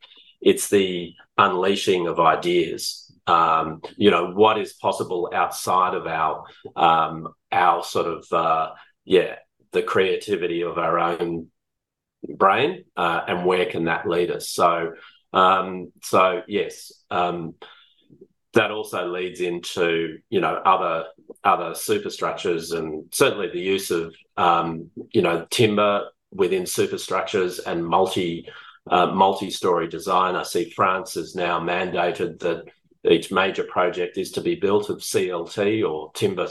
it's 0.41 0.69
the 0.69 1.13
unleashing 1.37 2.07
of 2.07 2.19
ideas. 2.19 2.99
um, 3.27 3.81
you 3.95 4.11
know, 4.11 4.31
what 4.31 4.57
is 4.59 4.73
possible 4.73 5.31
outside 5.33 5.93
of 5.95 6.07
our 6.07 6.43
um, 6.75 7.29
our 7.51 7.83
sort 7.83 8.07
of 8.07 8.25
uh, 8.31 8.71
yeah, 9.05 9.35
the 9.73 9.83
creativity 9.83 10.61
of 10.61 10.77
our 10.77 10.99
own 10.99 11.47
brain, 12.37 12.85
uh, 12.95 13.21
and 13.27 13.45
where 13.45 13.65
can 13.65 13.85
that 13.85 14.07
lead 14.07 14.31
us? 14.31 14.49
So, 14.49 14.93
um, 15.33 15.91
so 16.01 16.43
yes, 16.47 16.91
um, 17.11 17.55
that 18.53 18.71
also 18.71 19.07
leads 19.07 19.41
into 19.41 20.19
you 20.29 20.39
know 20.39 20.61
other 20.65 21.05
other 21.43 21.75
superstructures 21.75 22.71
and 22.71 23.05
certainly 23.11 23.49
the 23.51 23.59
use 23.59 23.91
of 23.91 24.15
um, 24.37 24.89
you 25.11 25.21
know 25.21 25.45
timber 25.49 26.07
within 26.31 26.65
superstructures 26.65 27.59
and 27.59 27.85
multi 27.85 28.47
uh, 28.89 29.07
multi-story 29.07 29.87
design. 29.87 30.35
I 30.35 30.43
see 30.43 30.69
France 30.69 31.13
has 31.15 31.35
now 31.35 31.59
mandated 31.59 32.39
that 32.39 32.65
each 33.09 33.31
major 33.31 33.63
project 33.63 34.17
is 34.17 34.31
to 34.31 34.41
be 34.41 34.55
built 34.55 34.89
of 34.89 34.99
CLT 34.99 35.89
or 35.89 36.11
timber 36.13 36.47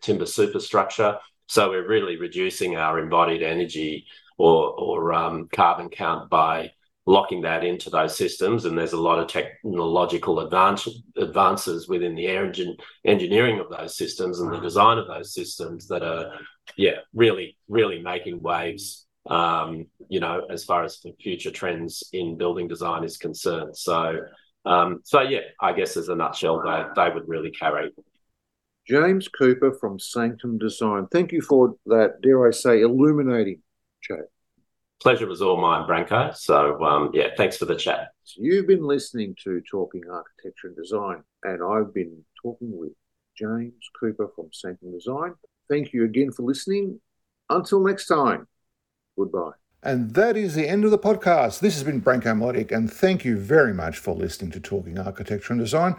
timber 0.00 0.26
superstructure. 0.26 1.18
So 1.46 1.70
we're 1.70 1.86
really 1.86 2.16
reducing 2.16 2.76
our 2.76 2.98
embodied 2.98 3.42
energy 3.42 4.06
or 4.38 4.70
or 4.78 5.12
um, 5.12 5.48
carbon 5.52 5.88
count 5.88 6.30
by 6.30 6.72
locking 7.06 7.42
that 7.42 7.64
into 7.64 7.90
those 7.90 8.16
systems. 8.16 8.64
And 8.64 8.76
there's 8.78 8.94
a 8.94 9.00
lot 9.00 9.18
of 9.18 9.28
technological 9.28 10.40
advance, 10.40 10.88
advances 11.16 11.88
within 11.88 12.14
the 12.14 12.26
engine, 12.26 12.76
engineering 13.04 13.60
of 13.60 13.68
those 13.68 13.96
systems 13.96 14.40
and 14.40 14.52
the 14.52 14.60
design 14.60 14.98
of 14.98 15.06
those 15.06 15.34
systems 15.34 15.86
that 15.88 16.02
are, 16.02 16.32
yeah, 16.76 16.98
really, 17.12 17.56
really 17.68 18.00
making 18.00 18.40
waves. 18.40 19.06
Um, 19.26 19.86
you 20.08 20.20
know, 20.20 20.46
as 20.50 20.64
far 20.64 20.84
as 20.84 21.02
future 21.20 21.50
trends 21.50 22.04
in 22.12 22.36
building 22.36 22.68
design 22.68 23.04
is 23.04 23.16
concerned. 23.16 23.76
So, 23.76 24.20
um, 24.66 25.00
so 25.04 25.20
yeah, 25.22 25.40
I 25.60 25.72
guess 25.72 25.96
as 25.96 26.08
a 26.08 26.14
nutshell, 26.14 26.62
they, 26.62 26.84
they 26.94 27.14
would 27.14 27.28
really 27.28 27.50
carry. 27.50 27.90
James 28.86 29.28
Cooper 29.28 29.72
from 29.72 29.98
Sanctum 29.98 30.58
Design. 30.58 31.06
Thank 31.10 31.32
you 31.32 31.40
for 31.40 31.76
that, 31.86 32.20
dare 32.22 32.46
I 32.46 32.50
say, 32.50 32.82
illuminating 32.82 33.62
chat 34.02 34.26
pleasure 35.04 35.26
was 35.26 35.42
all 35.42 35.60
mine, 35.60 35.86
Branko. 35.86 36.34
So, 36.34 36.82
um, 36.82 37.10
yeah, 37.12 37.28
thanks 37.36 37.58
for 37.58 37.66
the 37.66 37.76
chat. 37.76 38.08
You've 38.36 38.66
been 38.66 38.82
listening 38.82 39.36
to 39.44 39.60
Talking 39.70 40.02
Architecture 40.10 40.68
and 40.68 40.76
Design, 40.76 41.22
and 41.42 41.62
I've 41.62 41.92
been 41.92 42.24
talking 42.40 42.76
with 42.76 42.92
James 43.38 43.74
Cooper 44.00 44.30
from 44.34 44.48
Sanctum 44.50 44.92
Design. 44.92 45.34
Thank 45.68 45.92
you 45.92 46.04
again 46.04 46.32
for 46.32 46.42
listening. 46.42 47.00
Until 47.50 47.84
next 47.84 48.06
time, 48.06 48.48
goodbye. 49.18 49.52
And 49.82 50.14
that 50.14 50.38
is 50.38 50.54
the 50.54 50.66
end 50.66 50.86
of 50.86 50.90
the 50.90 50.98
podcast. 50.98 51.60
This 51.60 51.74
has 51.74 51.82
been 51.82 52.00
Branko 52.00 52.38
Miletic, 52.38 52.72
and 52.72 52.90
thank 52.90 53.26
you 53.26 53.36
very 53.36 53.74
much 53.74 53.98
for 53.98 54.14
listening 54.14 54.52
to 54.52 54.60
Talking 54.60 54.98
Architecture 54.98 55.52
and 55.52 55.60
Design, 55.60 55.96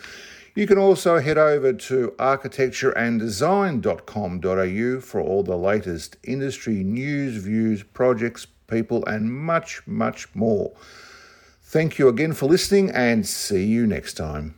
You 0.57 0.68
can 0.68 0.78
also 0.78 1.18
head 1.18 1.36
over 1.36 1.72
to 1.72 2.14
architectureanddesign.com.au 2.18 5.01
for 5.01 5.20
all 5.20 5.42
the 5.42 5.57
latest 5.57 6.16
industry 6.22 6.84
news, 6.84 7.42
views, 7.42 7.82
projects, 7.82 8.47
people, 8.67 9.05
and 9.07 9.33
much, 9.33 9.83
much 9.87 10.29
more. 10.35 10.73
Thank 11.62 11.99
you 11.99 12.09
again 12.09 12.33
for 12.33 12.47
listening 12.47 12.91
and 12.91 13.27
see 13.27 13.65
you 13.65 13.87
next 13.87 14.15
time. 14.15 14.55